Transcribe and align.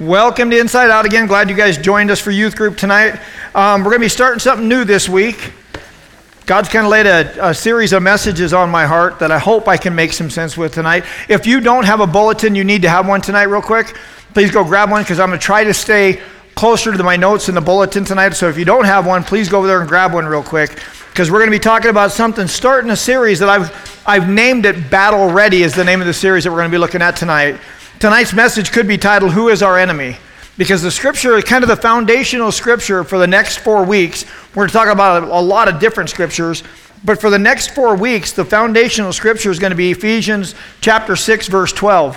Welcome 0.00 0.48
to 0.48 0.58
Inside 0.58 0.88
Out 0.88 1.04
again. 1.04 1.26
Glad 1.26 1.50
you 1.50 1.54
guys 1.54 1.76
joined 1.76 2.10
us 2.10 2.18
for 2.18 2.30
youth 2.30 2.56
group 2.56 2.78
tonight. 2.78 3.20
Um, 3.54 3.82
we're 3.84 3.90
going 3.90 4.00
to 4.00 4.06
be 4.06 4.08
starting 4.08 4.38
something 4.38 4.66
new 4.66 4.82
this 4.86 5.10
week. 5.10 5.52
God's 6.46 6.70
kind 6.70 6.86
of 6.86 6.90
laid 6.90 7.04
a, 7.04 7.50
a, 7.50 7.52
series 7.52 7.92
of 7.92 8.02
messages 8.02 8.54
on 8.54 8.70
my 8.70 8.86
heart 8.86 9.18
that 9.18 9.30
I 9.30 9.38
hope 9.38 9.68
I 9.68 9.76
can 9.76 9.94
make 9.94 10.14
some 10.14 10.30
sense 10.30 10.56
with 10.56 10.72
tonight. 10.72 11.04
If 11.28 11.46
you 11.46 11.60
don't 11.60 11.84
have 11.84 12.00
a 12.00 12.06
bulletin, 12.06 12.54
you 12.54 12.64
need 12.64 12.80
to 12.80 12.88
have 12.88 13.06
one 13.06 13.20
tonight, 13.20 13.42
real 13.42 13.60
quick. 13.60 13.94
Please 14.32 14.50
go 14.50 14.64
grab 14.64 14.90
one 14.90 15.02
because 15.02 15.20
I'm 15.20 15.28
going 15.28 15.38
to 15.38 15.44
try 15.44 15.64
to 15.64 15.74
stay 15.74 16.18
closer 16.54 16.96
to 16.96 17.02
my 17.02 17.16
notes 17.16 17.50
in 17.50 17.54
the 17.54 17.60
bulletin 17.60 18.06
tonight. 18.06 18.30
So 18.30 18.48
if 18.48 18.56
you 18.56 18.64
don't 18.64 18.86
have 18.86 19.06
one, 19.06 19.22
please 19.22 19.50
go 19.50 19.58
over 19.58 19.66
there 19.66 19.80
and 19.80 19.88
grab 19.88 20.14
one 20.14 20.24
real 20.24 20.42
quick 20.42 20.82
because 21.10 21.30
we're 21.30 21.40
going 21.40 21.50
to 21.50 21.58
be 21.58 21.62
talking 21.62 21.90
about 21.90 22.10
something 22.10 22.46
starting 22.46 22.90
a 22.90 22.96
series 22.96 23.38
that 23.40 23.50
I've, 23.50 24.02
I've 24.06 24.30
named 24.30 24.64
it 24.64 24.90
Battle 24.90 25.30
Ready, 25.30 25.62
is 25.62 25.74
the 25.74 25.84
name 25.84 26.00
of 26.00 26.06
the 26.06 26.14
series 26.14 26.44
that 26.44 26.50
we're 26.50 26.56
going 26.56 26.70
to 26.70 26.74
be 26.74 26.78
looking 26.78 27.02
at 27.02 27.16
tonight. 27.16 27.60
Tonight's 28.00 28.32
message 28.32 28.72
could 28.72 28.88
be 28.88 28.96
titled, 28.96 29.32
Who 29.32 29.50
is 29.50 29.62
Our 29.62 29.78
Enemy? 29.78 30.16
Because 30.56 30.80
the 30.80 30.90
scripture 30.90 31.36
is 31.36 31.44
kind 31.44 31.62
of 31.62 31.68
the 31.68 31.76
foundational 31.76 32.50
scripture 32.50 33.04
for 33.04 33.18
the 33.18 33.26
next 33.26 33.58
four 33.58 33.84
weeks. 33.84 34.24
We're 34.54 34.62
going 34.62 34.68
to 34.68 34.72
talk 34.72 34.88
about 34.88 35.24
a, 35.24 35.40
lot 35.40 35.68
of 35.68 35.78
different 35.78 36.08
scriptures, 36.08 36.62
but 37.04 37.20
for 37.20 37.28
the 37.28 37.38
next 37.38 37.74
four 37.74 37.94
weeks, 37.94 38.32
the 38.32 38.42
foundational 38.42 39.12
scripture 39.12 39.50
is 39.50 39.58
going 39.58 39.72
to 39.72 39.76
be 39.76 39.90
Ephesians 39.90 40.54
chapter 40.80 41.14
6, 41.14 41.48
verse 41.48 41.74
12. 41.74 42.16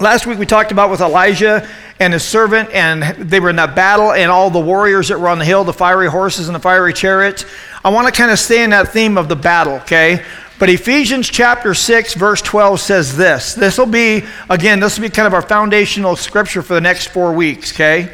Last 0.00 0.26
week 0.26 0.38
we 0.38 0.46
talked 0.46 0.72
about 0.72 0.90
with 0.90 1.02
Elijah 1.02 1.68
and 2.00 2.14
his 2.14 2.24
servant, 2.24 2.70
and 2.72 3.02
they 3.28 3.40
were 3.40 3.50
in 3.50 3.56
that 3.56 3.76
battle, 3.76 4.12
and 4.12 4.30
all 4.30 4.48
the 4.48 4.58
warriors 4.58 5.08
that 5.08 5.20
were 5.20 5.28
on 5.28 5.38
the 5.38 5.44
hill, 5.44 5.64
the 5.64 5.74
fiery 5.74 6.08
horses 6.08 6.48
and 6.48 6.54
the 6.54 6.60
fiery 6.60 6.94
chariots. 6.94 7.44
I 7.84 7.90
want 7.90 8.06
to 8.06 8.12
kind 8.12 8.30
of 8.30 8.38
stay 8.38 8.64
in 8.64 8.70
that 8.70 8.88
theme 8.88 9.18
of 9.18 9.28
the 9.28 9.36
battle, 9.36 9.74
okay? 9.74 10.24
But 10.62 10.70
Ephesians 10.70 11.28
chapter 11.28 11.74
6, 11.74 12.14
verse 12.14 12.40
12 12.40 12.78
says 12.78 13.16
this. 13.16 13.52
This 13.54 13.78
will 13.78 13.86
be, 13.86 14.22
again, 14.48 14.78
this 14.78 14.96
will 14.96 15.08
be 15.08 15.10
kind 15.10 15.26
of 15.26 15.34
our 15.34 15.42
foundational 15.42 16.14
scripture 16.14 16.62
for 16.62 16.74
the 16.74 16.80
next 16.80 17.08
four 17.08 17.32
weeks, 17.32 17.72
okay? 17.72 18.12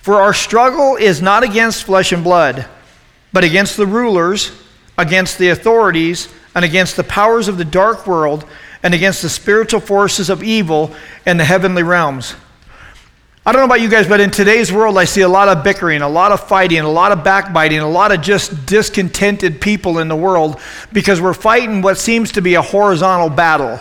For 0.00 0.16
our 0.16 0.34
struggle 0.34 0.96
is 0.96 1.22
not 1.22 1.44
against 1.44 1.84
flesh 1.84 2.10
and 2.10 2.24
blood, 2.24 2.66
but 3.32 3.44
against 3.44 3.76
the 3.76 3.86
rulers, 3.86 4.50
against 4.98 5.38
the 5.38 5.50
authorities, 5.50 6.28
and 6.56 6.64
against 6.64 6.96
the 6.96 7.04
powers 7.04 7.46
of 7.46 7.56
the 7.56 7.64
dark 7.64 8.04
world, 8.04 8.44
and 8.82 8.92
against 8.92 9.22
the 9.22 9.28
spiritual 9.28 9.78
forces 9.78 10.28
of 10.28 10.42
evil 10.42 10.92
in 11.24 11.36
the 11.36 11.44
heavenly 11.44 11.84
realms. 11.84 12.34
I 13.46 13.52
don't 13.52 13.60
know 13.60 13.66
about 13.66 13.80
you 13.80 13.88
guys, 13.88 14.08
but 14.08 14.18
in 14.18 14.32
today's 14.32 14.72
world, 14.72 14.98
I 14.98 15.04
see 15.04 15.20
a 15.20 15.28
lot 15.28 15.46
of 15.46 15.62
bickering, 15.62 16.02
a 16.02 16.08
lot 16.08 16.32
of 16.32 16.48
fighting, 16.48 16.80
a 16.80 16.90
lot 16.90 17.12
of 17.12 17.22
backbiting, 17.22 17.78
a 17.78 17.88
lot 17.88 18.10
of 18.10 18.20
just 18.20 18.66
discontented 18.66 19.60
people 19.60 20.00
in 20.00 20.08
the 20.08 20.16
world 20.16 20.58
because 20.92 21.20
we're 21.20 21.32
fighting 21.32 21.80
what 21.80 21.96
seems 21.96 22.32
to 22.32 22.42
be 22.42 22.54
a 22.54 22.62
horizontal 22.62 23.30
battle. 23.30 23.78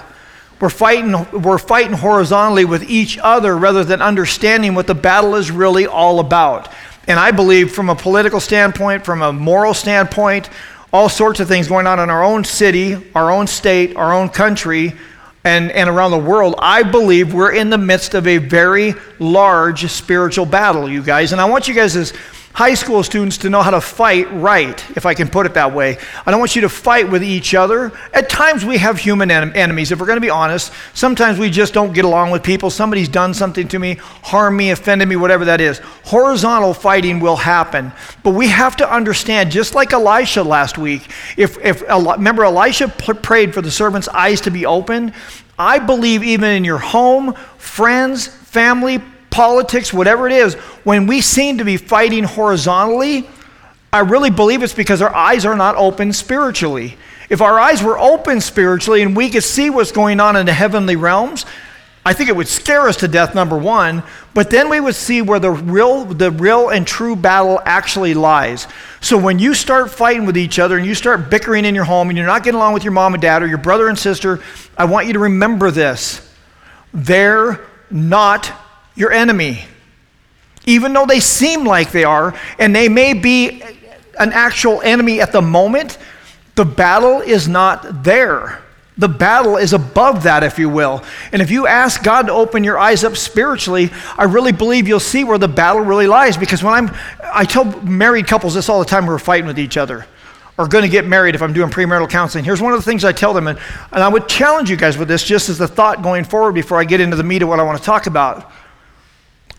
We're 0.62 0.70
fighting, 0.70 1.42
we're 1.42 1.58
fighting 1.58 1.94
horizontally 1.94 2.66
with 2.66 2.88
each 2.88 3.18
other 3.18 3.58
rather 3.58 3.84
than 3.84 4.04
understanding 4.04 4.76
what 4.76 4.86
the 4.86 4.94
battle 4.94 5.34
is 5.34 5.50
really 5.50 5.88
all 5.88 6.20
about. 6.20 6.72
And 7.08 7.20
I 7.20 7.32
believe, 7.32 7.72
from 7.72 7.90
a 7.90 7.96
political 7.96 8.40
standpoint, 8.40 9.04
from 9.04 9.24
a 9.24 9.34
moral 9.34 9.74
standpoint, 9.74 10.48
all 10.94 11.10
sorts 11.10 11.40
of 11.40 11.48
things 11.48 11.68
going 11.68 11.88
on 11.88 12.00
in 12.00 12.12
our 12.12 12.24
own 12.24 12.44
city, 12.44 13.12
our 13.16 13.32
own 13.32 13.48
state, 13.48 13.96
our 13.96 14.14
own 14.14 14.30
country 14.30 14.94
and, 15.46 15.72
and 15.72 15.88
around 15.88 16.10
the 16.10 16.18
world, 16.18 16.56
I 16.58 16.82
believe 16.82 17.34
we're 17.34 17.54
in 17.54 17.70
the 17.70 17.78
midst 17.78 18.16
of 18.16 18.26
a 18.26 18.40
very 18.40 18.96
large 19.20 19.90
spiritual 19.92 20.48
battle, 20.48 20.90
you 20.90 21.04
guys. 21.04 21.32
And 21.32 21.40
I 21.40 21.46
want 21.46 21.68
you 21.68 21.76
guys 21.76 21.96
as 21.96 22.14
high 22.56 22.74
school 22.74 23.04
students 23.04 23.38
to 23.40 23.50
know 23.50 23.62
how 23.62 23.70
to 23.70 23.82
fight 23.82 24.32
right, 24.32 24.82
if 24.92 25.06
I 25.06 25.14
can 25.14 25.28
put 25.28 25.46
it 25.46 25.56
that 25.56 25.74
way. 25.74 25.98
I 26.26 26.32
don't 26.32 26.40
want 26.40 26.56
you 26.56 26.62
to 26.62 26.70
fight 26.70 27.10
with 27.10 27.22
each 27.22 27.54
other. 27.54 27.92
At 28.14 28.30
times 28.30 28.64
we 28.64 28.78
have 28.78 28.98
human 28.98 29.30
en- 29.30 29.54
enemies. 29.54 29.92
If 29.92 30.00
we're 30.00 30.06
going 30.06 30.16
to 30.16 30.22
be 30.22 30.30
honest, 30.30 30.72
sometimes 30.94 31.38
we 31.38 31.50
just 31.50 31.74
don't 31.74 31.92
get 31.92 32.06
along 32.06 32.32
with 32.32 32.44
people. 32.44 32.70
Somebody's 32.70 33.10
done 33.10 33.34
something 33.34 33.68
to 33.68 33.78
me, 33.78 33.96
harmed 34.00 34.56
me, 34.56 34.72
offended 34.72 35.10
me, 35.10 35.18
whatever 35.18 35.44
that 35.44 35.60
is. 35.60 35.80
Horizontal 36.06 36.74
fighting 36.74 37.20
will 37.20 37.36
happen. 37.36 37.92
But 38.24 38.32
we 38.32 38.48
have 38.48 38.78
to 38.78 38.90
understand, 38.90 39.52
just 39.52 39.76
like 39.76 39.92
Elisha 39.92 40.42
last 40.42 40.78
week, 40.78 41.10
if, 41.36 41.58
if 41.58 41.82
remember, 41.82 42.46
Elisha 42.46 42.88
prayed 42.88 43.54
for 43.54 43.62
the 43.62 43.72
servant's 43.72 44.08
eyes 44.08 44.40
to 44.42 44.50
be 44.50 44.66
open. 44.66 45.12
I 45.60 45.80
believe 45.80 46.24
even 46.24 46.52
in 46.52 46.64
your 46.64 46.78
home, 46.78 47.34
friends, 47.58 48.28
family, 48.28 49.02
politics, 49.36 49.94
whatever 49.94 50.28
it 50.28 50.32
is, 50.32 50.54
when 50.86 51.08
we 51.08 51.20
seem 51.20 51.58
to 51.58 51.66
be 51.66 51.76
fighting 51.76 52.24
horizontally, 52.24 53.28
I 53.92 54.00
really 54.00 54.30
believe 54.30 54.64
it's 54.64 54.74
because 54.74 55.02
our 55.02 55.14
eyes 55.14 55.46
are 55.46 55.58
not 55.58 55.76
open 55.76 56.14
spiritually. 56.14 56.96
If 57.30 57.42
our 57.42 57.60
eyes 57.60 57.84
were 57.84 58.00
open 58.00 58.40
spiritually 58.40 59.02
and 59.02 59.14
we 59.14 59.30
could 59.30 59.44
see 59.44 59.70
what's 59.70 59.92
going 59.92 60.22
on 60.22 60.38
in 60.38 60.46
the 60.46 60.54
heavenly 60.54 60.96
realms, 60.96 61.46
I 62.06 62.14
think 62.14 62.30
it 62.30 62.36
would 62.36 62.48
scare 62.48 62.88
us 62.88 62.96
to 62.98 63.10
death, 63.10 63.36
number 63.36 63.58
one, 63.58 64.04
but 64.34 64.52
then 64.52 64.70
we 64.70 64.80
would 64.80 64.96
see 64.96 65.22
where 65.22 65.40
the 65.40 65.52
real, 65.52 66.06
the 66.06 66.32
real 66.32 66.70
and 66.70 66.88
true 66.88 67.18
battle 67.18 67.60
actually 67.66 68.14
lies. 68.14 68.68
So 69.02 69.18
when 69.18 69.38
you 69.38 69.54
start 69.54 69.92
fighting 69.92 70.26
with 70.26 70.38
each 70.38 70.60
other 70.60 70.78
and 70.78 70.86
you 70.86 70.96
start 70.96 71.30
bickering 71.30 71.66
in 71.66 71.76
your 71.76 71.84
home 71.84 72.08
and 72.08 72.18
you're 72.18 72.26
not 72.26 72.44
getting 72.44 72.58
along 72.58 72.74
with 72.74 72.86
your 72.86 72.94
mom 72.94 73.16
and 73.16 73.22
dad 73.22 73.44
or 73.44 73.48
your 73.48 73.58
brother 73.58 73.90
and 73.90 74.00
sister, 74.00 74.40
I 74.78 74.86
want 74.86 75.08
you 75.08 75.14
to 75.14 75.20
remember 75.20 75.72
this. 75.72 76.22
They're 76.94 77.60
not 77.92 78.50
your 78.96 79.12
enemy. 79.12 79.66
Even 80.66 80.94
though 80.94 81.06
they 81.06 81.20
seem 81.20 81.64
like 81.64 81.92
they 81.92 82.04
are, 82.04 82.34
and 82.58 82.76
they 82.76 82.90
may 82.90 83.14
be 83.14 83.62
an 84.20 84.34
actual 84.34 84.82
enemy 84.82 85.22
at 85.22 85.32
the 85.32 85.42
moment, 85.42 85.98
the 86.56 86.66
battle 86.66 87.22
is 87.22 87.48
not 87.48 88.04
there. 88.04 88.62
The 88.98 89.10
battle 89.10 89.58
is 89.58 89.74
above 89.74 90.24
that, 90.24 90.44
if 90.44 90.58
you 90.58 90.70
will. 90.70 91.04
And 91.34 91.42
if 91.42 91.52
you 91.52 91.68
ask 91.68 92.02
God 92.02 92.28
to 92.28 92.34
open 92.34 92.64
your 92.64 92.80
eyes 92.80 93.04
up 93.04 93.18
spiritually, 93.18 93.92
I 94.18 94.24
really 94.24 94.54
believe 94.54 94.88
you'll 94.88 95.02
see 95.02 95.26
where 95.26 95.38
the 95.38 95.50
battle 95.50 95.82
really 95.82 96.08
lies. 96.08 96.38
Because 96.38 96.64
when 96.64 96.74
I'm, 96.74 96.96
I 97.22 97.44
tell 97.44 97.66
married 97.82 98.26
couples 98.26 98.54
this 98.54 98.70
all 98.70 98.80
the 98.80 98.86
time 98.86 99.04
who 99.04 99.12
are 99.12 99.20
fighting 99.20 99.48
with 99.48 99.60
each 99.60 99.76
other 99.76 100.08
or 100.58 100.68
going 100.70 100.84
to 100.84 100.90
get 100.90 101.06
married 101.06 101.36
if 101.36 101.42
I'm 101.42 101.52
doing 101.52 101.70
premarital 101.70 102.10
counseling. 102.10 102.46
Here's 102.46 102.62
one 102.62 102.72
of 102.72 102.80
the 102.80 102.86
things 102.90 103.04
I 103.04 103.12
tell 103.12 103.34
them, 103.34 103.48
and, 103.48 103.60
and 103.92 104.02
I 104.02 104.08
would 104.08 104.30
challenge 104.30 104.70
you 104.70 104.78
guys 104.78 104.98
with 104.98 105.10
this 105.10 105.24
just 105.24 105.50
as 105.50 105.60
a 105.60 105.68
thought 105.68 106.02
going 106.02 106.24
forward 106.24 106.54
before 106.54 106.80
I 106.80 106.86
get 106.86 107.02
into 107.02 107.18
the 107.18 107.24
meat 107.24 107.42
of 107.42 107.50
what 107.50 107.60
I 107.60 107.64
want 107.64 107.78
to 107.78 107.84
talk 107.84 108.08
about. 108.08 108.50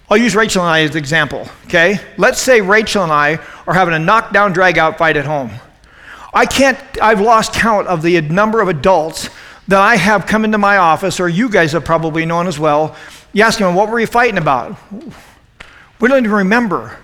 I'll 0.09 0.17
use 0.17 0.37
Rachel 0.37 0.63
and 0.63 0.71
I 0.71 0.81
as 0.81 0.93
an 0.93 0.99
example, 0.99 1.49
okay? 1.65 1.99
Let's 2.17 2.41
say 2.41 2.61
Rachel 2.61 3.03
and 3.03 3.13
I 3.13 3.41
are 3.67 3.75
having 3.75 3.95
a 3.95 3.99
knockdown, 3.99 4.53
drag 4.53 4.79
out 4.79 4.99
fight 4.99 5.17
at 5.17 5.25
home. 5.25 5.51
I 6.33 6.47
can't, 6.47 6.79
I've 7.03 7.21
lost 7.21 7.53
count 7.53 7.89
of 7.89 8.03
the 8.03 8.21
number 8.21 8.61
of 8.61 8.69
adults 8.69 9.31
that 9.69 9.81
I 9.81 9.97
have 9.97 10.27
come 10.27 10.45
into 10.45 10.59
my 10.59 10.77
office, 10.77 11.19
or 11.19 11.29
you 11.29 11.49
guys 11.49 11.73
have 11.73 11.85
probably 11.85 12.25
known 12.25 12.47
as 12.47 12.59
well. 12.59 12.95
You 13.33 13.43
ask 13.43 13.59
them, 13.59 13.75
what 13.75 13.89
were 13.89 13.99
you 13.99 14.07
fighting 14.07 14.39
about? 14.39 14.77
We 15.99 16.09
don't 16.09 16.25
even 16.25 16.31
remember 16.31 16.99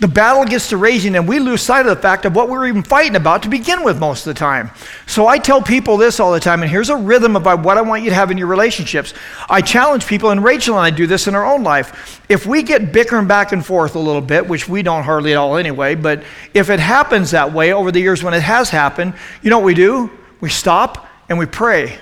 the 0.00 0.08
battle 0.08 0.46
gets 0.46 0.70
to 0.70 0.78
raging 0.78 1.14
and 1.14 1.28
we 1.28 1.38
lose 1.38 1.60
sight 1.60 1.86
of 1.86 1.94
the 1.94 2.02
fact 2.02 2.24
of 2.24 2.34
what 2.34 2.48
we 2.48 2.56
were 2.56 2.66
even 2.66 2.82
fighting 2.82 3.16
about 3.16 3.42
to 3.42 3.50
begin 3.50 3.84
with 3.84 3.98
most 3.98 4.26
of 4.26 4.34
the 4.34 4.38
time. 4.38 4.70
So 5.06 5.26
I 5.26 5.38
tell 5.38 5.60
people 5.60 5.98
this 5.98 6.18
all 6.18 6.32
the 6.32 6.40
time, 6.40 6.62
and 6.62 6.70
here's 6.70 6.88
a 6.88 6.96
rhythm 6.96 7.36
about 7.36 7.62
what 7.62 7.76
I 7.76 7.82
want 7.82 8.02
you 8.02 8.08
to 8.08 8.16
have 8.16 8.30
in 8.30 8.38
your 8.38 8.46
relationships. 8.46 9.12
I 9.48 9.60
challenge 9.60 10.06
people, 10.06 10.30
and 10.30 10.42
Rachel 10.42 10.76
and 10.76 10.86
I 10.86 10.90
do 10.90 11.06
this 11.06 11.26
in 11.26 11.34
our 11.34 11.44
own 11.44 11.62
life. 11.62 12.24
If 12.30 12.46
we 12.46 12.62
get 12.62 12.92
bickering 12.92 13.26
back 13.26 13.52
and 13.52 13.64
forth 13.64 13.94
a 13.94 13.98
little 13.98 14.22
bit, 14.22 14.48
which 14.48 14.68
we 14.68 14.82
don't 14.82 15.04
hardly 15.04 15.32
at 15.32 15.36
all 15.36 15.56
anyway, 15.56 15.94
but 15.94 16.24
if 16.54 16.70
it 16.70 16.80
happens 16.80 17.32
that 17.32 17.52
way 17.52 17.74
over 17.74 17.92
the 17.92 18.00
years 18.00 18.22
when 18.22 18.32
it 18.32 18.42
has 18.42 18.70
happened, 18.70 19.12
you 19.42 19.50
know 19.50 19.58
what 19.58 19.66
we 19.66 19.74
do? 19.74 20.10
We 20.40 20.48
stop 20.48 21.06
and 21.28 21.38
we 21.38 21.44
pray. 21.44 21.98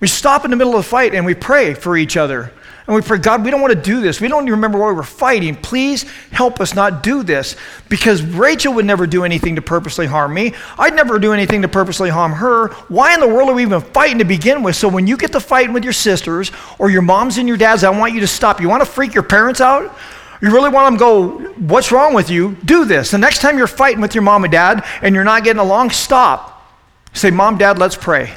We 0.00 0.08
stop 0.08 0.44
in 0.44 0.50
the 0.50 0.56
middle 0.56 0.74
of 0.74 0.84
the 0.84 0.90
fight 0.90 1.14
and 1.14 1.24
we 1.24 1.34
pray 1.34 1.74
for 1.74 1.96
each 1.96 2.16
other. 2.16 2.52
And 2.92 3.02
we 3.02 3.08
pray, 3.08 3.16
God, 3.16 3.42
we 3.42 3.50
don't 3.50 3.62
want 3.62 3.72
to 3.72 3.80
do 3.80 4.02
this. 4.02 4.20
We 4.20 4.28
don't 4.28 4.42
even 4.42 4.52
remember 4.52 4.76
why 4.78 4.88
we 4.88 4.92
were 4.92 5.02
fighting. 5.02 5.56
Please 5.56 6.02
help 6.30 6.60
us 6.60 6.74
not 6.74 7.02
do 7.02 7.22
this. 7.22 7.56
Because 7.88 8.20
Rachel 8.20 8.74
would 8.74 8.84
never 8.84 9.06
do 9.06 9.24
anything 9.24 9.56
to 9.56 9.62
purposely 9.62 10.04
harm 10.04 10.34
me. 10.34 10.52
I'd 10.78 10.94
never 10.94 11.18
do 11.18 11.32
anything 11.32 11.62
to 11.62 11.68
purposely 11.68 12.10
harm 12.10 12.32
her. 12.32 12.68
Why 12.88 13.14
in 13.14 13.20
the 13.20 13.28
world 13.28 13.48
are 13.48 13.54
we 13.54 13.62
even 13.62 13.80
fighting 13.80 14.18
to 14.18 14.26
begin 14.26 14.62
with? 14.62 14.76
So 14.76 14.88
when 14.88 15.06
you 15.06 15.16
get 15.16 15.32
to 15.32 15.40
fighting 15.40 15.72
with 15.72 15.84
your 15.84 15.94
sisters 15.94 16.52
or 16.78 16.90
your 16.90 17.00
moms 17.00 17.38
and 17.38 17.48
your 17.48 17.56
dads, 17.56 17.82
I 17.82 17.88
want 17.88 18.12
you 18.12 18.20
to 18.20 18.26
stop. 18.26 18.60
You 18.60 18.68
want 18.68 18.82
to 18.82 18.90
freak 18.90 19.14
your 19.14 19.22
parents 19.22 19.62
out? 19.62 19.96
You 20.42 20.50
really 20.50 20.68
want 20.68 20.88
them 20.88 20.94
to 20.96 21.48
go, 21.48 21.52
what's 21.62 21.92
wrong 21.92 22.12
with 22.12 22.28
you? 22.28 22.58
Do 22.66 22.84
this. 22.84 23.10
The 23.10 23.16
next 23.16 23.38
time 23.38 23.56
you're 23.56 23.66
fighting 23.66 24.02
with 24.02 24.14
your 24.14 24.20
mom 24.20 24.44
and 24.44 24.52
dad 24.52 24.84
and 25.00 25.14
you're 25.14 25.24
not 25.24 25.44
getting 25.44 25.60
along, 25.60 25.92
stop. 25.92 26.62
Say, 27.14 27.30
Mom, 27.30 27.56
Dad, 27.56 27.78
let's 27.78 27.96
pray. 27.96 28.34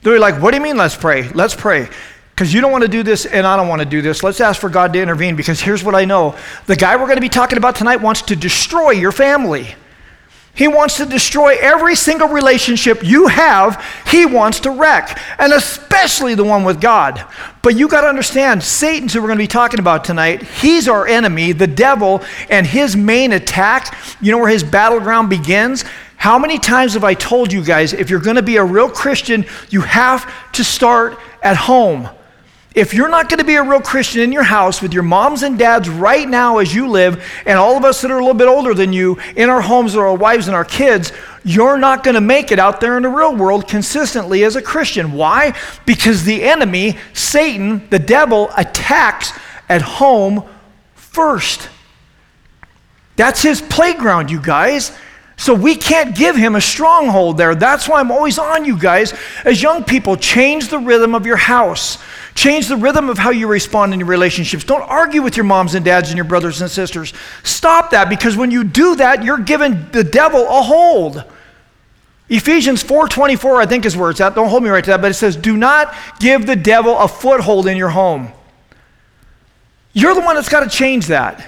They're 0.00 0.18
like, 0.18 0.40
What 0.40 0.52
do 0.52 0.56
you 0.56 0.62
mean, 0.62 0.78
let's 0.78 0.96
pray? 0.96 1.28
Let's 1.30 1.54
pray 1.54 1.90
because 2.34 2.52
you 2.52 2.60
don't 2.60 2.72
want 2.72 2.82
to 2.82 2.88
do 2.88 3.02
this 3.02 3.26
and 3.26 3.46
I 3.46 3.56
don't 3.56 3.68
want 3.68 3.80
to 3.80 3.86
do 3.86 4.02
this. 4.02 4.24
Let's 4.24 4.40
ask 4.40 4.60
for 4.60 4.68
God 4.68 4.92
to 4.94 5.00
intervene 5.00 5.36
because 5.36 5.60
here's 5.60 5.84
what 5.84 5.94
I 5.94 6.04
know 6.04 6.36
the 6.66 6.76
guy 6.76 6.96
we're 6.96 7.06
going 7.06 7.16
to 7.16 7.22
be 7.22 7.28
talking 7.28 7.58
about 7.58 7.76
tonight 7.76 7.96
wants 7.96 8.22
to 8.22 8.36
destroy 8.36 8.90
your 8.90 9.12
family. 9.12 9.74
He 10.56 10.68
wants 10.68 10.98
to 10.98 11.06
destroy 11.06 11.56
every 11.60 11.96
single 11.96 12.28
relationship 12.28 13.02
you 13.02 13.26
have, 13.26 13.84
he 14.06 14.24
wants 14.24 14.60
to 14.60 14.70
wreck, 14.70 15.20
and 15.36 15.52
especially 15.52 16.36
the 16.36 16.44
one 16.44 16.62
with 16.62 16.80
God. 16.80 17.24
But 17.60 17.76
you 17.76 17.88
got 17.88 18.02
to 18.02 18.06
understand, 18.06 18.62
Satan's 18.62 19.12
who 19.12 19.20
we're 19.20 19.26
going 19.26 19.38
to 19.38 19.42
be 19.42 19.48
talking 19.48 19.80
about 19.80 20.04
tonight, 20.04 20.44
he's 20.44 20.86
our 20.86 21.08
enemy, 21.08 21.50
the 21.50 21.66
devil, 21.66 22.22
and 22.50 22.64
his 22.64 22.94
main 22.94 23.32
attack, 23.32 23.98
you 24.20 24.30
know 24.30 24.38
where 24.38 24.48
his 24.48 24.62
battleground 24.62 25.28
begins? 25.28 25.84
How 26.16 26.38
many 26.38 26.60
times 26.60 26.94
have 26.94 27.04
I 27.04 27.14
told 27.14 27.52
you 27.52 27.64
guys, 27.64 27.92
if 27.92 28.08
you're 28.08 28.20
going 28.20 28.36
to 28.36 28.42
be 28.42 28.56
a 28.56 28.64
real 28.64 28.88
Christian, 28.88 29.44
you 29.70 29.80
have 29.80 30.32
to 30.52 30.62
start 30.62 31.18
at 31.42 31.56
home? 31.56 32.08
If 32.74 32.92
you're 32.92 33.08
not 33.08 33.28
going 33.28 33.38
to 33.38 33.44
be 33.44 33.54
a 33.54 33.62
real 33.62 33.80
Christian 33.80 34.20
in 34.22 34.32
your 34.32 34.42
house 34.42 34.82
with 34.82 34.92
your 34.92 35.04
moms 35.04 35.44
and 35.44 35.56
dads 35.56 35.88
right 35.88 36.28
now 36.28 36.58
as 36.58 36.74
you 36.74 36.88
live, 36.88 37.24
and 37.46 37.56
all 37.56 37.76
of 37.76 37.84
us 37.84 38.02
that 38.02 38.10
are 38.10 38.18
a 38.18 38.20
little 38.20 38.34
bit 38.34 38.48
older 38.48 38.74
than 38.74 38.92
you 38.92 39.16
in 39.36 39.48
our 39.48 39.60
homes 39.60 39.94
or 39.94 40.08
our 40.08 40.16
wives 40.16 40.48
and 40.48 40.56
our 40.56 40.64
kids, 40.64 41.12
you're 41.44 41.78
not 41.78 42.02
going 42.02 42.16
to 42.16 42.20
make 42.20 42.50
it 42.50 42.58
out 42.58 42.80
there 42.80 42.96
in 42.96 43.04
the 43.04 43.08
real 43.08 43.36
world 43.36 43.68
consistently 43.68 44.42
as 44.42 44.56
a 44.56 44.62
Christian. 44.62 45.12
Why? 45.12 45.56
Because 45.86 46.24
the 46.24 46.42
enemy, 46.42 46.98
Satan, 47.12 47.88
the 47.90 48.00
devil, 48.00 48.50
attacks 48.56 49.32
at 49.68 49.82
home 49.82 50.42
first. 50.94 51.68
That's 53.14 53.40
his 53.40 53.62
playground, 53.62 54.32
you 54.32 54.40
guys. 54.40 54.96
So 55.36 55.54
we 55.54 55.76
can't 55.76 56.16
give 56.16 56.36
him 56.36 56.54
a 56.56 56.60
stronghold 56.60 57.38
there. 57.38 57.54
That's 57.54 57.88
why 57.88 58.00
I'm 58.00 58.10
always 58.10 58.38
on 58.38 58.64
you 58.64 58.78
guys. 58.78 59.14
As 59.44 59.62
young 59.62 59.84
people, 59.84 60.16
change 60.16 60.68
the 60.68 60.78
rhythm 60.78 61.14
of 61.14 61.26
your 61.26 61.36
house. 61.36 61.98
Change 62.34 62.66
the 62.66 62.76
rhythm 62.76 63.08
of 63.08 63.18
how 63.18 63.30
you 63.30 63.46
respond 63.46 63.92
in 63.92 64.00
your 64.00 64.08
relationships. 64.08 64.64
Don't 64.64 64.82
argue 64.82 65.22
with 65.22 65.36
your 65.36 65.44
moms 65.44 65.74
and 65.74 65.84
dads 65.84 66.10
and 66.10 66.16
your 66.16 66.24
brothers 66.24 66.60
and 66.60 66.70
sisters. 66.70 67.12
Stop 67.44 67.90
that 67.90 68.08
because 68.08 68.36
when 68.36 68.50
you 68.50 68.64
do 68.64 68.96
that, 68.96 69.22
you're 69.22 69.38
giving 69.38 69.88
the 69.90 70.02
devil 70.02 70.42
a 70.42 70.62
hold. 70.62 71.24
Ephesians 72.28 72.82
4:24 72.82 73.60
I 73.60 73.66
think 73.66 73.84
is 73.84 73.96
where 73.96 74.10
it's 74.10 74.20
at. 74.20 74.34
Don't 74.34 74.48
hold 74.48 74.62
me 74.62 74.70
right 74.70 74.82
to 74.82 74.90
that, 74.90 75.00
but 75.00 75.10
it 75.10 75.14
says, 75.14 75.36
"Do 75.36 75.56
not 75.56 75.94
give 76.18 76.46
the 76.46 76.56
devil 76.56 76.98
a 76.98 77.06
foothold 77.06 77.66
in 77.68 77.76
your 77.76 77.90
home." 77.90 78.32
You're 79.92 80.14
the 80.14 80.20
one 80.20 80.34
that's 80.34 80.48
got 80.48 80.60
to 80.60 80.68
change 80.68 81.06
that. 81.06 81.46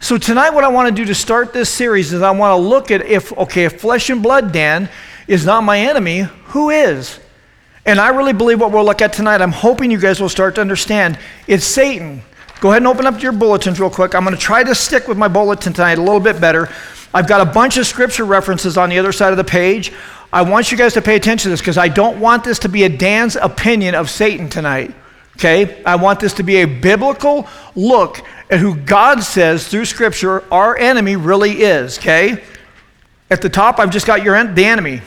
So 0.00 0.18
tonight, 0.18 0.50
what 0.50 0.62
I 0.62 0.68
want 0.68 0.88
to 0.88 0.94
do 0.94 1.06
to 1.06 1.14
start 1.14 1.52
this 1.52 1.70
series 1.70 2.12
is 2.12 2.22
I 2.22 2.30
want 2.30 2.52
to 2.52 2.56
look 2.56 2.90
at 2.90 3.04
if, 3.04 3.32
okay, 3.36 3.64
if 3.64 3.80
flesh 3.80 4.10
and 4.10 4.22
blood, 4.22 4.52
Dan, 4.52 4.88
is 5.26 5.44
not 5.44 5.64
my 5.64 5.80
enemy, 5.80 6.28
who 6.48 6.70
is? 6.70 7.18
And 7.88 7.98
I 7.98 8.08
really 8.10 8.34
believe 8.34 8.60
what 8.60 8.70
we'll 8.70 8.84
look 8.84 9.00
at 9.00 9.14
tonight, 9.14 9.40
I'm 9.40 9.50
hoping 9.50 9.90
you 9.90 9.98
guys 9.98 10.20
will 10.20 10.28
start 10.28 10.56
to 10.56 10.60
understand, 10.60 11.18
it's 11.46 11.64
Satan. 11.64 12.20
Go 12.60 12.68
ahead 12.68 12.82
and 12.82 12.86
open 12.86 13.06
up 13.06 13.22
your 13.22 13.32
bulletins 13.32 13.80
real 13.80 13.88
quick. 13.88 14.14
I'm 14.14 14.24
going 14.24 14.36
to 14.36 14.40
try 14.40 14.62
to 14.62 14.74
stick 14.74 15.08
with 15.08 15.16
my 15.16 15.26
bulletin 15.26 15.72
tonight 15.72 15.96
a 15.96 16.02
little 16.02 16.20
bit 16.20 16.38
better. 16.38 16.68
I've 17.14 17.26
got 17.26 17.40
a 17.40 17.50
bunch 17.50 17.78
of 17.78 17.86
scripture 17.86 18.26
references 18.26 18.76
on 18.76 18.90
the 18.90 18.98
other 18.98 19.10
side 19.10 19.30
of 19.30 19.38
the 19.38 19.44
page. 19.44 19.90
I 20.34 20.42
want 20.42 20.70
you 20.70 20.76
guys 20.76 20.92
to 20.92 21.00
pay 21.00 21.16
attention 21.16 21.44
to 21.44 21.48
this 21.48 21.62
because 21.62 21.78
I 21.78 21.88
don't 21.88 22.20
want 22.20 22.44
this 22.44 22.58
to 22.58 22.68
be 22.68 22.84
a 22.84 22.90
Dan's 22.90 23.36
opinion 23.36 23.94
of 23.94 24.10
Satan 24.10 24.50
tonight. 24.50 24.94
Okay? 25.38 25.82
I 25.84 25.96
want 25.96 26.20
this 26.20 26.34
to 26.34 26.42
be 26.42 26.56
a 26.56 26.66
biblical 26.66 27.48
look 27.74 28.20
at 28.50 28.60
who 28.60 28.76
God 28.76 29.22
says 29.22 29.66
through 29.66 29.86
Scripture 29.86 30.44
our 30.52 30.76
enemy 30.76 31.16
really 31.16 31.62
is, 31.62 31.96
okay? 31.96 32.44
At 33.30 33.40
the 33.40 33.48
top, 33.48 33.78
I've 33.78 33.90
just 33.90 34.06
got 34.06 34.22
your 34.22 34.34
en- 34.34 34.54
the 34.54 34.66
enemy. 34.66 35.00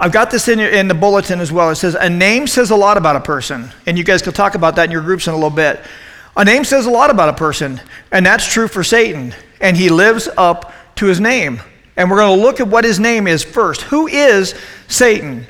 I've 0.00 0.12
got 0.12 0.30
this 0.30 0.48
in, 0.48 0.58
in 0.58 0.88
the 0.88 0.94
bulletin 0.94 1.40
as 1.40 1.52
well. 1.52 1.68
It 1.70 1.76
says, 1.76 1.94
A 1.94 2.08
name 2.08 2.46
says 2.46 2.70
a 2.70 2.76
lot 2.76 2.96
about 2.96 3.16
a 3.16 3.20
person. 3.20 3.70
And 3.86 3.98
you 3.98 4.04
guys 4.04 4.22
can 4.22 4.32
talk 4.32 4.54
about 4.54 4.76
that 4.76 4.84
in 4.86 4.90
your 4.90 5.02
groups 5.02 5.26
in 5.26 5.34
a 5.34 5.36
little 5.36 5.50
bit. 5.50 5.80
A 6.36 6.44
name 6.44 6.64
says 6.64 6.86
a 6.86 6.90
lot 6.90 7.10
about 7.10 7.28
a 7.28 7.34
person, 7.34 7.80
and 8.10 8.24
that's 8.24 8.50
true 8.50 8.66
for 8.66 8.82
Satan. 8.82 9.34
And 9.60 9.76
he 9.76 9.90
lives 9.90 10.26
up 10.38 10.72
to 10.96 11.06
his 11.06 11.20
name. 11.20 11.60
And 11.96 12.10
we're 12.10 12.16
going 12.16 12.38
to 12.38 12.42
look 12.42 12.60
at 12.60 12.68
what 12.68 12.84
his 12.84 12.98
name 12.98 13.26
is 13.26 13.44
first. 13.44 13.82
Who 13.82 14.06
is 14.06 14.54
Satan? 14.88 15.46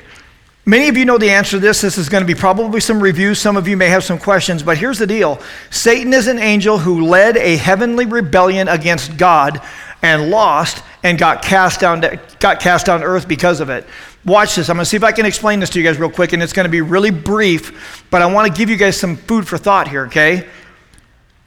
Many 0.65 0.89
of 0.89 0.97
you 0.97 1.05
know 1.05 1.17
the 1.17 1.29
answer 1.29 1.51
to 1.51 1.59
this. 1.59 1.81
This 1.81 1.97
is 1.97 2.09
going 2.09 2.21
to 2.21 2.27
be 2.27 2.37
probably 2.37 2.81
some 2.81 3.01
reviews. 3.01 3.39
Some 3.39 3.55
of 3.55 3.67
you 3.69 3.77
may 3.77 3.87
have 3.87 4.03
some 4.03 4.19
questions, 4.19 4.63
but 4.63 4.77
here's 4.77 4.99
the 4.99 5.07
deal 5.07 5.39
Satan 5.69 6.13
is 6.13 6.27
an 6.27 6.39
angel 6.39 6.77
who 6.77 7.05
led 7.05 7.37
a 7.37 7.55
heavenly 7.55 8.05
rebellion 8.05 8.67
against 8.67 9.17
God 9.17 9.61
and 10.01 10.29
lost 10.29 10.83
and 11.03 11.17
got 11.17 11.41
cast 11.41 11.79
down 11.79 12.01
to, 12.01 12.19
got 12.39 12.59
cast 12.59 12.87
down 12.87 12.99
to 12.99 13.05
earth 13.05 13.27
because 13.27 13.59
of 13.59 13.69
it. 13.69 13.87
Watch 14.23 14.55
this. 14.55 14.69
I'm 14.69 14.75
going 14.75 14.83
to 14.83 14.89
see 14.89 14.97
if 14.97 15.03
I 15.03 15.11
can 15.11 15.25
explain 15.25 15.59
this 15.59 15.69
to 15.71 15.79
you 15.79 15.85
guys 15.85 15.97
real 15.97 16.09
quick, 16.09 16.33
and 16.33 16.43
it's 16.43 16.53
going 16.53 16.65
to 16.65 16.71
be 16.71 16.81
really 16.81 17.09
brief, 17.09 18.05
but 18.11 18.21
I 18.21 18.27
want 18.27 18.51
to 18.51 18.57
give 18.57 18.69
you 18.69 18.77
guys 18.77 18.99
some 18.99 19.15
food 19.15 19.47
for 19.47 19.57
thought 19.57 19.87
here, 19.87 20.05
okay? 20.05 20.47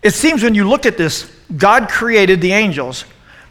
It 0.02 0.12
seems 0.12 0.42
when 0.42 0.54
you 0.54 0.68
look 0.68 0.84
at 0.84 0.96
this, 0.96 1.30
God 1.56 1.88
created 1.88 2.40
the 2.40 2.52
angels. 2.52 3.04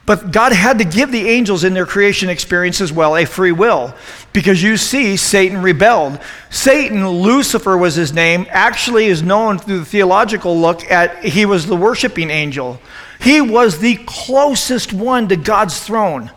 But 0.05 0.31
God 0.31 0.51
had 0.51 0.79
to 0.79 0.85
give 0.85 1.11
the 1.11 1.29
angels 1.29 1.63
in 1.63 1.73
their 1.73 1.85
creation 1.85 2.27
experience 2.27 2.81
as 2.81 2.91
well 2.91 3.15
a 3.15 3.25
free 3.25 3.53
will 3.53 3.95
because 4.33 4.61
you 4.61 4.75
see, 4.75 5.15
Satan 5.15 5.61
rebelled. 5.61 6.19
Satan, 6.49 7.07
Lucifer 7.07 7.77
was 7.77 7.95
his 7.95 8.11
name, 8.11 8.45
actually 8.49 9.05
is 9.05 9.23
known 9.23 9.59
through 9.59 9.79
the 9.79 9.85
theological 9.85 10.59
look 10.59 10.83
at 10.91 11.23
he 11.23 11.45
was 11.45 11.67
the 11.67 11.75
worshiping 11.75 12.29
angel. 12.29 12.81
He 13.21 13.39
was 13.39 13.79
the 13.79 13.95
closest 14.05 14.91
one 14.91 15.29
to 15.29 15.37
God's 15.37 15.79
throne. 15.79 16.31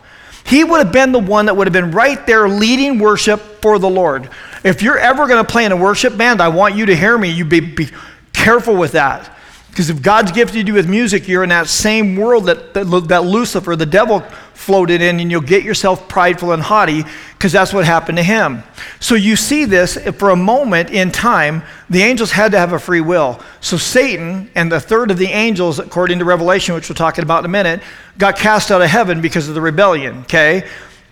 He 0.47 0.63
would 0.63 0.79
have 0.79 0.93
been 0.93 1.11
the 1.11 1.19
one 1.19 1.47
that 1.47 1.57
would 1.57 1.67
have 1.67 1.73
been 1.73 1.91
right 1.91 2.25
there 2.25 2.47
leading 2.47 2.99
worship 2.99 3.39
for 3.61 3.79
the 3.79 3.89
Lord. 3.89 4.29
If 4.63 4.81
you're 4.81 4.97
ever 4.97 5.27
going 5.27 5.43
to 5.45 5.49
play 5.49 5.65
in 5.65 5.71
a 5.71 5.77
worship 5.77 6.17
band, 6.17 6.41
I 6.41 6.47
want 6.47 6.75
you 6.75 6.85
to 6.87 6.95
hear 6.95 7.17
me. 7.17 7.29
You 7.29 7.45
be, 7.45 7.59
be 7.59 7.89
careful 8.33 8.75
with 8.75 8.93
that 8.93 9.36
because 9.69 9.91
if 9.91 10.01
God's 10.01 10.31
gifted 10.31 10.67
you 10.67 10.73
with 10.73 10.89
music, 10.89 11.27
you're 11.27 11.43
in 11.43 11.49
that 11.49 11.67
same 11.67 12.15
world 12.15 12.45
that, 12.45 12.73
that, 12.73 12.85
that, 13.09 13.25
Lucifer, 13.25 13.75
the 13.75 13.85
devil, 13.85 14.21
floated 14.53 15.01
in, 15.01 15.19
and 15.19 15.29
you'll 15.29 15.39
get 15.39 15.63
yourself 15.63 16.09
prideful 16.09 16.51
and 16.51 16.63
haughty 16.63 17.03
because 17.33 17.51
that's 17.51 17.71
what 17.71 17.85
happened 17.85 18.17
to 18.17 18.23
him. 18.23 18.63
So 18.99 19.13
you 19.13 19.35
see 19.35 19.65
this 19.65 19.95
eh, 19.95 20.11
for 20.11 20.31
a 20.31 20.35
moment 20.35 20.89
in 20.89 21.11
time, 21.11 21.61
the 21.91 22.01
angels 22.01 22.31
had 22.31 22.51
to 22.53 22.57
have 22.57 22.73
a 22.73 22.79
free 22.79 23.01
will. 23.01 23.39
So 23.61 23.77
Satan 23.77 24.49
and 24.55 24.71
the 24.71 24.79
third 24.79 25.11
of 25.11 25.19
the 25.19 25.27
angels, 25.27 25.77
according 25.77 26.17
to 26.19 26.25
Revelation, 26.25 26.73
which 26.73 26.89
we're 26.89 26.95
talking 26.95 27.23
about 27.23 27.39
in 27.39 27.45
a 27.45 27.49
minute, 27.49 27.81
got 28.17 28.35
cast 28.35 28.71
out 28.71 28.81
of 28.81 28.89
heaven 28.89 29.21
because 29.21 29.47
of 29.47 29.53
the 29.53 29.61
rebellion, 29.61 30.21
okay? 30.21 30.67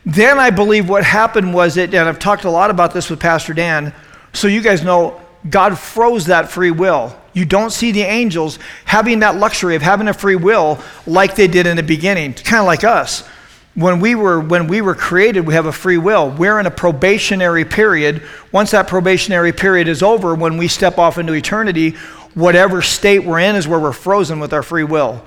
Then 0.08 0.40
I 0.40 0.50
believe 0.50 0.90
what 0.90 1.04
happened 1.04 1.54
was 1.54 1.78
it, 1.78 1.94
and 1.94 2.10
I've 2.10 2.19
talked 2.19 2.46
a 2.46 2.50
lot 2.50 2.72
about 2.72 2.94
this 2.94 3.12
with 3.12 3.19
Pastor 3.19 3.54
Dan, 3.54 3.94
so 4.34 4.48
you 4.48 4.62
guys 4.62 4.84
know 4.84 5.22
God 5.50 5.78
froze 5.78 6.25
that 6.25 6.50
free 6.50 6.72
will. 6.72 7.16
You 7.36 7.44
don't 7.46 7.70
see 7.70 7.92
the 7.92 8.02
angels 8.02 8.58
having 8.86 9.20
that 9.20 9.36
luxury 9.36 9.76
of 9.76 9.82
having 9.82 10.08
a 10.08 10.14
free 10.14 10.38
will 10.38 10.80
like 11.06 11.36
they 11.36 11.48
did 11.48 11.68
in 11.68 11.76
the 11.76 11.84
beginning, 11.84 12.34
kind 12.34 12.62
of 12.62 12.66
like 12.66 12.86
us. 12.86 13.28
When 13.76 14.00
we, 14.00 14.16
were, 14.16 14.40
when 14.40 14.68
we 14.68 14.80
were 14.80 14.96
created, 14.96 15.46
we 15.46 15.54
have 15.54 15.66
a 15.66 15.74
free 15.74 15.98
will. 15.98 16.30
We're 16.30 16.62
in 16.62 16.66
a 16.66 16.72
probationary 16.72 17.66
period. 17.66 18.24
Once 18.54 18.72
that 18.72 18.88
probationary 18.88 19.52
period 19.52 19.90
is 19.90 20.02
over, 20.02 20.34
when 20.34 20.56
we 20.56 20.70
step 20.70 20.98
off 20.98 21.18
into 21.18 21.34
eternity, 21.34 21.92
whatever 22.36 22.82
state 22.82 23.26
we're 23.26 23.40
in 23.40 23.58
is 23.58 23.68
where 23.68 23.82
we're 23.82 23.92
frozen 23.92 24.40
with 24.40 24.54
our 24.54 24.64
free 24.64 24.86
will. 24.86 25.22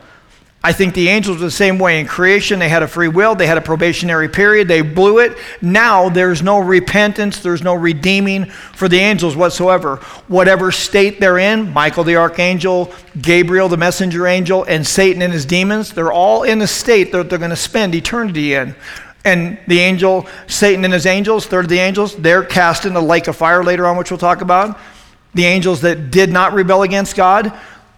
I 0.62 0.72
think 0.72 0.94
the 0.94 1.08
angels 1.08 1.38
were 1.38 1.44
the 1.44 1.50
same 1.52 1.78
way. 1.78 2.00
In 2.00 2.06
creation, 2.06 2.58
they 2.58 2.68
had 2.68 2.82
a 2.82 2.88
free 2.88 3.06
will, 3.06 3.36
they 3.36 3.46
had 3.46 3.58
a 3.58 3.62
probationary 3.62 4.28
period, 4.28 4.66
they 4.66 4.80
blew 4.80 5.18
it. 5.18 5.38
Now 5.62 6.08
there's 6.08 6.42
no 6.42 6.58
repentance, 6.58 7.38
there's 7.38 7.62
no 7.62 7.74
redeeming 7.74 8.46
for 8.46 8.88
the 8.88 8.98
angels 8.98 9.36
whatsoever. 9.36 9.96
Whatever 10.26 10.72
state 10.72 11.20
they're 11.20 11.38
in, 11.38 11.72
Michael 11.72 12.02
the 12.02 12.16
archangel, 12.16 12.92
Gabriel 13.22 13.68
the 13.68 13.76
messenger 13.76 14.26
angel, 14.26 14.64
and 14.64 14.84
Satan 14.84 15.22
and 15.22 15.32
his 15.32 15.46
demons, 15.46 15.92
they're 15.92 16.12
all 16.12 16.42
in 16.42 16.60
a 16.60 16.66
state 16.66 17.12
that 17.12 17.30
they're 17.30 17.38
going 17.38 17.50
to 17.50 17.56
spend 17.56 17.94
eternity 17.94 18.54
in. 18.54 18.74
And 19.24 19.60
the 19.68 19.78
angel, 19.78 20.26
Satan 20.48 20.84
and 20.84 20.92
his 20.92 21.06
angels, 21.06 21.46
third 21.46 21.66
of 21.66 21.68
the 21.68 21.78
angels, 21.78 22.16
they're 22.16 22.44
cast 22.44 22.84
in 22.84 22.94
the 22.94 23.02
lake 23.02 23.28
of 23.28 23.36
fire 23.36 23.62
later 23.62 23.86
on, 23.86 23.96
which 23.96 24.10
we'll 24.10 24.18
talk 24.18 24.40
about. 24.40 24.78
The 25.34 25.44
angels 25.44 25.82
that 25.82 26.10
did 26.10 26.30
not 26.30 26.52
rebel 26.52 26.82
against 26.82 27.14
God, 27.14 27.52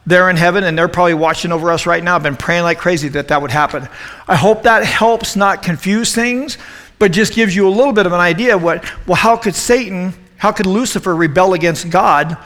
they're 0.06 0.30
in 0.30 0.36
heaven 0.36 0.64
and 0.64 0.76
they're 0.76 0.88
probably 0.88 1.14
watching 1.14 1.52
over 1.52 1.70
us 1.70 1.86
right 1.86 2.02
now. 2.02 2.16
I've 2.16 2.22
been 2.22 2.36
praying 2.36 2.64
like 2.64 2.78
crazy 2.78 3.08
that 3.10 3.28
that 3.28 3.42
would 3.42 3.50
happen. 3.50 3.88
I 4.26 4.36
hope 4.36 4.62
that 4.62 4.84
helps 4.84 5.36
not 5.36 5.62
confuse 5.62 6.14
things, 6.14 6.58
but 6.98 7.12
just 7.12 7.34
gives 7.34 7.54
you 7.54 7.68
a 7.68 7.70
little 7.70 7.92
bit 7.92 8.06
of 8.06 8.12
an 8.12 8.20
idea 8.20 8.56
of 8.56 8.62
what, 8.62 8.84
well, 9.06 9.16
how 9.16 9.36
could 9.36 9.54
Satan, 9.54 10.14
how 10.36 10.52
could 10.52 10.66
Lucifer 10.66 11.14
rebel 11.14 11.54
against 11.54 11.90
God? 11.90 12.36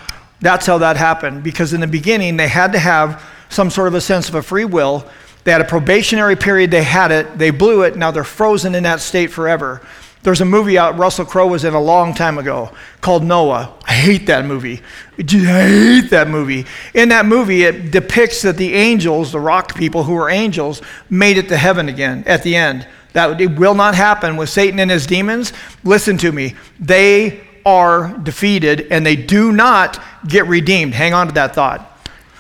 That's 0.41 0.67
how 0.67 0.79
that 0.79 0.97
happened. 0.97 1.43
Because 1.43 1.73
in 1.73 1.81
the 1.81 1.87
beginning, 1.87 2.37
they 2.37 2.49
had 2.49 2.73
to 2.73 2.79
have 2.79 3.23
some 3.49 3.71
sort 3.71 3.89
of 3.89 3.95
a 3.95 4.01
sense 4.01 4.29
of 4.29 4.35
a 4.35 4.43
free 4.43 4.65
will. 4.65 5.09
They 5.45 5.53
had 5.53 5.61
a 5.61 5.67
probationary 5.67 6.37
period, 6.37 6.71
they 6.71 6.83
had 6.83 7.13
it, 7.13 7.39
they 7.39 7.51
blew 7.51 7.83
it, 7.83 7.97
now 7.97 8.11
they're 8.11 8.25
frozen 8.25 8.75
in 8.75 8.83
that 8.85 9.01
state 9.01 9.31
forever. 9.31 9.83
There's 10.25 10.41
a 10.41 10.47
movie 10.47 10.79
out 10.79 10.97
Russell 10.97 11.27
Crowe 11.27 11.47
was 11.47 11.65
in 11.65 11.75
a 11.75 11.81
long 11.81 12.15
time 12.15 12.39
ago 12.39 12.71
called 13.03 13.23
Noah. 13.23 13.75
I 13.87 13.93
hate 13.93 14.27
that 14.27 14.47
movie. 14.47 14.81
I 15.19 15.23
hate 15.23 16.09
that 16.11 16.29
movie. 16.29 16.65
In 16.95 17.11
that 17.11 17.27
movie, 17.27 17.63
it 17.63 17.91
depicts 17.91 18.41
that 18.43 18.57
the 18.57 18.73
angels, 18.73 19.33
the 19.33 19.39
rock 19.39 19.75
people 19.75 20.03
who 20.03 20.15
were 20.15 20.31
angels, 20.31 20.81
made 21.11 21.37
it 21.37 21.49
to 21.49 21.59
heaven 21.59 21.91
again 21.91 22.25
at 22.27 22.43
the 22.43 22.57
end. 22.57 22.89
That 23.13 23.39
it 23.39 23.59
will 23.59 23.75
not 23.75 23.95
happen 23.95 24.39
with 24.39 24.49
Satan 24.49 24.81
and 24.81 24.91
his 24.91 25.07
demons. 25.07 25.53
Listen 25.85 26.17
to 26.19 26.33
me. 26.33 26.55
They 26.81 27.47
are 27.67 28.17
defeated 28.23 28.89
and 28.91 29.05
they 29.05 29.17
do 29.17 29.53
not 29.53 30.03
get 30.27 30.47
redeemed. 30.47 30.95
Hang 30.95 31.13
on 31.13 31.29
to 31.29 31.35
that 31.35 31.55
thought. 31.55 31.94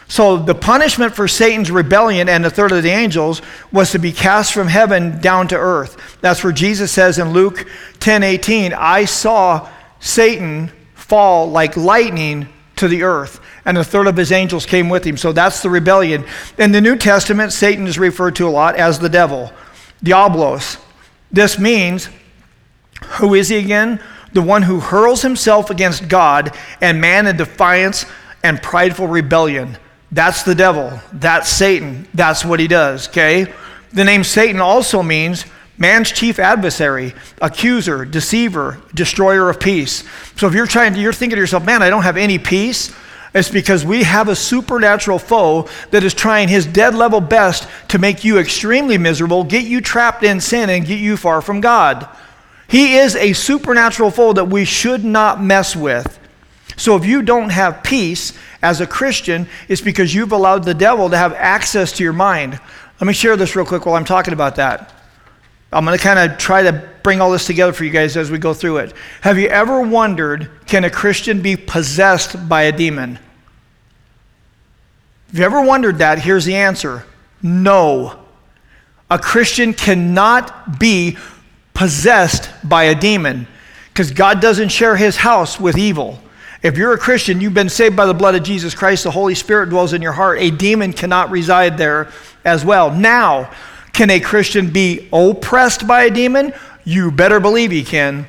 So 0.06 0.36
the 0.36 0.54
punishment 0.54 1.14
for 1.14 1.26
Satan's 1.26 1.70
rebellion 1.70 2.28
and 2.28 2.44
the 2.44 2.50
third 2.50 2.72
of 2.72 2.82
the 2.82 2.90
angels 2.90 3.40
was 3.72 3.90
to 3.92 3.98
be 3.98 4.12
cast 4.12 4.52
from 4.52 4.68
heaven 4.68 5.20
down 5.20 5.48
to 5.48 5.56
earth. 5.56 6.18
That's 6.20 6.44
where 6.44 6.52
Jesus 6.52 6.92
says 6.92 7.18
in 7.18 7.32
Luke 7.32 7.66
10:18, 8.00 8.74
"I 8.74 9.06
saw 9.06 9.68
Satan 10.00 10.70
fall 10.94 11.50
like 11.50 11.76
lightning 11.76 12.48
to 12.76 12.88
the 12.88 13.02
earth, 13.02 13.40
and 13.64 13.78
a 13.78 13.84
third 13.84 14.06
of 14.06 14.16
his 14.16 14.30
angels 14.30 14.66
came 14.66 14.88
with 14.88 15.04
him." 15.04 15.16
So 15.16 15.32
that's 15.32 15.60
the 15.60 15.70
rebellion. 15.70 16.24
In 16.58 16.72
the 16.72 16.80
New 16.80 16.96
Testament, 16.96 17.52
Satan 17.52 17.86
is 17.86 17.98
referred 17.98 18.36
to 18.36 18.46
a 18.46 18.50
lot 18.50 18.76
as 18.76 18.98
the 18.98 19.08
devil, 19.08 19.52
diablos. 20.02 20.76
This 21.32 21.58
means 21.58 22.08
who 23.18 23.34
is 23.34 23.48
he 23.48 23.56
again? 23.56 24.00
the 24.34 24.42
one 24.42 24.62
who 24.62 24.80
hurls 24.80 25.22
himself 25.22 25.70
against 25.70 26.08
God 26.08 26.54
and 26.80 27.00
man 27.00 27.26
in 27.26 27.36
defiance 27.36 28.04
and 28.42 28.60
prideful 28.60 29.06
rebellion. 29.06 29.78
That's 30.14 30.44
the 30.44 30.54
devil. 30.54 31.00
That's 31.12 31.50
Satan. 31.50 32.06
That's 32.14 32.44
what 32.44 32.60
he 32.60 32.68
does, 32.68 33.08
okay? 33.08 33.52
The 33.92 34.04
name 34.04 34.22
Satan 34.22 34.60
also 34.60 35.02
means 35.02 35.44
man's 35.76 36.12
chief 36.12 36.38
adversary, 36.38 37.14
accuser, 37.42 38.04
deceiver, 38.04 38.80
destroyer 38.94 39.50
of 39.50 39.58
peace. 39.58 40.04
So 40.36 40.46
if 40.46 40.54
you're 40.54 40.68
trying 40.68 40.94
to, 40.94 41.00
you're 41.00 41.12
thinking 41.12 41.34
to 41.34 41.40
yourself, 41.40 41.64
man, 41.64 41.82
I 41.82 41.90
don't 41.90 42.04
have 42.04 42.16
any 42.16 42.38
peace. 42.38 42.94
It's 43.34 43.48
because 43.48 43.84
we 43.84 44.04
have 44.04 44.28
a 44.28 44.36
supernatural 44.36 45.18
foe 45.18 45.68
that 45.90 46.04
is 46.04 46.14
trying 46.14 46.46
his 46.46 46.64
dead 46.64 46.94
level 46.94 47.20
best 47.20 47.66
to 47.88 47.98
make 47.98 48.22
you 48.22 48.38
extremely 48.38 48.96
miserable, 48.96 49.42
get 49.42 49.64
you 49.64 49.80
trapped 49.80 50.22
in 50.22 50.40
sin, 50.40 50.70
and 50.70 50.86
get 50.86 51.00
you 51.00 51.16
far 51.16 51.42
from 51.42 51.60
God. 51.60 52.08
He 52.68 52.94
is 52.98 53.16
a 53.16 53.32
supernatural 53.32 54.12
foe 54.12 54.32
that 54.34 54.44
we 54.44 54.64
should 54.64 55.04
not 55.04 55.42
mess 55.42 55.74
with. 55.74 56.20
So 56.76 56.96
if 56.96 57.04
you 57.04 57.22
don't 57.22 57.50
have 57.50 57.82
peace 57.82 58.32
as 58.62 58.80
a 58.80 58.86
Christian, 58.86 59.46
it's 59.68 59.80
because 59.80 60.14
you've 60.14 60.32
allowed 60.32 60.64
the 60.64 60.74
devil 60.74 61.10
to 61.10 61.16
have 61.16 61.32
access 61.34 61.92
to 61.92 62.04
your 62.04 62.12
mind. 62.12 62.60
Let 63.00 63.06
me 63.06 63.12
share 63.12 63.36
this 63.36 63.54
real 63.54 63.66
quick 63.66 63.86
while 63.86 63.96
I'm 63.96 64.04
talking 64.04 64.32
about 64.32 64.56
that. 64.56 64.92
I'm 65.72 65.84
going 65.84 65.96
to 65.98 66.02
kind 66.02 66.18
of 66.18 66.38
try 66.38 66.62
to 66.62 66.88
bring 67.02 67.20
all 67.20 67.32
this 67.32 67.46
together 67.46 67.72
for 67.72 67.84
you 67.84 67.90
guys 67.90 68.16
as 68.16 68.30
we 68.30 68.38
go 68.38 68.54
through 68.54 68.78
it. 68.78 68.94
Have 69.22 69.38
you 69.38 69.48
ever 69.48 69.80
wondered 69.80 70.50
can 70.66 70.84
a 70.84 70.90
Christian 70.90 71.42
be 71.42 71.56
possessed 71.56 72.48
by 72.48 72.62
a 72.62 72.72
demon? 72.72 73.18
If 75.30 75.38
you 75.38 75.44
ever 75.44 75.62
wondered 75.62 75.98
that, 75.98 76.20
here's 76.20 76.44
the 76.44 76.54
answer 76.54 77.04
no. 77.42 78.20
A 79.10 79.18
Christian 79.18 79.74
cannot 79.74 80.78
be 80.78 81.18
possessed 81.74 82.48
by 82.62 82.84
a 82.84 82.94
demon 82.94 83.46
because 83.88 84.10
God 84.10 84.40
doesn't 84.40 84.70
share 84.70 84.96
his 84.96 85.16
house 85.16 85.60
with 85.60 85.76
evil. 85.76 86.18
If 86.64 86.78
you're 86.78 86.94
a 86.94 86.98
Christian, 86.98 87.42
you've 87.42 87.52
been 87.52 87.68
saved 87.68 87.94
by 87.94 88.06
the 88.06 88.14
blood 88.14 88.34
of 88.34 88.42
Jesus 88.42 88.74
Christ, 88.74 89.04
the 89.04 89.10
Holy 89.10 89.34
Spirit 89.34 89.68
dwells 89.68 89.92
in 89.92 90.00
your 90.00 90.12
heart. 90.12 90.38
A 90.40 90.50
demon 90.50 90.94
cannot 90.94 91.30
reside 91.30 91.76
there 91.76 92.10
as 92.42 92.64
well. 92.64 92.90
Now, 92.90 93.50
can 93.92 94.08
a 94.08 94.18
Christian 94.18 94.70
be 94.70 95.06
oppressed 95.12 95.86
by 95.86 96.04
a 96.04 96.10
demon? 96.10 96.54
You 96.82 97.10
better 97.10 97.38
believe 97.38 97.70
he 97.70 97.84
can. 97.84 98.26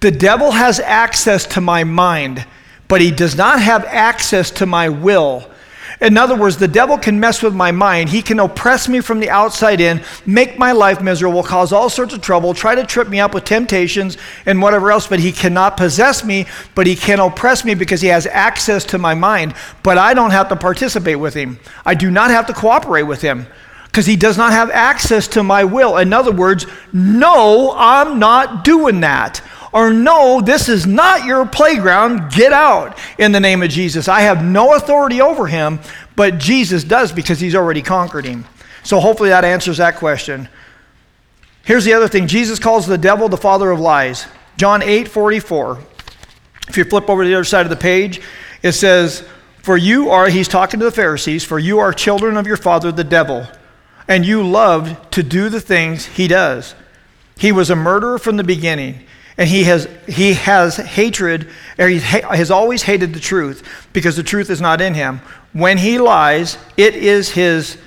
The 0.00 0.10
devil 0.10 0.50
has 0.50 0.80
access 0.80 1.44
to 1.48 1.60
my 1.60 1.84
mind, 1.84 2.46
but 2.88 3.02
he 3.02 3.10
does 3.10 3.36
not 3.36 3.60
have 3.60 3.84
access 3.84 4.50
to 4.52 4.64
my 4.64 4.88
will. 4.88 5.46
In 6.00 6.16
other 6.16 6.36
words, 6.36 6.56
the 6.56 6.68
devil 6.68 6.98
can 6.98 7.18
mess 7.18 7.42
with 7.42 7.54
my 7.54 7.72
mind. 7.72 8.08
He 8.08 8.22
can 8.22 8.38
oppress 8.40 8.88
me 8.88 9.00
from 9.00 9.20
the 9.20 9.30
outside 9.30 9.80
in, 9.80 10.02
make 10.26 10.58
my 10.58 10.72
life 10.72 11.00
miserable, 11.00 11.42
cause 11.42 11.72
all 11.72 11.90
sorts 11.90 12.14
of 12.14 12.20
trouble, 12.20 12.54
try 12.54 12.74
to 12.74 12.84
trip 12.84 13.08
me 13.08 13.20
up 13.20 13.34
with 13.34 13.44
temptations 13.44 14.16
and 14.46 14.62
whatever 14.62 14.90
else, 14.90 15.06
but 15.06 15.20
he 15.20 15.32
cannot 15.32 15.76
possess 15.76 16.24
me, 16.24 16.46
but 16.74 16.86
he 16.86 16.94
can 16.94 17.20
oppress 17.20 17.64
me 17.64 17.74
because 17.74 18.00
he 18.00 18.08
has 18.08 18.26
access 18.26 18.84
to 18.84 18.98
my 18.98 19.14
mind. 19.14 19.54
But 19.82 19.98
I 19.98 20.14
don't 20.14 20.30
have 20.30 20.48
to 20.50 20.56
participate 20.56 21.18
with 21.18 21.34
him. 21.34 21.58
I 21.84 21.94
do 21.94 22.10
not 22.10 22.30
have 22.30 22.46
to 22.46 22.52
cooperate 22.52 23.02
with 23.02 23.22
him 23.22 23.46
because 23.86 24.06
he 24.06 24.16
does 24.16 24.36
not 24.36 24.52
have 24.52 24.70
access 24.70 25.26
to 25.28 25.42
my 25.42 25.64
will. 25.64 25.96
In 25.96 26.12
other 26.12 26.32
words, 26.32 26.66
no, 26.92 27.74
I'm 27.76 28.18
not 28.18 28.64
doing 28.64 29.00
that 29.00 29.42
or 29.72 29.92
no, 29.92 30.40
this 30.40 30.68
is 30.68 30.86
not 30.86 31.24
your 31.24 31.46
playground, 31.46 32.32
get 32.32 32.52
out 32.52 32.98
in 33.18 33.32
the 33.32 33.40
name 33.40 33.62
of 33.62 33.70
Jesus. 33.70 34.08
I 34.08 34.20
have 34.20 34.44
no 34.44 34.74
authority 34.74 35.20
over 35.20 35.46
him, 35.46 35.80
but 36.16 36.38
Jesus 36.38 36.84
does 36.84 37.12
because 37.12 37.38
he's 37.38 37.54
already 37.54 37.82
conquered 37.82 38.24
him. 38.24 38.46
So 38.82 39.00
hopefully 39.00 39.28
that 39.28 39.44
answers 39.44 39.76
that 39.76 39.96
question. 39.96 40.48
Here's 41.64 41.84
the 41.84 41.92
other 41.92 42.08
thing 42.08 42.26
Jesus 42.26 42.58
calls 42.58 42.86
the 42.86 42.96
devil 42.96 43.28
the 43.28 43.36
father 43.36 43.70
of 43.70 43.78
lies. 43.80 44.26
John 44.56 44.82
8 44.82 45.06
44. 45.06 45.78
If 46.68 46.76
you 46.76 46.84
flip 46.84 47.08
over 47.08 47.22
to 47.22 47.28
the 47.28 47.34
other 47.34 47.44
side 47.44 47.66
of 47.66 47.70
the 47.70 47.76
page, 47.76 48.20
it 48.62 48.72
says, 48.72 49.26
For 49.62 49.76
you 49.76 50.10
are, 50.10 50.28
he's 50.28 50.48
talking 50.48 50.80
to 50.80 50.86
the 50.86 50.92
Pharisees, 50.92 51.44
for 51.44 51.58
you 51.58 51.78
are 51.78 51.92
children 51.92 52.36
of 52.36 52.46
your 52.46 52.56
father, 52.56 52.90
the 52.90 53.04
devil, 53.04 53.46
and 54.06 54.24
you 54.24 54.46
loved 54.46 55.12
to 55.12 55.22
do 55.22 55.48
the 55.48 55.60
things 55.60 56.06
he 56.06 56.28
does. 56.28 56.74
He 57.38 57.52
was 57.52 57.70
a 57.70 57.76
murderer 57.76 58.18
from 58.18 58.36
the 58.36 58.44
beginning 58.44 59.06
and 59.38 59.48
he 59.48 59.64
has, 59.64 59.88
he 60.08 60.34
has 60.34 60.76
hatred, 60.76 61.48
or 61.78 61.88
he 61.88 62.00
has 62.00 62.50
always 62.50 62.82
hated 62.82 63.14
the 63.14 63.20
truth 63.20 63.66
because 63.92 64.16
the 64.16 64.22
truth 64.24 64.50
is 64.50 64.60
not 64.60 64.80
in 64.80 64.94
him. 64.94 65.20
When 65.52 65.78
he 65.78 65.98
lies, 65.98 66.58
it 66.76 66.96
is 66.96 67.30
his 67.30 67.78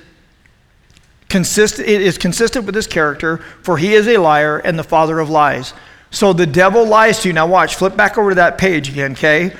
consistent, 1.28 1.88
it 1.88 2.00
is 2.00 2.16
consistent 2.16 2.64
with 2.64 2.74
his 2.74 2.86
character, 2.86 3.36
for 3.62 3.76
he 3.76 3.92
is 3.92 4.08
a 4.08 4.16
liar 4.16 4.58
and 4.58 4.78
the 4.78 4.82
father 4.82 5.20
of 5.20 5.28
lies. 5.28 5.74
So 6.10 6.32
the 6.32 6.46
devil 6.46 6.86
lies 6.86 7.20
to 7.20 7.28
you. 7.28 7.34
Now 7.34 7.46
watch, 7.46 7.74
flip 7.74 7.96
back 7.96 8.16
over 8.16 8.30
to 8.30 8.34
that 8.36 8.56
page 8.56 8.88
again, 8.88 9.12
okay? 9.12 9.54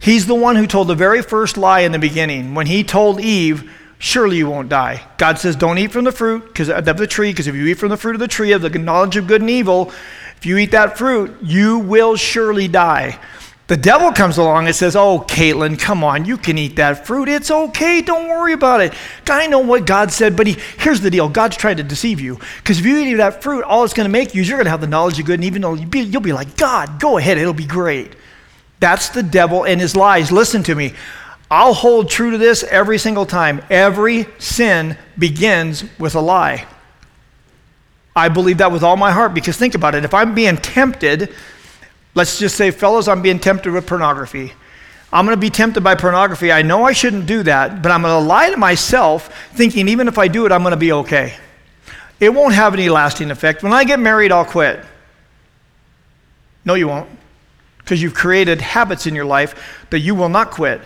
He's 0.00 0.26
the 0.26 0.34
one 0.34 0.56
who 0.56 0.66
told 0.66 0.88
the 0.88 0.96
very 0.96 1.22
first 1.22 1.56
lie 1.56 1.80
in 1.80 1.92
the 1.92 1.98
beginning. 2.00 2.54
When 2.54 2.66
he 2.66 2.82
told 2.82 3.20
Eve, 3.20 3.70
surely 3.98 4.38
you 4.38 4.50
won't 4.50 4.68
die. 4.68 5.06
God 5.18 5.38
says, 5.38 5.54
don't 5.54 5.78
eat 5.78 5.92
from 5.92 6.04
the 6.04 6.10
fruit 6.10 6.46
because 6.46 6.68
of 6.68 6.84
the 6.84 7.06
tree, 7.06 7.30
because 7.30 7.46
if 7.46 7.54
you 7.54 7.66
eat 7.66 7.74
from 7.74 7.90
the 7.90 7.96
fruit 7.96 8.14
of 8.14 8.20
the 8.20 8.26
tree 8.26 8.50
of 8.50 8.62
the 8.62 8.70
knowledge 8.70 9.16
of 9.16 9.28
good 9.28 9.40
and 9.40 9.50
evil, 9.50 9.92
if 10.42 10.46
you 10.46 10.58
eat 10.58 10.72
that 10.72 10.98
fruit, 10.98 11.36
you 11.40 11.78
will 11.78 12.16
surely 12.16 12.66
die. 12.66 13.16
The 13.68 13.76
devil 13.76 14.10
comes 14.10 14.38
along 14.38 14.66
and 14.66 14.74
says, 14.74 14.96
Oh, 14.96 15.20
Caitlin, 15.20 15.78
come 15.78 16.02
on, 16.02 16.24
you 16.24 16.36
can 16.36 16.58
eat 16.58 16.74
that 16.74 17.06
fruit. 17.06 17.28
It's 17.28 17.48
okay. 17.48 18.02
Don't 18.02 18.28
worry 18.28 18.52
about 18.52 18.80
it. 18.80 18.92
I 19.30 19.46
know 19.46 19.60
what 19.60 19.86
God 19.86 20.10
said, 20.10 20.36
but 20.36 20.48
he, 20.48 20.56
here's 20.78 21.00
the 21.00 21.12
deal 21.12 21.28
God's 21.28 21.56
trying 21.56 21.76
to 21.76 21.84
deceive 21.84 22.20
you. 22.20 22.40
Because 22.56 22.80
if 22.80 22.84
you 22.84 22.98
eat 22.98 23.14
that 23.14 23.40
fruit, 23.40 23.62
all 23.62 23.84
it's 23.84 23.94
going 23.94 24.08
to 24.08 24.10
make 24.10 24.34
you 24.34 24.42
is 24.42 24.48
you're 24.48 24.58
going 24.58 24.64
to 24.64 24.72
have 24.72 24.80
the 24.80 24.88
knowledge 24.88 25.20
of 25.20 25.26
good, 25.26 25.34
and 25.34 25.44
even 25.44 25.62
though 25.62 25.74
you'll 25.74 25.88
be, 25.88 26.00
you'll 26.00 26.20
be 26.20 26.32
like, 26.32 26.56
God, 26.56 26.98
go 26.98 27.18
ahead, 27.18 27.38
it'll 27.38 27.54
be 27.54 27.64
great. 27.64 28.16
That's 28.80 29.10
the 29.10 29.22
devil 29.22 29.64
and 29.64 29.80
his 29.80 29.94
lies. 29.94 30.32
Listen 30.32 30.64
to 30.64 30.74
me. 30.74 30.92
I'll 31.52 31.72
hold 31.72 32.10
true 32.10 32.32
to 32.32 32.38
this 32.38 32.64
every 32.64 32.98
single 32.98 33.26
time. 33.26 33.62
Every 33.70 34.26
sin 34.40 34.98
begins 35.16 35.84
with 36.00 36.16
a 36.16 36.20
lie. 36.20 36.66
I 38.14 38.28
believe 38.28 38.58
that 38.58 38.70
with 38.70 38.82
all 38.82 38.96
my 38.96 39.10
heart 39.10 39.34
because 39.34 39.56
think 39.56 39.74
about 39.74 39.94
it. 39.94 40.04
If 40.04 40.12
I'm 40.14 40.34
being 40.34 40.56
tempted, 40.56 41.34
let's 42.14 42.38
just 42.38 42.56
say, 42.56 42.70
fellows, 42.70 43.08
I'm 43.08 43.22
being 43.22 43.38
tempted 43.38 43.72
with 43.72 43.86
pornography. 43.86 44.52
I'm 45.12 45.26
going 45.26 45.36
to 45.36 45.40
be 45.40 45.50
tempted 45.50 45.82
by 45.82 45.94
pornography. 45.94 46.50
I 46.50 46.62
know 46.62 46.84
I 46.84 46.92
shouldn't 46.92 47.26
do 47.26 47.42
that, 47.42 47.82
but 47.82 47.92
I'm 47.92 48.02
going 48.02 48.22
to 48.22 48.26
lie 48.26 48.50
to 48.50 48.56
myself 48.56 49.34
thinking 49.52 49.88
even 49.88 50.08
if 50.08 50.18
I 50.18 50.28
do 50.28 50.46
it, 50.46 50.52
I'm 50.52 50.62
going 50.62 50.72
to 50.72 50.76
be 50.78 50.92
okay. 50.92 51.34
It 52.18 52.32
won't 52.32 52.54
have 52.54 52.72
any 52.72 52.88
lasting 52.88 53.30
effect. 53.30 53.62
When 53.62 53.72
I 53.72 53.84
get 53.84 53.98
married, 53.98 54.32
I'll 54.32 54.44
quit. 54.44 54.84
No, 56.64 56.74
you 56.74 56.88
won't. 56.88 57.08
Because 57.78 58.00
you've 58.00 58.14
created 58.14 58.60
habits 58.60 59.06
in 59.06 59.14
your 59.14 59.24
life 59.24 59.86
that 59.90 59.98
you 60.00 60.14
will 60.14 60.28
not 60.28 60.50
quit 60.50 60.80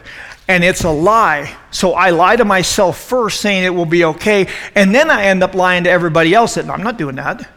and 0.48 0.62
it's 0.62 0.84
a 0.84 0.90
lie. 0.90 1.56
So 1.70 1.94
I 1.94 2.10
lie 2.10 2.36
to 2.36 2.44
myself 2.44 2.98
first, 2.98 3.40
saying 3.40 3.64
it 3.64 3.74
will 3.74 3.86
be 3.86 4.04
okay, 4.04 4.48
and 4.74 4.94
then 4.94 5.10
I 5.10 5.24
end 5.24 5.42
up 5.42 5.54
lying 5.54 5.84
to 5.84 5.90
everybody 5.90 6.34
else 6.34 6.54
that 6.54 6.68
I'm 6.68 6.82
not 6.82 6.98
doing 6.98 7.16
that. 7.16 7.48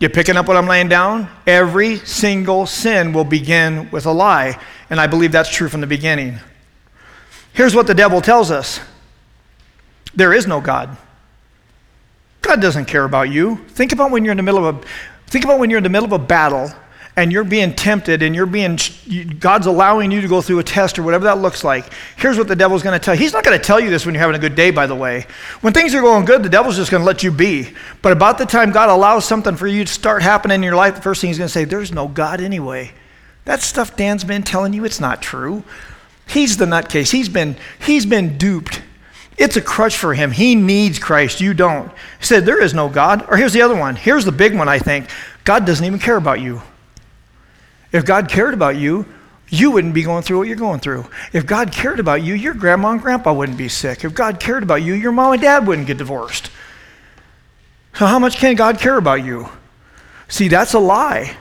You 0.00 0.08
picking 0.08 0.36
up 0.36 0.46
what 0.46 0.56
I'm 0.56 0.66
laying 0.66 0.88
down? 0.88 1.28
Every 1.46 1.96
single 1.98 2.66
sin 2.66 3.12
will 3.12 3.24
begin 3.24 3.90
with 3.90 4.06
a 4.06 4.12
lie, 4.12 4.60
and 4.90 5.00
I 5.00 5.06
believe 5.06 5.32
that's 5.32 5.50
true 5.50 5.68
from 5.68 5.80
the 5.80 5.86
beginning. 5.86 6.38
Here's 7.52 7.74
what 7.74 7.86
the 7.86 7.94
devil 7.94 8.20
tells 8.20 8.50
us 8.50 8.80
there 10.14 10.32
is 10.32 10.46
no 10.46 10.60
God. 10.60 10.96
God 12.40 12.62
doesn't 12.62 12.86
care 12.86 13.04
about 13.04 13.30
you. 13.30 13.56
Think 13.68 13.92
about 13.92 14.10
when 14.10 14.24
you're 14.24 14.32
in 14.32 14.36
the 14.36 14.42
middle 14.42 14.66
of 14.66 14.76
a 14.76 14.86
think 15.26 15.44
about 15.44 15.58
when 15.58 15.68
you're 15.68 15.78
in 15.78 15.82
the 15.82 15.90
middle 15.90 16.06
of 16.06 16.12
a 16.12 16.24
battle 16.24 16.70
and 17.18 17.32
you're 17.32 17.42
being 17.42 17.74
tempted 17.74 18.22
and 18.22 18.32
you're 18.32 18.46
being 18.46 18.78
god's 19.40 19.66
allowing 19.66 20.12
you 20.12 20.20
to 20.20 20.28
go 20.28 20.40
through 20.40 20.60
a 20.60 20.62
test 20.62 20.98
or 21.00 21.02
whatever 21.02 21.24
that 21.24 21.38
looks 21.38 21.64
like 21.64 21.92
here's 22.16 22.38
what 22.38 22.46
the 22.46 22.54
devil's 22.54 22.82
going 22.82 22.98
to 22.98 23.04
tell 23.04 23.14
you 23.14 23.20
he's 23.20 23.32
not 23.32 23.42
going 23.42 23.58
to 23.58 23.62
tell 23.62 23.80
you 23.80 23.90
this 23.90 24.06
when 24.06 24.14
you're 24.14 24.20
having 24.20 24.36
a 24.36 24.38
good 24.38 24.54
day 24.54 24.70
by 24.70 24.86
the 24.86 24.94
way 24.94 25.26
when 25.60 25.72
things 25.72 25.94
are 25.96 26.00
going 26.00 26.24
good 26.24 26.44
the 26.44 26.48
devil's 26.48 26.76
just 26.76 26.92
going 26.92 27.00
to 27.00 27.06
let 27.06 27.24
you 27.24 27.32
be 27.32 27.68
but 28.02 28.12
about 28.12 28.38
the 28.38 28.46
time 28.46 28.70
god 28.70 28.88
allows 28.88 29.24
something 29.24 29.56
for 29.56 29.66
you 29.66 29.84
to 29.84 29.92
start 29.92 30.22
happening 30.22 30.56
in 30.56 30.62
your 30.62 30.76
life 30.76 30.94
the 30.94 31.02
first 31.02 31.20
thing 31.20 31.28
he's 31.28 31.38
going 31.38 31.48
to 31.48 31.52
say 31.52 31.64
there's 31.64 31.92
no 31.92 32.06
god 32.06 32.40
anyway 32.40 32.92
that 33.44 33.60
stuff 33.60 33.96
dan's 33.96 34.22
been 34.22 34.44
telling 34.44 34.72
you 34.72 34.84
it's 34.84 35.00
not 35.00 35.20
true 35.20 35.64
he's 36.28 36.56
the 36.56 36.66
nutcase 36.66 37.10
he's 37.10 37.28
been 37.28 37.56
he's 37.80 38.06
been 38.06 38.38
duped 38.38 38.82
it's 39.36 39.56
a 39.56 39.62
crutch 39.62 39.96
for 39.96 40.14
him. 40.14 40.32
He 40.32 40.56
needs 40.56 40.98
Christ. 40.98 41.40
You 41.40 41.54
don't. 41.54 41.92
He 42.18 42.26
said, 42.26 42.44
There 42.44 42.60
is 42.60 42.74
no 42.74 42.88
God. 42.88 43.24
Or 43.28 43.36
here's 43.36 43.52
the 43.52 43.62
other 43.62 43.76
one. 43.76 43.94
Here's 43.94 44.24
the 44.24 44.32
big 44.32 44.52
one, 44.52 44.68
I 44.68 44.80
think. 44.80 45.08
God 45.44 45.64
doesn't 45.64 45.86
even 45.86 46.00
care 46.00 46.16
about 46.16 46.40
you. 46.40 46.60
If 47.92 48.04
God 48.04 48.28
cared 48.28 48.54
about 48.54 48.76
you, 48.76 49.06
you 49.48 49.70
wouldn't 49.70 49.94
be 49.94 50.02
going 50.02 50.22
through 50.22 50.38
what 50.38 50.48
you're 50.48 50.56
going 50.56 50.80
through. 50.80 51.06
If 51.32 51.46
God 51.46 51.72
cared 51.72 52.00
about 52.00 52.22
you, 52.22 52.34
your 52.34 52.54
grandma 52.54 52.90
and 52.90 53.00
grandpa 53.00 53.32
wouldn't 53.32 53.56
be 53.56 53.68
sick. 53.68 54.04
If 54.04 54.14
God 54.14 54.40
cared 54.40 54.62
about 54.62 54.82
you, 54.82 54.94
your 54.94 55.12
mom 55.12 55.32
and 55.32 55.42
dad 55.42 55.66
wouldn't 55.66 55.86
get 55.86 55.98
divorced. 55.98 56.50
So, 57.94 58.06
how 58.06 58.18
much 58.18 58.36
can 58.36 58.54
God 58.54 58.78
care 58.78 58.98
about 58.98 59.24
you? 59.24 59.48
See, 60.28 60.48
that's 60.48 60.74
a 60.74 60.78
lie. 60.78 61.36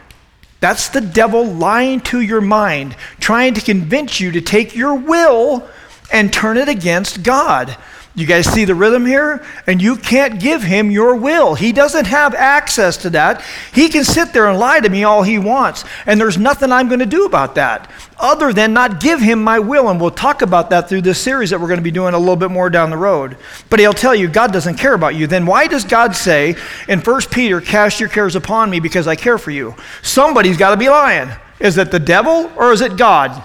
That's 0.60 0.89
the 0.89 1.01
devil 1.01 1.46
lying 1.46 2.01
to 2.01 2.22
your 2.22 2.42
mind, 2.42 2.96
trying 3.20 3.54
to 3.56 3.62
convince 3.62 4.20
you 4.20 4.32
to 4.32 4.42
take 4.42 4.75
your 4.75 4.96
will 4.96 5.68
and 6.12 6.32
turn 6.32 6.58
it 6.58 6.70
against 6.70 7.22
God. 7.22 7.77
You 8.17 8.25
guys 8.25 8.47
see 8.47 8.65
the 8.65 8.74
rhythm 8.74 9.05
here? 9.05 9.45
And 9.67 9.79
you 9.79 9.95
can't 9.95 10.39
give 10.39 10.63
him 10.63 10.89
your 10.89 11.15
will. 11.15 11.53
He 11.53 11.71
doesn't 11.71 12.07
have 12.07 12.33
access 12.33 12.97
to 12.97 13.12
that. 13.12 13.43
He 13.71 13.89
can 13.89 14.03
sit 14.03 14.33
there 14.33 14.47
and 14.47 14.57
lie 14.57 14.79
to 14.79 14.89
me 14.89 15.03
all 15.03 15.21
he 15.21 15.38
wants. 15.38 15.86
And 16.07 16.19
there's 16.19 16.36
nothing 16.36 16.71
I'm 16.71 16.88
going 16.88 17.00
to 17.00 17.05
do 17.05 17.25
about 17.25 17.53
that 17.55 17.91
other 18.17 18.51
than 18.51 18.74
not 18.74 19.00
give 19.00 19.19
him 19.19 19.43
my 19.43 19.59
will. 19.59 19.89
And 19.89 20.01
we'll 20.01 20.09
talk 20.09 20.41
about 20.41 20.71
that 20.71 20.89
through 20.89 21.01
this 21.01 21.21
series 21.21 21.51
that 21.51 21.62
we're 21.62 21.67
going 21.67 21.77
to 21.77 21.83
be 21.83 21.91
doing 21.91 22.15
a 22.15 22.17
little 22.19 22.36
bit 22.36 22.50
more 22.50 22.71
down 22.71 22.89
the 22.89 22.97
road. 22.97 23.38
But 23.69 23.79
he'll 23.79 23.93
tell 23.93 24.15
you 24.15 24.27
God 24.27 24.51
doesn't 24.51 24.77
care 24.77 24.95
about 24.95 25.13
you. 25.13 25.27
Then 25.27 25.45
why 25.45 25.67
does 25.67 25.83
God 25.83 26.15
say 26.15 26.55
in 26.88 27.01
1 27.01 27.21
Peter, 27.29 27.62
cast 27.62 28.00
your 28.00 28.09
cares 28.09 28.36
upon 28.36 28.71
me 28.71 28.79
because 28.79 29.05
I 29.05 29.15
care 29.15 29.38
for 29.38 29.51
you? 29.51 29.75
Somebody's 30.01 30.57
got 30.57 30.71
to 30.71 30.77
be 30.77 30.89
lying. 30.89 31.29
Is 31.59 31.77
it 31.77 31.91
the 31.91 32.00
devil 32.00 32.51
or 32.55 32.71
is 32.71 32.81
it 32.81 32.97
God? 32.97 33.43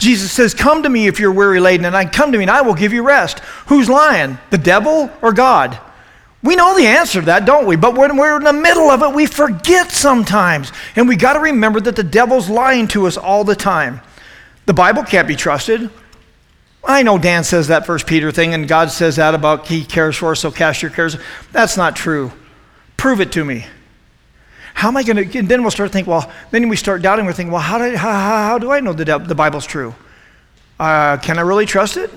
Jesus 0.00 0.32
says, 0.32 0.54
Come 0.54 0.82
to 0.82 0.88
me 0.88 1.06
if 1.06 1.20
you're 1.20 1.30
weary 1.30 1.60
laden, 1.60 1.84
and 1.84 1.96
I 1.96 2.06
come 2.06 2.32
to 2.32 2.38
me 2.38 2.44
and 2.44 2.50
I 2.50 2.62
will 2.62 2.74
give 2.74 2.92
you 2.92 3.02
rest. 3.02 3.40
Who's 3.66 3.88
lying? 3.88 4.38
The 4.48 4.58
devil 4.58 5.10
or 5.22 5.32
God? 5.32 5.78
We 6.42 6.56
know 6.56 6.74
the 6.74 6.86
answer 6.86 7.20
to 7.20 7.26
that, 7.26 7.44
don't 7.44 7.66
we? 7.66 7.76
But 7.76 7.94
when 7.94 8.16
we're 8.16 8.38
in 8.38 8.44
the 8.44 8.52
middle 8.52 8.90
of 8.90 9.02
it, 9.02 9.14
we 9.14 9.26
forget 9.26 9.90
sometimes. 9.90 10.72
And 10.96 11.06
we 11.06 11.16
got 11.16 11.34
to 11.34 11.40
remember 11.40 11.80
that 11.80 11.96
the 11.96 12.02
devil's 12.02 12.48
lying 12.48 12.88
to 12.88 13.06
us 13.06 13.18
all 13.18 13.44
the 13.44 13.54
time. 13.54 14.00
The 14.64 14.72
Bible 14.72 15.02
can't 15.02 15.28
be 15.28 15.36
trusted. 15.36 15.90
I 16.82 17.02
know 17.02 17.18
Dan 17.18 17.44
says 17.44 17.68
that 17.68 17.84
First 17.84 18.06
Peter 18.06 18.32
thing, 18.32 18.54
and 18.54 18.66
God 18.66 18.90
says 18.90 19.16
that 19.16 19.34
about 19.34 19.66
he 19.66 19.84
cares 19.84 20.16
for 20.16 20.32
us, 20.32 20.40
so 20.40 20.50
cast 20.50 20.80
your 20.80 20.90
cares. 20.90 21.18
That's 21.52 21.76
not 21.76 21.94
true. 21.94 22.32
Prove 22.96 23.20
it 23.20 23.32
to 23.32 23.44
me. 23.44 23.66
How 24.80 24.88
am 24.88 24.96
I 24.96 25.02
going 25.02 25.28
to? 25.28 25.38
And 25.38 25.46
then 25.46 25.60
we'll 25.60 25.70
start 25.70 25.92
thinking, 25.92 26.10
well, 26.10 26.32
then 26.52 26.70
we 26.70 26.74
start 26.74 27.02
doubting. 27.02 27.26
We're 27.26 27.34
thinking, 27.34 27.52
well, 27.52 27.60
how 27.60 27.76
do 27.76 27.84
I, 27.84 27.96
how, 27.96 28.12
how 28.12 28.58
do 28.58 28.72
I 28.72 28.80
know 28.80 28.94
the, 28.94 29.18
the 29.18 29.34
Bible's 29.34 29.66
true? 29.66 29.94
Uh, 30.78 31.18
can 31.18 31.38
I 31.38 31.42
really 31.42 31.66
trust 31.66 31.98
it? 31.98 32.10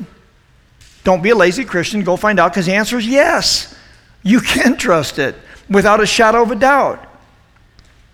Don't 1.04 1.22
be 1.22 1.32
a 1.32 1.36
lazy 1.36 1.66
Christian. 1.66 2.06
Go 2.06 2.16
find 2.16 2.40
out 2.40 2.54
because 2.54 2.66
the 2.66 2.74
answer 2.74 2.98
is 2.98 3.06
yes. 3.06 3.76
You 4.24 4.40
can 4.54 4.78
trust 4.78 5.20
it 5.20 5.36
without 5.70 6.00
a 6.00 6.06
shadow 6.06 6.42
of 6.42 6.52
a 6.52 6.56
doubt. 6.56 7.06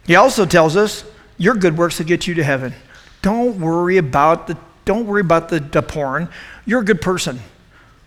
He 0.08 0.16
also 0.16 0.48
tells 0.48 0.76
us 0.76 1.04
your 1.38 1.54
good 1.54 1.78
works 1.78 2.00
will 2.00 2.08
get 2.08 2.26
you 2.26 2.34
to 2.34 2.44
heaven. 2.44 2.74
Don't 3.22 3.60
worry 3.60 3.98
about 3.98 4.48
the 4.48 4.58
don't 4.84 5.06
worry 5.06 5.22
about 5.22 5.50
the, 5.50 5.60
the 5.60 5.84
porn. 5.84 6.28
You're 6.66 6.82
a 6.82 6.86
good 6.86 7.02
person. 7.02 7.40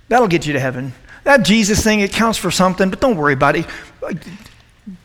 That'll 0.09 0.27
get 0.27 0.45
you 0.45 0.55
to 0.55 0.61
heaven. 0.61 0.93
That 1.23 1.45
Jesus 1.45 1.85
thing, 1.85 2.01
it 2.01 2.11
counts 2.11 2.37
for 2.37 2.51
something, 2.51 2.91
but 2.91 3.01
don't 3.01 3.17
worry 3.17 3.35
about 3.35 3.55
it. 3.55 3.67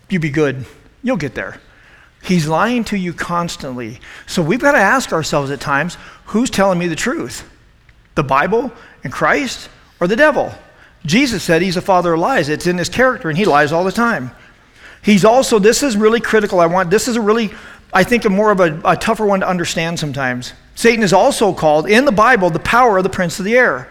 You 0.09 0.19
be 0.19 0.31
good. 0.31 0.65
You'll 1.07 1.15
get 1.15 1.35
there. 1.35 1.61
He's 2.21 2.49
lying 2.49 2.83
to 2.85 2.97
you 2.97 3.13
constantly. 3.13 4.01
So 4.25 4.41
we've 4.41 4.59
got 4.59 4.73
to 4.73 4.77
ask 4.77 5.13
ourselves 5.13 5.51
at 5.51 5.61
times 5.61 5.95
who's 6.25 6.49
telling 6.49 6.77
me 6.77 6.87
the 6.87 6.97
truth? 6.97 7.49
The 8.15 8.23
Bible 8.23 8.73
and 9.05 9.13
Christ 9.13 9.69
or 10.01 10.07
the 10.07 10.17
devil? 10.17 10.53
Jesus 11.05 11.43
said 11.43 11.61
he's 11.61 11.77
a 11.77 11.81
father 11.81 12.15
of 12.15 12.19
lies. 12.19 12.49
It's 12.49 12.67
in 12.67 12.77
his 12.77 12.89
character, 12.89 13.29
and 13.29 13.37
he 13.37 13.45
lies 13.45 13.71
all 13.71 13.85
the 13.85 13.91
time. 13.93 14.31
He's 15.01 15.23
also, 15.23 15.59
this 15.59 15.81
is 15.81 15.95
really 15.95 16.19
critical. 16.19 16.59
I 16.59 16.65
want, 16.65 16.89
this 16.89 17.07
is 17.07 17.15
a 17.15 17.21
really, 17.21 17.51
I 17.93 18.03
think, 18.03 18.25
a 18.25 18.29
more 18.29 18.51
of 18.51 18.59
a, 18.59 18.81
a 18.83 18.97
tougher 18.97 19.25
one 19.25 19.39
to 19.39 19.47
understand 19.47 19.97
sometimes. 19.99 20.51
Satan 20.75 21.03
is 21.03 21.13
also 21.13 21.53
called 21.53 21.89
in 21.89 22.03
the 22.03 22.11
Bible 22.11 22.49
the 22.49 22.59
power 22.59 22.97
of 22.97 23.05
the 23.05 23.09
prince 23.09 23.39
of 23.39 23.45
the 23.45 23.55
air. 23.55 23.87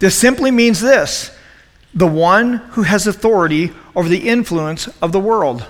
This 0.00 0.14
simply 0.14 0.50
means 0.50 0.82
this 0.82 1.34
the 1.94 2.06
one 2.06 2.56
who 2.72 2.82
has 2.82 3.06
authority 3.06 3.72
over 3.94 4.06
the 4.06 4.28
influence 4.28 4.86
of 5.00 5.12
the 5.12 5.20
world. 5.20 5.66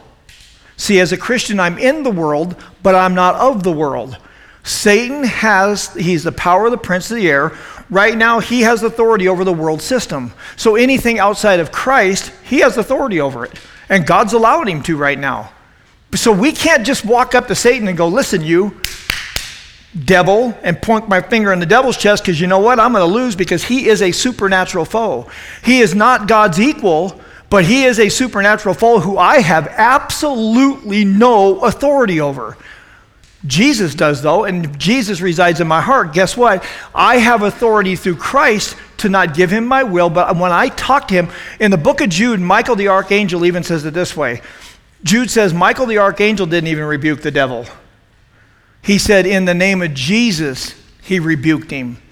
See, 0.77 1.01
as 1.01 1.13
a 1.13 1.17
Christian, 1.17 1.59
I'm 1.59 1.79
in 1.79 2.03
the 2.03 2.11
world, 2.11 2.57
but 2.83 2.95
I'm 2.95 3.15
not 3.15 3.35
of 3.35 3.63
the 3.63 3.73
world. 3.73 4.19
Satan 4.63 5.25
has, 5.25 5.95
he's 5.95 6.25
the 6.25 6.33
power 6.33 6.67
of 6.67 6.73
the 6.73 6.79
prince 6.79 7.11
of 7.11 7.17
the 7.17 7.29
air. 7.31 7.57
Right 7.89 8.17
now, 8.17 8.41
he 8.41 8.63
has 8.63 8.83
authority 8.83 9.29
over 9.29 9.45
the 9.45 9.53
world 9.53 9.81
system. 9.81 10.33
So 10.57 10.75
anything 10.75 11.19
outside 11.19 11.61
of 11.61 11.71
Christ, 11.71 12.33
he 12.45 12.59
has 12.61 12.77
authority 12.77 13.21
over 13.21 13.45
it. 13.45 13.53
And 13.89 14.05
God's 14.05 14.33
allowed 14.33 14.69
him 14.69 14.83
to 14.83 14.97
right 14.97 15.19
now. 15.19 15.53
So 16.15 16.33
we 16.33 16.53
can't 16.53 16.85
just 16.85 17.05
walk 17.05 17.35
up 17.35 17.47
to 17.47 17.55
Satan 17.55 17.87
and 17.89 17.97
go, 17.97 18.09
listen, 18.09 18.43
you, 18.43 18.81
devil, 20.05 20.57
and 20.63 20.81
point 20.83 21.09
my 21.09 21.21
finger 21.21 21.53
in 21.53 21.61
the 21.61 21.67
devil's 21.67 21.97
chest 21.97 22.25
because 22.25 22.41
you 22.41 22.47
know 22.47 22.59
what? 22.59 22.81
I'm 22.81 22.93
going 22.93 23.09
to 23.09 23.15
lose 23.15 23.37
because 23.37 23.65
he 23.65 23.89
is 23.89 24.03
a 24.03 24.11
supernatural 24.11 24.85
foe. 24.85 25.31
He 25.65 25.81
is 25.81 25.95
not 25.95 26.27
God's 26.27 26.61
equal, 26.61 27.21
but 27.57 27.65
he 27.65 27.85
is 27.85 27.99
a 27.99 28.11
supernatural 28.11 28.75
foe 28.75 29.01
who 29.01 29.17
I 29.17 29.41
have 29.41 29.67
absolutely 29.69 31.07
no 31.07 31.61
authority 31.61 32.21
over. 32.21 32.55
Jesus 33.47 33.95
does, 33.95 34.21
though, 34.21 34.45
and 34.45 34.79
Jesus 34.79 35.23
resides 35.23 35.59
in 35.59 35.67
my 35.67 35.81
heart. 35.81 36.13
Guess 36.13 36.37
what? 36.37 36.63
I 36.95 37.17
have 37.17 37.41
authority 37.41 37.97
through 37.97 38.17
Christ 38.17 38.77
to 38.99 39.09
not 39.09 39.35
give 39.35 39.51
him 39.51 39.65
my 39.65 39.85
will, 39.85 40.11
but 40.11 40.37
when 40.37 40.53
I 40.53 40.69
talk 40.69 41.09
to 41.09 41.15
him, 41.15 41.31
in 41.59 41.71
the 41.71 41.79
book 41.79 42.03
of 42.03 42.11
Jude, 42.11 42.41
Michael 42.41 42.77
the 42.77 42.89
archangel 42.89 43.47
even 43.47 43.63
says 43.63 43.87
it 43.87 43.95
this 43.95 44.15
way 44.15 44.43
Jude 45.03 45.31
says, 45.31 45.55
Michael 45.55 45.87
the 45.87 45.97
archangel 45.97 46.45
didn't 46.45 46.69
even 46.69 46.85
rebuke 46.85 47.23
the 47.23 47.31
devil. 47.31 47.65
He 48.83 48.99
said, 48.99 49.25
In 49.25 49.47
the 49.47 49.55
name 49.55 49.81
of 49.81 49.95
Jesus, 49.95 50.75
he 51.01 51.21
rebuked 51.21 51.71
him. 51.71 52.03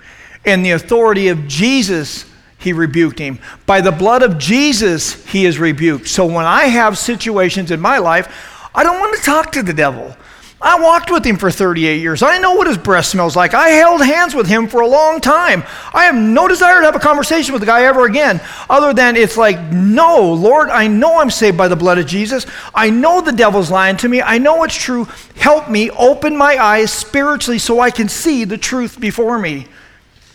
In 0.47 0.63
the 0.63 0.71
authority 0.71 1.29
of 1.29 1.47
Jesus, 1.47 2.25
he 2.65 2.73
rebuked 2.73 3.19
him. 3.19 3.39
By 3.67 3.81
the 3.81 3.93
blood 3.93 4.23
of 4.23 4.39
Jesus, 4.39 5.25
he 5.27 5.45
is 5.45 5.59
rebuked. 5.59 6.09
So 6.09 6.27
when 6.27 6.47
I 6.47 6.65
have 6.65 6.99
situations 6.99 7.71
in 7.71 7.81
my 7.81 7.99
life, 7.99 8.71
I 8.75 8.83
don't 8.83 8.99
want 8.99 9.17
to 9.17 9.23
talk 9.23 9.53
to 9.53 9.63
the 9.63 9.73
devil. 9.73 10.17
I 10.65 10.81
walked 10.81 11.11
with 11.11 11.27
him 11.27 11.37
for 11.37 11.51
38 11.51 12.01
years. 12.01 12.23
I 12.23 12.39
know 12.39 12.55
what 12.55 12.67
his 12.67 12.79
breath 12.79 13.05
smells 13.05 13.37
like. 13.37 13.53
I 13.53 13.69
held 13.69 14.03
hands 14.03 14.35
with 14.35 14.47
him 14.47 14.67
for 14.67 14.81
a 14.81 14.87
long 14.87 15.21
time. 15.21 15.63
I 15.93 16.05
have 16.05 16.15
no 16.15 16.49
desire 16.49 16.79
to 16.81 16.87
have 16.87 16.97
a 16.97 17.01
conversation 17.01 17.53
with 17.53 17.61
the 17.61 17.67
guy 17.67 17.85
ever 17.85 18.07
again, 18.07 18.41
other 18.71 18.95
than 18.95 19.15
it's 19.15 19.37
like, 19.37 19.61
no, 19.71 20.33
Lord, 20.33 20.71
I 20.71 20.87
know 20.87 21.21
I'm 21.21 21.31
saved 21.31 21.59
by 21.59 21.69
the 21.69 21.77
blood 21.77 21.99
of 21.99 22.07
Jesus. 22.07 22.47
I 22.75 22.89
know 22.89 23.21
the 23.21 23.31
devil's 23.31 23.71
lying 23.71 23.99
to 23.99 24.09
me. 24.09 24.23
I 24.23 24.39
know 24.39 24.65
it's 24.65 24.75
true. 24.75 25.07
Help 25.37 25.69
me 25.69 25.91
open 25.91 26.35
my 26.35 26.57
eyes 26.57 26.91
spiritually 26.91 27.59
so 27.59 27.81
I 27.81 27.91
can 27.91 28.09
see 28.09 28.45
the 28.45 28.57
truth 28.57 28.99
before 28.99 29.39
me. 29.39 29.67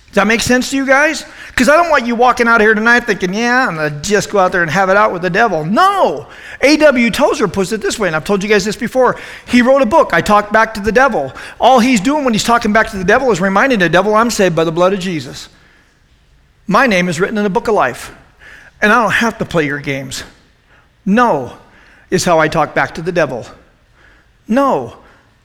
Does 0.09 0.15
that 0.15 0.25
make 0.25 0.41
sense 0.41 0.71
to 0.71 0.75
you 0.75 0.87
guys? 0.87 1.23
Because 1.49 1.69
I 1.69 1.77
don't 1.77 1.91
want 1.91 2.07
you 2.07 2.15
walking 2.15 2.47
out 2.47 2.61
here 2.61 2.73
tonight 2.73 3.01
thinking, 3.01 3.31
yeah, 3.31 3.67
I'm 3.67 3.75
going 3.75 3.93
to 3.93 4.01
just 4.01 4.31
go 4.31 4.39
out 4.39 4.51
there 4.51 4.63
and 4.63 4.71
have 4.71 4.89
it 4.89 4.97
out 4.97 5.13
with 5.13 5.21
the 5.21 5.29
devil. 5.29 5.63
No. 5.63 6.27
A.W. 6.61 7.11
Tozer 7.11 7.47
puts 7.47 7.71
it 7.73 7.79
this 7.79 7.99
way, 7.99 8.07
and 8.07 8.15
I've 8.15 8.23
told 8.23 8.41
you 8.41 8.49
guys 8.49 8.65
this 8.65 8.75
before. 8.75 9.19
He 9.47 9.61
wrote 9.61 9.83
a 9.83 9.85
book, 9.85 10.11
I 10.11 10.21
Talk 10.21 10.51
Back 10.51 10.73
to 10.73 10.79
the 10.79 10.91
Devil. 10.91 11.31
All 11.59 11.79
he's 11.79 12.01
doing 12.01 12.25
when 12.25 12.33
he's 12.33 12.43
talking 12.43 12.73
back 12.73 12.89
to 12.89 12.97
the 12.97 13.03
devil 13.03 13.29
is 13.31 13.39
reminding 13.39 13.77
the 13.77 13.87
devil, 13.87 14.15
I'm 14.15 14.31
saved 14.31 14.55
by 14.55 14.63
the 14.63 14.71
blood 14.71 14.93
of 14.93 14.99
Jesus. 14.99 15.47
My 16.65 16.87
name 16.87 17.07
is 17.07 17.19
written 17.19 17.37
in 17.37 17.43
the 17.43 17.49
book 17.51 17.67
of 17.67 17.75
life, 17.75 18.11
and 18.81 18.91
I 18.91 19.03
don't 19.03 19.11
have 19.11 19.37
to 19.37 19.45
play 19.45 19.67
your 19.67 19.79
games. 19.79 20.23
No, 21.05 21.55
is 22.09 22.25
how 22.25 22.39
I 22.39 22.47
talk 22.47 22.73
back 22.73 22.95
to 22.95 23.03
the 23.03 23.11
devil. 23.11 23.45
No. 24.47 24.97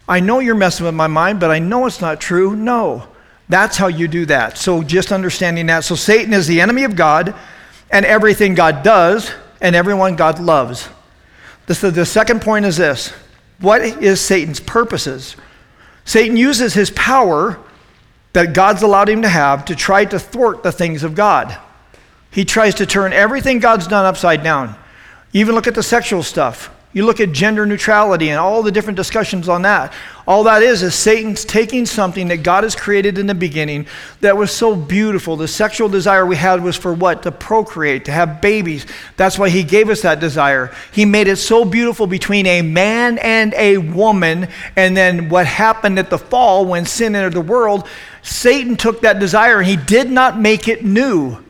I 0.09 0.20
know 0.20 0.38
you're 0.38 0.55
messing 0.55 0.87
with 0.87 0.94
my 0.94 1.07
mind, 1.07 1.38
but 1.38 1.50
I 1.50 1.59
know 1.59 1.85
it's 1.85 2.00
not 2.00 2.18
true. 2.18 2.57
No. 2.57 3.09
That's 3.48 3.76
how 3.76 3.88
you 3.88 4.09
do 4.09 4.26
that. 4.26 4.57
So 4.57 4.83
just 4.83 5.12
understanding 5.12 5.66
that. 5.66 5.85
So 5.85 5.94
Satan 5.94 6.33
is 6.33 6.46
the 6.46 6.61
enemy 6.61 6.85
of 6.85 6.96
God 6.96 7.35
and 7.90 8.07
everything 8.07 8.54
God 8.54 8.83
does 8.83 9.33
and 9.61 9.76
everyone 9.76 10.16
God 10.16 10.38
loves. 10.38 10.88
The, 11.66 11.90
the 11.90 12.07
second 12.07 12.42
point 12.42 12.64
is 12.64 12.76
this 12.76 13.12
what 13.61 13.83
is 13.83 14.20
Satan's 14.20 14.61
purposes? 14.61 15.37
Satan 16.04 16.37
uses 16.37 16.74
his 16.74 16.90
power 16.90 17.59
that 18.35 18.52
God's 18.52 18.83
allowed 18.83 19.09
him 19.09 19.22
to 19.22 19.28
have 19.28 19.64
to 19.66 19.76
try 19.76 20.04
to 20.04 20.18
thwart 20.18 20.62
the 20.62 20.72
things 20.72 21.02
of 21.02 21.14
God. 21.14 21.57
He 22.30 22.44
tries 22.44 22.74
to 22.76 22.87
turn 22.87 23.12
everything 23.12 23.61
God's 23.61 23.87
done 23.87 24.04
upside 24.04 24.42
down. 24.42 24.74
Even 25.33 25.54
look 25.54 25.66
at 25.66 25.74
the 25.74 25.83
sexual 25.83 26.22
stuff. 26.22 26.73
You 26.94 27.04
look 27.04 27.18
at 27.18 27.33
gender 27.33 27.66
neutrality 27.66 28.30
and 28.30 28.38
all 28.38 28.62
the 28.62 28.70
different 28.70 28.96
discussions 28.96 29.48
on 29.48 29.62
that. 29.62 29.92
All 30.26 30.44
that 30.44 30.62
is, 30.62 30.83
is 30.83 30.94
Satan's 30.94 31.44
taking 31.44 31.85
something 31.85 32.28
that 32.28 32.38
God 32.38 32.62
has 32.62 32.76
created 32.76 33.18
in 33.18 33.26
the 33.26 33.35
beginning 33.35 33.87
that 34.20 34.37
was 34.37 34.52
so 34.52 34.76
beautiful. 34.76 35.37
The 35.37 35.48
sexual 35.48 35.88
desire 35.88 36.24
we 36.24 36.37
had 36.37 36.62
was 36.62 36.76
for 36.76 36.94
what? 36.94 37.24
To 37.24 37.33
procreate, 37.33 38.04
to 38.07 38.12
have 38.12 38.40
babies. 38.40 38.87
That's 39.16 39.38
why 39.38 39.50
he 39.50 39.64
gave 39.64 39.90
us 39.90 40.02
that 40.02 40.20
desire. 40.20 40.72
He 40.92 41.04
made 41.04 41.26
it 41.26 41.37
so 41.37 41.64
beautiful 41.64 42.07
between 42.07 42.46
a 42.46 42.62
man 42.62 43.18
and 43.18 43.52
a 43.54 43.78
woman. 43.78 44.48
And 44.76 44.96
then 44.96 45.28
what 45.28 45.46
happened 45.46 45.98
at 45.98 46.11
the 46.11 46.18
fall 46.18 46.64
when 46.64 46.87
sin 46.87 47.16
entered 47.16 47.35
the 47.35 47.40
world, 47.40 47.88
Satan 48.22 48.76
took 48.76 49.02
that 49.02 49.18
desire 49.18 49.59
and 49.59 49.66
he 49.66 49.76
did 49.76 50.11
not 50.11 50.40
make 50.40 50.68
it 50.68 50.85
new. 50.85 51.43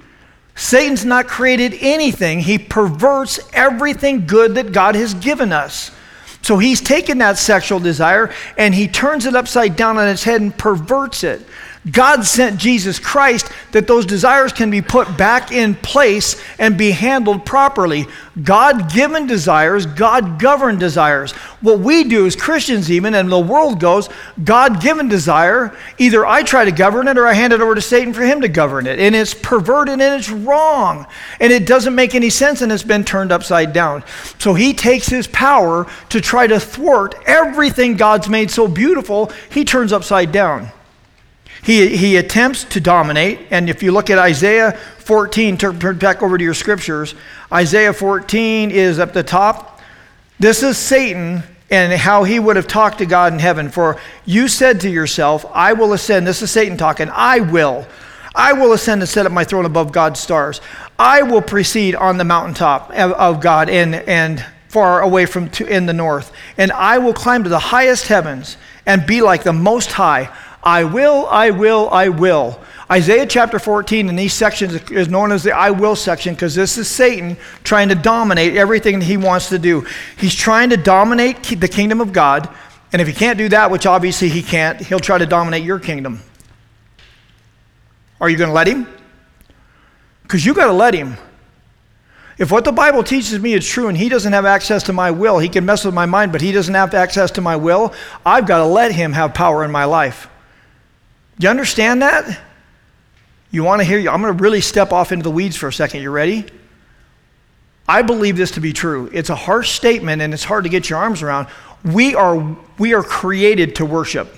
Satan's 0.57 1.05
not 1.05 1.27
created 1.27 1.77
anything. 1.81 2.41
He 2.41 2.59
perverts 2.59 3.41
everything 3.53 4.27
good 4.27 4.55
that 4.55 4.73
God 4.73 4.95
has 4.95 5.15
given 5.15 5.53
us. 5.53 5.91
So 6.43 6.59
he's 6.59 6.81
taken 6.81 7.19
that 7.19 7.39
sexual 7.39 7.81
desire 7.81 8.33
and 8.59 8.75
he 8.75 8.87
turns 8.87 9.27
it 9.27 9.35
upside 9.35 9.77
down 9.77 9.97
on 9.97 10.09
its 10.09 10.25
head 10.25 10.41
and 10.41 10.57
perverts 10.57 11.25
it. 11.25 11.41
God 11.91 12.25
sent 12.25 12.59
Jesus 12.59 12.99
Christ 12.99 13.51
that 13.73 13.87
those 13.87 14.07
desires 14.07 14.53
can 14.53 14.71
be 14.71 14.81
put 14.81 15.19
back 15.19 15.53
in 15.53 15.75
place 15.75 16.41
and 16.59 16.79
be 16.79 16.93
handled 16.93 17.45
properly. 17.45 18.07
God 18.43 18.91
given 18.91 19.27
desires, 19.27 19.85
God 19.85 20.39
governed 20.39 20.81
desires. 20.81 21.33
What 21.61 21.81
we 21.81 22.05
do 22.05 22.27
as 22.27 22.37
Christians, 22.37 22.91
even, 22.91 23.15
and 23.15 23.31
the 23.31 23.39
world 23.39 23.81
goes, 23.81 24.09
God 24.43 24.81
given 24.81 25.09
desire, 25.09 25.77
either 25.99 26.25
I 26.25 26.43
try 26.43 26.65
to 26.65 26.73
govern 26.73 27.07
it 27.07 27.19
or 27.19 27.27
I 27.27 27.35
hand 27.35 27.53
it 27.53 27.61
over 27.61 27.75
to 27.75 27.83
Satan 27.83 28.15
for 28.15 28.23
him 28.23 28.41
to 28.41 28.49
govern 28.49 28.87
it. 28.87 28.99
And 28.99 29.15
it's 29.15 29.35
perverted 29.35 30.01
and 30.01 30.19
it's 30.19 30.31
wrong. 30.31 31.07
And 31.39 31.53
it 31.53 31.67
doesn't 31.67 31.95
make 31.95 32.15
any 32.15 32.31
sense 32.31 32.63
and 32.63 32.73
it's 32.73 32.83
been 32.83 33.05
turned 33.05 33.31
upside 33.31 33.75
down. 33.75 34.05
So 34.39 34.55
he 34.55 34.73
takes 34.73 35.09
his 35.09 35.27
power 35.27 35.87
to 36.09 36.21
try 36.21 36.47
to 36.47 36.59
thwart 36.59 37.15
everything 37.27 37.97
God's 37.97 38.29
made 38.29 38.51
so 38.51 38.67
beautiful, 38.67 39.31
he 39.51 39.67
turns 39.67 39.93
upside 39.93 40.33
down. 40.33 40.71
He, 41.65 41.97
he 41.97 42.17
attempts 42.17 42.65
to 42.65 42.81
dominate. 42.81 43.41
And 43.51 43.71
if 43.71 43.83
you 43.83 43.91
look 43.91 44.11
at 44.11 44.19
Isaiah 44.19 44.73
14, 44.73 45.57
turn, 45.57 45.81
turn 45.81 45.99
back 45.99 46.23
over 46.23 46.37
to 46.37 46.45
your 46.45 46.55
scriptures. 46.55 47.15
Isaiah 47.51 47.93
14 47.93 48.71
is 48.71 48.99
up 48.99 49.13
the 49.13 49.23
top. 49.23 49.81
This 50.39 50.63
is 50.63 50.77
Satan 50.77 51.43
and 51.71 51.93
how 51.93 52.25
he 52.25 52.39
would 52.39 52.57
have 52.57 52.67
talked 52.67 52.99
to 52.99 53.07
God 53.07 53.33
in 53.33 53.39
heaven. 53.39 53.71
For 53.71 53.99
you 54.27 54.47
said 54.49 54.81
to 54.83 54.91
yourself, 54.91 55.47
I 55.53 55.73
will 55.73 55.95
ascend. 55.95 56.27
This 56.27 56.43
is 56.43 56.51
Satan 56.51 56.77
talking. 56.77 57.09
I 57.11 57.41
will. 57.41 57.87
I 58.35 58.53
will 58.53 58.73
ascend 58.73 59.01
and 59.01 59.09
set 59.09 59.27
up 59.27 59.33
my 59.33 59.45
throne 59.45 59.65
above 59.65 59.91
God's 59.91 60.21
stars. 60.21 60.61
I 60.99 61.23
will 61.23 61.41
proceed 61.41 61.95
on 61.95 62.19
the 62.19 62.25
mountaintop 62.25 62.91
of, 62.91 63.13
of 63.13 63.41
God 63.41 63.71
and, 63.71 63.95
and 63.95 64.45
far 64.69 65.01
away 65.03 65.25
from 65.25 65.49
to, 65.51 65.67
in 65.67 65.87
the 65.87 65.93
north. 65.93 66.33
And 66.59 66.73
I 66.73 66.99
will 66.99 67.15
climb 67.15 67.45
to 67.45 67.49
the 67.49 67.59
highest 67.59 68.09
heavens 68.09 68.57
and 68.87 69.07
be 69.07 69.23
like 69.23 69.45
the 69.45 69.53
Most 69.53 69.93
High. 69.93 70.35
I 70.65 70.85
will, 70.85 71.27
I 71.27 71.51
will, 71.51 71.91
I 71.91 72.09
will. 72.09 72.59
Isaiah 72.91 73.27
chapter 73.27 73.59
14 73.59 74.09
in 74.09 74.17
these 74.17 74.33
sections 74.33 74.75
is 74.91 75.09
known 75.09 75.31
as 75.31 75.43
the 75.43 75.53
I 75.53 75.71
will 75.71 75.95
section 75.95 76.35
because 76.35 76.55
this 76.55 76.79
is 76.79 76.89
Satan 76.89 77.37
trying 77.65 77.91
to 77.91 77.95
dominate 77.95 78.57
everything 78.57 78.99
that 78.99 79.05
he 79.05 79.17
wants 79.19 79.51
to 79.51 79.59
do. 79.59 79.87
He's 80.17 80.35
trying 80.35 80.71
to 80.71 80.77
dominate 80.77 81.43
the 81.43 81.69
kingdom 81.69 82.01
of 82.01 82.13
God, 82.13 82.49
and 82.93 83.03
if 83.03 83.09
he 83.09 83.15
can't 83.15 83.37
do 83.37 83.49
that, 83.51 83.71
which 83.71 83.87
obviously 83.87 84.29
he 84.29 84.43
can't, 84.43 84.81
he'll 84.81 85.01
try 85.01 85.19
to 85.19 85.27
dominate 85.27 85.65
your 85.65 85.79
kingdom. 85.79 86.21
Are 88.21 88.31
you 88.31 88.37
going 88.37 88.49
to 88.49 88.55
let 88.55 88.67
him? 88.67 88.87
Because 90.23 90.47
you've 90.47 90.57
got 90.57 90.67
to 90.67 90.73
let 90.73 90.95
him. 90.95 91.17
If 92.39 92.51
what 92.51 92.65
the 92.65 92.73
Bible 92.73 93.03
teaches 93.03 93.39
me 93.39 93.53
is 93.53 93.67
true 93.67 93.89
and 93.89 93.97
he 93.97 94.09
doesn't 94.09 94.33
have 94.33 94.45
access 94.45 94.83
to 94.85 94.93
my 94.93 95.11
will, 95.11 95.39
he 95.39 95.49
can 95.49 95.65
mess 95.65 95.85
with 95.85 95.95
my 95.95 96.07
mind, 96.07 96.33
but 96.33 96.41
he 96.41 96.53
doesn't 96.53 96.75
have 96.75 96.95
access 96.95 97.31
to 97.33 97.41
my 97.41 97.55
will, 97.55 97.95
I've 98.25 98.47
got 98.47 98.59
to 98.59 98.65
let 98.65 98.93
him 98.93 99.13
have 99.13 99.35
power 99.35 99.63
in 99.65 99.71
my 99.71 99.85
life. 99.85 100.29
You 101.39 101.49
understand 101.49 102.03
that? 102.03 102.41
You 103.51 103.65
want 103.65 103.81
to 103.81 103.85
hear 103.85 103.99
you? 103.99 104.11
I'm 104.11 104.21
going 104.21 104.37
to 104.37 104.43
really 104.43 104.61
step 104.61 104.93
off 104.93 105.13
into 105.13 105.23
the 105.23 105.31
weeds 105.31 105.57
for 105.57 105.69
a 105.69 105.73
second. 105.73 106.03
You 106.03 106.11
ready? 106.11 106.45
I 107.87 108.03
believe 108.03 108.37
this 108.37 108.53
to 108.53 108.61
be 108.61 108.73
true. 108.73 109.11
It's 109.13 109.31
a 109.31 109.35
harsh 109.35 109.71
statement 109.71 110.23
and 110.23 110.33
it's 110.33 110.45
hard 110.45 110.65
to 110.65 110.71
get 110.71 110.89
your 110.89 110.99
arms 110.99 111.23
around. 111.23 111.49
We 111.85 112.15
are, 112.15 112.57
we 112.79 112.95
are 112.95 113.03
created 113.03 113.77
to 113.77 113.85
worship. 113.85 114.35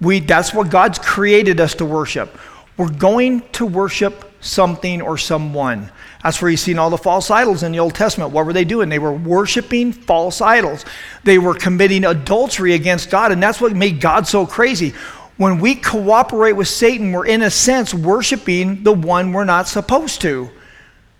We, 0.00 0.20
that's 0.20 0.54
what 0.54 0.70
God's 0.70 0.98
created 0.98 1.60
us 1.60 1.74
to 1.76 1.84
worship. 1.84 2.38
We're 2.76 2.90
going 2.90 3.42
to 3.52 3.66
worship 3.66 4.32
something 4.40 5.02
or 5.02 5.18
someone. 5.18 5.90
That's 6.22 6.40
where 6.40 6.50
you've 6.50 6.60
seen 6.60 6.78
all 6.78 6.90
the 6.90 6.98
false 6.98 7.30
idols 7.30 7.62
in 7.64 7.72
the 7.72 7.80
Old 7.80 7.94
Testament. 7.94 8.32
What 8.32 8.46
were 8.46 8.52
they 8.52 8.64
doing? 8.64 8.88
They 8.88 8.98
were 8.98 9.12
worshiping 9.12 9.92
false 9.92 10.40
idols. 10.40 10.84
They 11.24 11.38
were 11.38 11.54
committing 11.54 12.04
adultery 12.04 12.74
against 12.74 13.10
God, 13.10 13.32
and 13.32 13.42
that's 13.42 13.60
what 13.60 13.74
made 13.74 14.00
God 14.00 14.26
so 14.26 14.46
crazy. 14.46 14.94
When 15.38 15.60
we 15.60 15.76
cooperate 15.76 16.52
with 16.52 16.68
Satan, 16.68 17.12
we're 17.12 17.26
in 17.26 17.42
a 17.42 17.50
sense 17.50 17.94
worshiping 17.94 18.82
the 18.82 18.92
one 18.92 19.32
we're 19.32 19.44
not 19.44 19.68
supposed 19.68 20.20
to. 20.22 20.50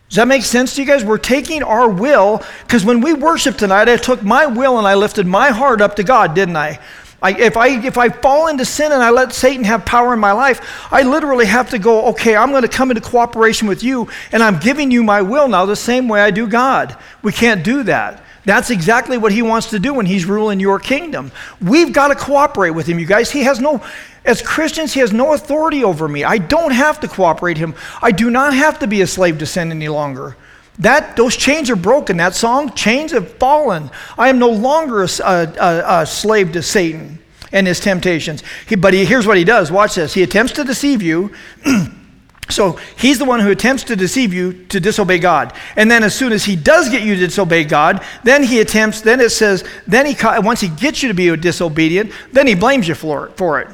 Does 0.09 0.16
that 0.16 0.26
make 0.26 0.42
sense 0.42 0.74
to 0.74 0.83
you 0.83 0.87
guys? 0.88 1.04
We're 1.04 1.18
taking 1.18 1.62
our 1.62 1.88
will, 1.88 2.42
because 2.62 2.85
when 2.85 3.00
we 3.00 3.14
worship 3.14 3.57
tonight, 3.57 3.88
I 3.88 3.96
took 3.96 4.22
my 4.22 4.46
will 4.46 4.78
and 4.78 4.88
I 4.88 4.96
lifted 4.96 5.26
my 5.26 5.50
heart 5.50 5.81
up 5.81 5.96
to 5.96 6.02
God, 6.02 6.35
didn't 6.35 6.57
I? 6.57 6.81
I, 7.22 7.38
if, 7.38 7.57
I, 7.57 7.85
if 7.85 7.98
I 7.98 8.09
fall 8.09 8.48
into 8.48 8.64
sin 8.64 8.90
and 8.90 9.02
I 9.02 9.11
let 9.11 9.33
Satan 9.33 9.64
have 9.64 9.85
power 9.85 10.14
in 10.14 10.20
my 10.20 10.33
life, 10.33 10.88
I 10.92 11.02
literally 11.02 11.46
have 11.46 11.70
to 11.70 11.78
go, 11.78 12.07
okay, 12.07 12.35
I'm 12.35 12.50
going 12.50 12.62
to 12.62 12.68
come 12.68 12.90
into 12.90 13.00
cooperation 13.00 13.68
with 13.68 13.83
you, 13.83 14.09
and 14.33 14.42
I'm 14.42 14.59
giving 14.59 14.90
you 14.90 15.04
my 15.04 15.22
will 15.22 15.46
now 15.46 15.64
the 15.66 15.76
same 15.76 16.09
way 16.09 16.20
I 16.20 16.31
do 16.33 16.48
God. 16.48 16.96
We 17.22 17.33
can't 17.33 17.62
do 17.62 17.85
that. 17.85 18.24
That's 18.48 18.70
exactly 18.70 19.18
what 19.18 19.30
he 19.30 19.42
wants 19.42 19.68
to 19.68 19.78
do 19.78 19.92
when 19.92 20.06
he's 20.06 20.24
ruling 20.24 20.58
your 20.58 20.78
kingdom. 20.78 21.32
We've 21.61 21.92
got 21.92 22.08
to 22.08 22.14
cooperate 22.14 22.70
with 22.70 22.87
him, 22.87 22.98
you 22.98 23.04
guys. 23.04 23.30
He 23.30 23.42
has 23.42 23.61
no, 23.61 23.84
as 24.24 24.40
Christians, 24.40 24.94
he 24.94 25.00
has 25.00 25.12
no 25.12 25.34
authority 25.34 25.84
over 25.84 26.08
me. 26.08 26.24
I 26.24 26.38
don't 26.38 26.70
have 26.70 26.98
to 27.00 27.08
cooperate 27.08 27.58
him. 27.58 27.74
I 28.00 28.11
do 28.11 28.30
not 28.30 28.54
have 28.54 28.78
to 28.78 28.87
be 28.87 29.02
a 29.02 29.06
slave 29.06 29.37
to 29.40 29.46
sin 29.46 29.70
any 29.70 29.90
longer. 29.90 30.34
That 30.78 31.14
those 31.14 31.37
chains 31.37 31.68
are 31.68 31.76
broken. 31.76 32.16
That 32.16 32.34
song, 32.34 32.72
chains 32.72 33.12
have 33.12 33.30
fallen. 33.34 33.90
I 34.16 34.30
am 34.30 34.38
no 34.38 34.48
longer 34.48 35.02
a, 35.02 35.08
a, 35.26 36.00
a 36.00 36.06
slave 36.06 36.52
to 36.52 36.62
Satan 36.62 37.18
and 37.52 37.66
his 37.66 37.80
temptations. 37.80 38.42
He, 38.66 38.76
but 38.76 38.94
he, 38.94 39.04
here's 39.04 39.26
what 39.26 39.37
he 39.37 39.44
does. 39.44 39.70
Watch 39.70 39.96
this. 39.96 40.14
He 40.14 40.22
attempts 40.22 40.54
to 40.54 40.64
deceive 40.64 41.02
you. 41.02 41.34
So 42.50 42.78
he's 42.96 43.18
the 43.18 43.24
one 43.24 43.40
who 43.40 43.50
attempts 43.50 43.84
to 43.84 43.96
deceive 43.96 44.32
you 44.32 44.64
to 44.66 44.80
disobey 44.80 45.18
God. 45.18 45.52
And 45.76 45.90
then 45.90 46.02
as 46.02 46.14
soon 46.14 46.32
as 46.32 46.44
he 46.44 46.56
does 46.56 46.88
get 46.88 47.02
you 47.02 47.14
to 47.14 47.26
disobey 47.26 47.64
God, 47.64 48.02
then 48.24 48.42
he 48.42 48.61
attempts, 48.61 49.02
then 49.02 49.20
it 49.20 49.30
says, 49.30 49.64
then 49.87 50.06
he, 50.06 50.16
once 50.38 50.61
he 50.61 50.68
gets 50.68 51.02
you 51.02 51.08
to 51.08 51.14
be 51.14 51.34
disobedient, 51.37 52.11
then 52.32 52.46
he 52.46 52.54
blames 52.54 52.88
you 52.88 52.94
for 52.94 53.26
it. 53.26 53.37
For 53.37 53.61
it. 53.61 53.68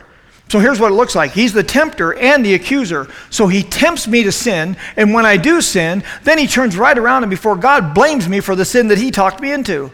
So 0.48 0.58
here's 0.58 0.78
what 0.78 0.92
it 0.92 0.94
looks 0.94 1.14
like. 1.14 1.32
He's 1.32 1.52
the 1.52 1.62
tempter 1.62 2.14
and 2.14 2.44
the 2.44 2.54
accuser. 2.54 3.08
So 3.30 3.46
he 3.46 3.62
tempts 3.62 4.06
me 4.06 4.24
to 4.24 4.32
sin, 4.32 4.76
and 4.96 5.14
when 5.14 5.24
I 5.24 5.36
do 5.36 5.60
sin, 5.60 6.04
then 6.22 6.38
he 6.38 6.46
turns 6.46 6.76
right 6.76 6.96
around 6.96 7.22
and 7.22 7.30
before 7.30 7.56
God 7.56 7.94
blames 7.94 8.28
me 8.28 8.40
for 8.40 8.54
the 8.54 8.64
sin 8.64 8.88
that 8.88 8.98
he 8.98 9.10
talked 9.10 9.40
me 9.40 9.52
into. 9.52 9.90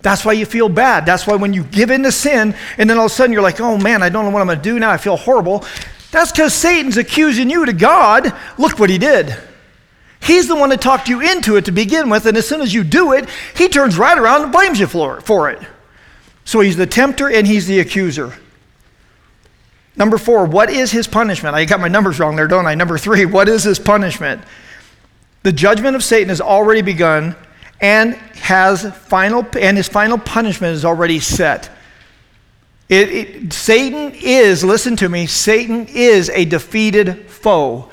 That's 0.00 0.24
why 0.24 0.32
you 0.32 0.46
feel 0.46 0.68
bad. 0.68 1.04
That's 1.04 1.26
why 1.26 1.36
when 1.36 1.52
you 1.52 1.64
give 1.64 1.90
in 1.90 2.04
to 2.04 2.12
sin, 2.12 2.54
and 2.78 2.88
then 2.88 2.96
all 2.96 3.06
of 3.06 3.12
a 3.12 3.14
sudden 3.14 3.32
you're 3.32 3.42
like, 3.42 3.60
oh 3.60 3.76
man, 3.76 4.02
I 4.02 4.08
don't 4.08 4.24
know 4.24 4.30
what 4.30 4.40
I'm 4.40 4.46
going 4.46 4.58
to 4.58 4.62
do 4.62 4.78
now. 4.78 4.90
I 4.90 4.96
feel 4.96 5.16
horrible. 5.16 5.64
That's 6.10 6.32
because 6.32 6.54
Satan's 6.54 6.96
accusing 6.96 7.50
you 7.50 7.66
to 7.66 7.72
God. 7.72 8.34
Look 8.58 8.78
what 8.78 8.90
he 8.90 8.98
did. 8.98 9.36
He's 10.20 10.48
the 10.48 10.56
one 10.56 10.70
that 10.70 10.80
talked 10.80 11.08
you 11.08 11.20
into 11.20 11.56
it 11.56 11.66
to 11.66 11.72
begin 11.72 12.08
with, 12.08 12.26
and 12.26 12.36
as 12.36 12.48
soon 12.48 12.60
as 12.60 12.72
you 12.72 12.82
do 12.84 13.12
it, 13.12 13.28
he 13.54 13.68
turns 13.68 13.98
right 13.98 14.16
around 14.16 14.42
and 14.42 14.52
blames 14.52 14.80
you 14.80 14.86
for, 14.86 15.20
for 15.20 15.50
it. 15.50 15.60
So 16.44 16.60
he's 16.60 16.76
the 16.76 16.86
tempter 16.86 17.28
and 17.28 17.46
he's 17.46 17.66
the 17.66 17.80
accuser. 17.80 18.32
Number 19.96 20.18
four, 20.18 20.44
what 20.44 20.70
is 20.70 20.92
his 20.92 21.06
punishment? 21.06 21.54
I 21.54 21.64
got 21.64 21.80
my 21.80 21.88
numbers 21.88 22.20
wrong 22.20 22.36
there, 22.36 22.48
don't 22.48 22.66
I? 22.66 22.74
Number 22.74 22.98
three, 22.98 23.24
what 23.24 23.48
is 23.48 23.64
his 23.64 23.78
punishment? 23.78 24.42
The 25.42 25.52
judgment 25.52 25.96
of 25.96 26.04
Satan 26.04 26.28
has 26.28 26.40
already 26.40 26.82
begun 26.82 27.34
and 27.80 28.14
has 28.14 28.90
final 28.96 29.46
and 29.58 29.76
his 29.76 29.88
final 29.88 30.18
punishment 30.18 30.74
is 30.74 30.84
already 30.84 31.20
set. 31.20 31.70
It, 32.88 33.08
it, 33.08 33.52
Satan 33.52 34.12
is, 34.14 34.62
listen 34.62 34.96
to 34.96 35.08
me, 35.08 35.26
Satan 35.26 35.86
is 35.88 36.30
a 36.30 36.44
defeated 36.44 37.28
foe. 37.28 37.90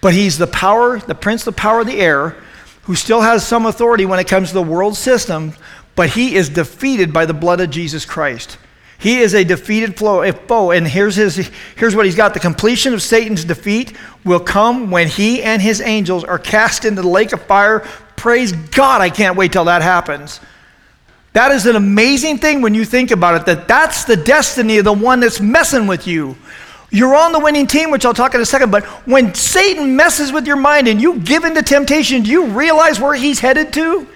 But 0.00 0.14
he's 0.14 0.38
the 0.38 0.46
power, 0.46 0.98
the 0.98 1.14
prince, 1.14 1.44
the 1.44 1.52
power 1.52 1.80
of 1.80 1.86
the 1.86 2.00
air, 2.00 2.36
who 2.82 2.94
still 2.94 3.20
has 3.20 3.46
some 3.46 3.66
authority 3.66 4.06
when 4.06 4.18
it 4.18 4.26
comes 4.26 4.48
to 4.48 4.54
the 4.54 4.62
world 4.62 4.96
system, 4.96 5.52
but 5.94 6.10
he 6.10 6.34
is 6.34 6.48
defeated 6.48 7.12
by 7.12 7.26
the 7.26 7.34
blood 7.34 7.60
of 7.60 7.70
Jesus 7.70 8.04
Christ. 8.04 8.58
He 8.98 9.20
is 9.20 9.34
a 9.34 9.44
defeated 9.44 9.96
foe, 9.96 10.70
and 10.72 10.86
here's, 10.86 11.16
his, 11.16 11.50
here's 11.76 11.96
what 11.96 12.04
he's 12.04 12.16
got. 12.16 12.34
The 12.34 12.40
completion 12.40 12.92
of 12.92 13.00
Satan's 13.00 13.44
defeat 13.44 13.96
will 14.24 14.40
come 14.40 14.90
when 14.90 15.08
he 15.08 15.42
and 15.42 15.62
his 15.62 15.80
angels 15.80 16.22
are 16.24 16.38
cast 16.38 16.84
into 16.84 17.00
the 17.00 17.08
lake 17.08 17.32
of 17.32 17.42
fire. 17.42 17.80
Praise 18.16 18.52
God, 18.52 19.00
I 19.00 19.08
can't 19.08 19.36
wait 19.36 19.52
till 19.52 19.64
that 19.64 19.80
happens. 19.80 20.40
That 21.32 21.52
is 21.52 21.66
an 21.66 21.76
amazing 21.76 22.38
thing 22.38 22.60
when 22.60 22.74
you 22.74 22.84
think 22.84 23.12
about 23.12 23.40
it, 23.40 23.46
that 23.46 23.68
that's 23.68 24.04
the 24.04 24.16
destiny 24.16 24.78
of 24.78 24.84
the 24.84 24.92
one 24.92 25.20
that's 25.20 25.40
messing 25.40 25.86
with 25.86 26.06
you. 26.06 26.36
You're 26.90 27.14
on 27.14 27.30
the 27.30 27.38
winning 27.38 27.68
team, 27.68 27.92
which 27.92 28.04
I'll 28.04 28.14
talk 28.14 28.34
in 28.34 28.40
a 28.40 28.44
second, 28.46 28.72
but 28.72 28.84
when 29.06 29.32
Satan 29.32 29.94
messes 29.94 30.32
with 30.32 30.44
your 30.44 30.56
mind 30.56 30.88
and 30.88 31.00
you 31.00 31.20
give 31.20 31.44
in 31.44 31.54
to 31.54 31.62
temptation, 31.62 32.22
do 32.22 32.30
you 32.30 32.46
realize 32.46 32.98
where 32.98 33.14
he's 33.14 33.38
headed 33.38 33.72
to? 33.74 34.08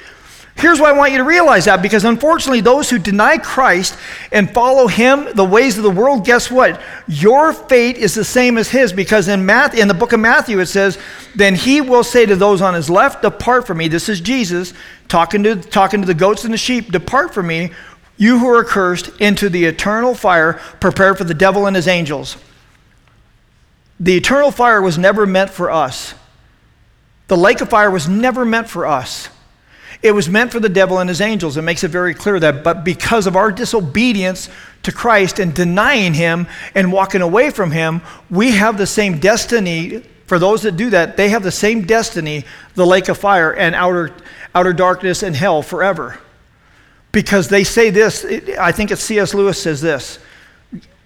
Here's 0.57 0.81
why 0.81 0.91
I 0.91 0.93
want 0.93 1.11
you 1.11 1.19
to 1.19 1.25
realize 1.25 1.65
that 1.65 1.83
because 1.83 2.05
unfortunately, 2.05 2.61
those 2.61 2.89
who 2.89 2.99
deny 2.99 3.39
Christ 3.39 3.99
and 4.31 4.53
follow 4.53 4.87
him, 4.87 5.27
the 5.35 5.45
ways 5.45 5.77
of 5.77 5.83
the 5.83 5.91
world, 5.91 6.25
guess 6.25 6.49
what? 6.49 6.81
Your 7.09 7.53
fate 7.53 7.97
is 7.97 8.15
the 8.15 8.25
same 8.25 8.57
as 8.57 8.69
his 8.69 8.93
because 8.93 9.27
in, 9.27 9.45
Math, 9.45 9.77
in 9.77 9.89
the 9.89 9.95
book 9.95 10.13
of 10.13 10.21
Matthew 10.21 10.61
it 10.61 10.67
says, 10.67 10.97
Then 11.35 11.57
he 11.57 11.81
will 11.81 12.05
say 12.05 12.25
to 12.25 12.37
those 12.37 12.63
on 12.63 12.75
his 12.75 12.89
left, 12.89 13.23
Depart 13.23 13.67
from 13.67 13.79
me. 13.79 13.89
This 13.89 14.09
is 14.09 14.21
Jesus 14.21 14.73
talking 15.09 15.43
to, 15.43 15.57
talking 15.57 16.01
to 16.01 16.07
the 16.07 16.15
goats 16.15 16.45
and 16.45 16.53
the 16.53 16.59
sheep, 16.59 16.93
Depart 16.93 17.35
from 17.35 17.49
me, 17.49 17.73
you 18.17 18.39
who 18.39 18.49
are 18.49 18.63
cursed, 18.63 19.11
into 19.21 19.49
the 19.49 19.65
eternal 19.65 20.15
fire 20.15 20.55
prepared 20.79 21.19
for 21.19 21.25
the 21.25 21.35
devil 21.35 21.67
and 21.67 21.75
his 21.75 21.89
angels. 21.89 22.37
The 23.99 24.17
eternal 24.17 24.53
fire 24.53 24.81
was 24.81 24.99
never 24.99 25.27
meant 25.27 25.51
for 25.51 25.69
us. 25.69 26.15
The 27.27 27.37
lake 27.37 27.61
of 27.61 27.71
fire 27.71 27.91
was 27.91 28.09
never 28.09 28.45
meant 28.45 28.69
for 28.69 28.87
us. 28.87 29.29
It 30.05 30.13
was 30.13 30.29
meant 30.29 30.53
for 30.53 30.61
the 30.61 30.69
devil 30.69 30.99
and 30.99 31.09
his 31.09 31.23
angels. 31.23 31.57
It 31.57 31.63
makes 31.63 31.83
it 31.83 31.89
very 31.89 32.13
clear 32.13 32.39
that, 32.39 32.63
but 32.63 32.85
because 32.85 33.27
of 33.27 33.37
our 33.37 33.51
disobedience 33.51 34.51
to 34.83 34.93
Christ 34.93 35.39
and 35.39 35.55
denying 35.55 36.13
him 36.13 36.47
and 36.75 36.93
walking 36.93 37.23
away 37.23 37.49
from 37.49 37.71
him, 37.71 38.03
we 38.29 38.51
have 38.51 38.77
the 38.77 38.87
same 38.87 39.19
destiny. 39.19 40.03
For 40.27 40.39
those 40.39 40.61
that 40.63 40.77
do 40.77 40.91
that, 40.91 41.17
they 41.17 41.31
have 41.31 41.43
the 41.43 41.51
same 41.51 41.87
destiny, 41.87 42.45
the 42.75 42.87
lake 42.87 43.09
of 43.09 43.17
fire 43.17 43.55
and 43.55 43.75
outer, 43.75 44.15
outer 44.55 44.75
darkness 44.75 45.23
and 45.23 45.35
hell 45.35 45.63
forever. 45.63 46.21
Because 47.11 47.49
they 47.49 47.65
say 47.65 47.89
this, 47.89 48.27
I 48.61 48.73
think 48.73 48.91
it's 48.91 49.03
C.S. 49.03 49.33
Lewis 49.33 49.63
says 49.63 49.81
this. 49.81 50.19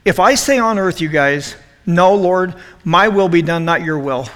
If 0.05 0.19
I 0.19 0.35
say 0.35 0.59
on 0.59 0.77
earth, 0.77 1.01
you 1.01 1.09
guys, 1.09 1.55
no, 1.87 2.17
Lord, 2.17 2.53
my 2.83 3.07
will 3.07 3.29
be 3.29 3.43
done, 3.43 3.65
not 3.65 3.83
your 3.83 4.01
will. 4.01 4.29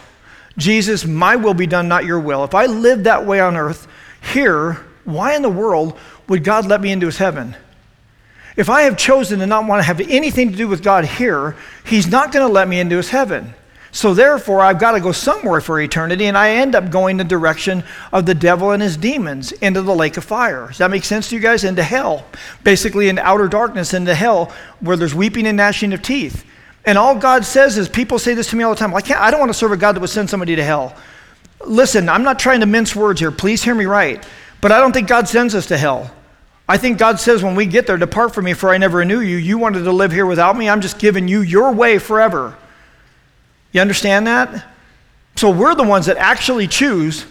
Jesus, 0.57 1.05
my 1.05 1.35
will 1.35 1.55
be 1.55 1.67
done, 1.67 1.89
not 1.89 2.05
your 2.05 2.21
will. 2.21 2.45
If 2.45 2.55
I 2.55 2.67
live 2.67 3.05
that 3.05 3.27
way 3.27 3.41
on 3.41 3.57
earth, 3.57 3.89
here, 4.23 4.85
why 5.05 5.35
in 5.35 5.43
the 5.43 5.49
world 5.49 5.99
would 6.29 6.45
God 6.45 6.67
let 6.67 6.81
me 6.81 6.93
into 6.93 7.07
his 7.07 7.19
heaven? 7.19 7.57
If 8.57 8.69
I 8.69 8.83
have 8.83 8.97
chosen 8.97 9.39
to 9.41 9.47
not 9.47 9.67
want 9.67 9.81
to 9.81 9.85
have 9.85 10.01
anything 10.01 10.51
to 10.51 10.57
do 10.57 10.69
with 10.69 10.83
God 10.83 11.05
here, 11.05 11.57
he's 11.85 12.07
not 12.07 12.33
going 12.33 12.47
to 12.47 12.53
let 12.53 12.69
me 12.69 12.81
into 12.81 12.97
his 12.97 13.09
heaven. 13.11 13.55
So 13.95 14.15
therefore, 14.15 14.61
I've 14.61 14.79
got 14.79 14.93
to 14.93 15.01
go 15.01 15.13
somewhere 15.13 15.61
for 15.61 15.79
eternity, 15.79 16.25
and 16.25 16.37
I 16.37 16.53
end 16.53 16.75
up 16.75 16.91
going 16.91 17.19
the 17.19 17.25
direction 17.25 17.85
of 18.11 18.25
the 18.25 18.35
devil 18.35 18.71
and 18.71 18.83
his 18.83 18.97
demons 18.97 19.53
into 19.53 19.83
the 19.83 19.95
lake 19.95 20.17
of 20.17 20.25
fire. 20.25 20.69
Does 20.69 20.79
that 20.79 20.91
make 20.91 21.05
sense 21.05 21.29
to 21.29 21.37
you 21.37 21.43
guys? 21.43 21.63
Into 21.63 21.83
hell. 21.83 22.27
Basically, 22.65 23.11
into 23.11 23.23
outer 23.23 23.49
darkness, 23.49 23.93
into 23.93 24.15
hell, 24.15 24.51
where 24.81 24.97
there's 24.97 25.15
weeping 25.15 25.47
and 25.47 25.59
gnashing 25.59 25.93
of 25.93 26.01
teeth. 26.01 26.47
And 26.87 26.97
all 26.97 27.15
God 27.15 27.45
says 27.45 27.77
is, 27.77 27.89
people 27.89 28.19
say 28.19 28.33
this 28.33 28.49
to 28.51 28.57
me 28.57 28.65
all 28.65 28.73
the 28.73 28.79
time. 28.79 28.93
Well, 28.93 28.99
I, 28.99 29.07
can't, 29.07 29.21
I 29.21 29.31
don't 29.31 29.41
want 29.41 29.51
to 29.51 29.59
serve 29.59 29.73
a 29.73 29.77
God 29.77 29.95
that 29.95 30.01
would 30.01 30.11
send 30.11 30.31
somebody 30.31 30.57
to 30.57 30.65
hell. 30.65 30.97
Listen, 31.67 32.09
I'm 32.09 32.23
not 32.23 32.39
trying 32.39 32.61
to 32.61 32.67
mince 32.67 32.95
words 32.95 33.21
here. 33.21 33.31
Please 33.31 33.63
hear 33.63 33.75
me 33.75 33.85
right. 33.85 34.25
But 34.61 34.73
I 34.73 34.79
don't 34.79 34.93
think 34.93 35.09
God 35.09 35.29
sends 35.29 35.55
us 35.55 35.67
to 35.67 35.77
hell. 35.77 36.11
I 36.69 36.79
think 36.79 36.97
God 36.97 37.19
says 37.19 37.43
when 37.43 37.57
we 37.57 37.67
get 37.67 37.87
there, 37.87 37.97
depart 37.97 38.35
from 38.35 38.45
me, 38.45 38.55
for 38.55 38.71
I 38.71 38.79
never 38.79 39.05
knew 39.05 39.21
you. 39.21 39.37
You 39.37 39.59
wanted 39.59 39.83
to 39.83 39.93
live 39.93 40.13
here 40.13 40.25
without 40.25 40.57
me. 40.57 40.69
I'm 40.69 40.81
just 40.81 40.99
giving 40.99 41.29
you 41.29 41.41
your 41.43 41.73
way 41.73 41.99
forever. 41.99 42.57
You 43.73 43.81
understand 43.81 44.27
that? 44.27 44.65
So 45.37 45.51
we're 45.51 45.75
the 45.75 45.83
ones 45.83 46.07
that 46.07 46.17
actually 46.17 46.69
choose 46.69 47.27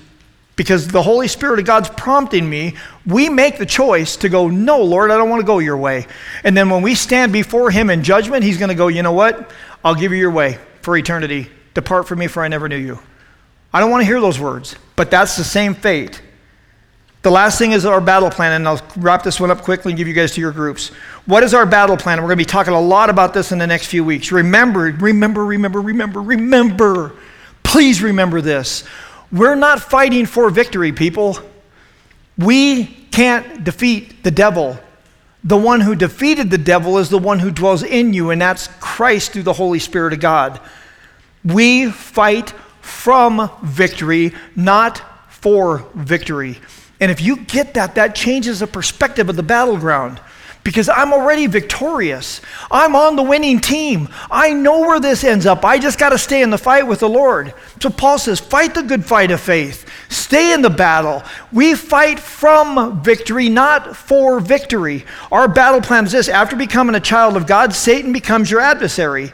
because 0.55 0.87
the 0.87 1.01
Holy 1.01 1.27
Spirit 1.27 1.59
of 1.59 1.65
God's 1.65 1.89
prompting 1.89 2.47
me, 2.49 2.75
we 3.05 3.29
make 3.29 3.57
the 3.57 3.65
choice 3.65 4.17
to 4.17 4.29
go, 4.29 4.47
No, 4.47 4.81
Lord, 4.81 5.09
I 5.09 5.17
don't 5.17 5.29
want 5.29 5.39
to 5.39 5.45
go 5.45 5.59
your 5.59 5.77
way. 5.77 6.07
And 6.43 6.55
then 6.55 6.69
when 6.69 6.81
we 6.81 6.93
stand 6.93 7.31
before 7.31 7.71
Him 7.71 7.89
in 7.89 8.03
judgment, 8.03 8.43
He's 8.43 8.57
going 8.57 8.69
to 8.69 8.75
go, 8.75 8.87
You 8.87 9.01
know 9.01 9.13
what? 9.13 9.51
I'll 9.83 9.95
give 9.95 10.11
you 10.11 10.17
your 10.17 10.31
way 10.31 10.59
for 10.81 10.97
eternity. 10.97 11.49
Depart 11.73 12.07
from 12.07 12.19
me, 12.19 12.27
for 12.27 12.43
I 12.43 12.47
never 12.47 12.67
knew 12.67 12.77
you. 12.77 12.99
I 13.73 13.79
don't 13.79 13.89
want 13.89 14.01
to 14.01 14.05
hear 14.05 14.19
those 14.19 14.39
words, 14.39 14.75
but 14.95 15.09
that's 15.09 15.37
the 15.37 15.43
same 15.43 15.73
fate. 15.73 16.21
The 17.21 17.31
last 17.31 17.59
thing 17.59 17.71
is 17.71 17.85
our 17.85 18.01
battle 18.01 18.31
plan, 18.31 18.53
and 18.53 18.67
I'll 18.67 18.81
wrap 18.97 19.21
this 19.21 19.39
one 19.39 19.51
up 19.51 19.61
quickly 19.61 19.91
and 19.91 19.97
give 19.97 20.07
you 20.07 20.13
guys 20.13 20.31
to 20.33 20.41
your 20.41 20.51
groups. 20.51 20.89
What 21.27 21.43
is 21.43 21.53
our 21.53 21.67
battle 21.67 21.95
plan? 21.95 22.17
we're 22.17 22.27
going 22.27 22.37
to 22.39 22.41
be 22.41 22.45
talking 22.45 22.73
a 22.73 22.81
lot 22.81 23.11
about 23.11 23.33
this 23.33 23.51
in 23.51 23.59
the 23.59 23.67
next 23.67 23.87
few 23.87 24.03
weeks. 24.03 24.31
Remember, 24.31 24.81
remember, 24.99 25.45
remember, 25.45 25.81
remember, 25.81 26.21
remember. 26.21 27.13
Please 27.61 28.01
remember 28.01 28.41
this. 28.41 28.83
We're 29.31 29.55
not 29.55 29.79
fighting 29.81 30.25
for 30.25 30.49
victory, 30.49 30.91
people. 30.91 31.37
We 32.39 32.85
can't 33.11 33.63
defeat 33.63 34.23
the 34.23 34.31
devil. 34.31 34.79
The 35.43 35.57
one 35.57 35.79
who 35.79 35.95
defeated 35.95 36.49
the 36.49 36.57
devil 36.57 36.97
is 36.97 37.09
the 37.09 37.19
one 37.19 37.37
who 37.37 37.51
dwells 37.51 37.83
in 37.83 38.13
you, 38.13 38.31
and 38.31 38.41
that's 38.41 38.67
Christ 38.79 39.31
through 39.31 39.43
the 39.43 39.53
Holy 39.53 39.79
Spirit 39.79 40.13
of 40.13 40.19
God. 40.19 40.59
We 41.43 41.91
fight 41.91 42.53
from 42.81 43.49
victory, 43.63 44.33
not 44.55 45.01
for 45.29 45.85
victory. 45.95 46.59
And 46.99 47.11
if 47.11 47.21
you 47.21 47.37
get 47.37 47.73
that, 47.73 47.95
that 47.95 48.15
changes 48.15 48.59
the 48.59 48.67
perspective 48.67 49.29
of 49.29 49.35
the 49.35 49.43
battleground 49.43 50.19
because 50.63 50.89
I'm 50.89 51.13
already 51.13 51.47
victorious. 51.47 52.41
I'm 52.69 52.95
on 52.95 53.15
the 53.15 53.23
winning 53.23 53.59
team. 53.59 54.09
I 54.29 54.53
know 54.53 54.81
where 54.81 54.99
this 54.99 55.23
ends 55.23 55.45
up. 55.45 55.65
I 55.65 55.79
just 55.79 55.97
got 55.97 56.09
to 56.09 56.17
stay 56.17 56.41
in 56.41 56.49
the 56.49 56.57
fight 56.57 56.85
with 56.85 56.99
the 56.99 57.09
Lord. 57.09 57.53
So 57.81 57.89
Paul 57.89 58.19
says, 58.19 58.39
fight 58.39 58.75
the 58.75 58.83
good 58.83 59.03
fight 59.03 59.31
of 59.31 59.41
faith. 59.41 59.89
Stay 60.09 60.53
in 60.53 60.61
the 60.61 60.69
battle. 60.69 61.23
We 61.51 61.73
fight 61.73 62.19
from 62.19 63.01
victory, 63.01 63.49
not 63.49 63.95
for 63.95 64.39
victory. 64.39 65.05
Our 65.31 65.47
battle 65.47 65.81
plan 65.81 66.05
is 66.05 66.11
this 66.11 66.29
after 66.29 66.55
becoming 66.55 66.95
a 66.95 66.99
child 66.99 67.35
of 67.35 67.47
God, 67.47 67.73
Satan 67.73 68.13
becomes 68.13 68.51
your 68.51 68.61
adversary. 68.61 69.31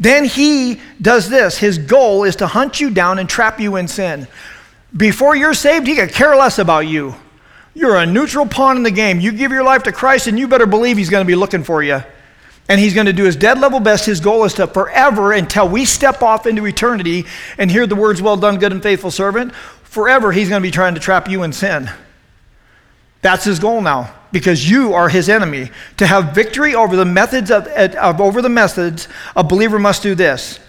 Then 0.00 0.24
he 0.24 0.80
does 1.00 1.28
this. 1.28 1.58
His 1.58 1.76
goal 1.76 2.24
is 2.24 2.36
to 2.36 2.46
hunt 2.46 2.80
you 2.80 2.90
down 2.90 3.18
and 3.18 3.28
trap 3.28 3.60
you 3.60 3.76
in 3.76 3.86
sin. 3.86 4.26
Before 4.96 5.36
you're 5.36 5.54
saved, 5.54 5.86
he 5.86 5.94
could 5.94 6.10
care 6.10 6.34
less 6.34 6.58
about 6.58 6.88
you. 6.88 7.14
You're 7.74 7.96
a 7.96 8.06
neutral 8.06 8.46
pawn 8.46 8.78
in 8.78 8.82
the 8.82 8.90
game. 8.90 9.20
You 9.20 9.30
give 9.30 9.52
your 9.52 9.62
life 9.62 9.84
to 9.84 9.92
Christ, 9.92 10.26
and 10.26 10.38
you 10.38 10.48
better 10.48 10.66
believe 10.66 10.96
He's 10.96 11.10
going 11.10 11.24
to 11.24 11.28
be 11.28 11.36
looking 11.36 11.62
for 11.62 11.82
you. 11.82 12.02
And 12.68 12.80
He's 12.80 12.94
going 12.94 13.06
to 13.06 13.12
do 13.12 13.24
His 13.24 13.36
dead 13.36 13.60
level 13.60 13.78
best. 13.78 14.06
His 14.06 14.20
goal 14.20 14.44
is 14.44 14.54
to 14.54 14.66
forever, 14.66 15.32
until 15.32 15.68
we 15.68 15.84
step 15.84 16.22
off 16.22 16.46
into 16.46 16.66
eternity 16.66 17.26
and 17.58 17.70
hear 17.70 17.86
the 17.86 17.94
words, 17.94 18.20
Well 18.20 18.36
done, 18.36 18.58
good 18.58 18.72
and 18.72 18.82
faithful 18.82 19.10
servant, 19.10 19.54
forever 19.84 20.32
He's 20.32 20.48
going 20.48 20.62
to 20.62 20.66
be 20.66 20.72
trying 20.72 20.94
to 20.94 21.00
trap 21.00 21.28
you 21.28 21.42
in 21.42 21.52
sin. 21.52 21.90
That's 23.22 23.44
His 23.44 23.60
goal 23.60 23.82
now 23.82 24.14
because 24.32 24.68
you 24.68 24.92
are 24.94 25.08
his 25.08 25.28
enemy. 25.28 25.70
To 25.98 26.06
have 26.06 26.34
victory 26.34 26.74
over 26.74 26.96
the 26.96 27.04
methods 27.04 27.50
of, 27.50 27.66
of, 27.66 28.20
over 28.20 28.42
the 28.42 28.48
methods, 28.48 29.08
a 29.34 29.44
believer 29.44 29.78
must 29.78 30.02
do 30.02 30.14
this. 30.14 30.60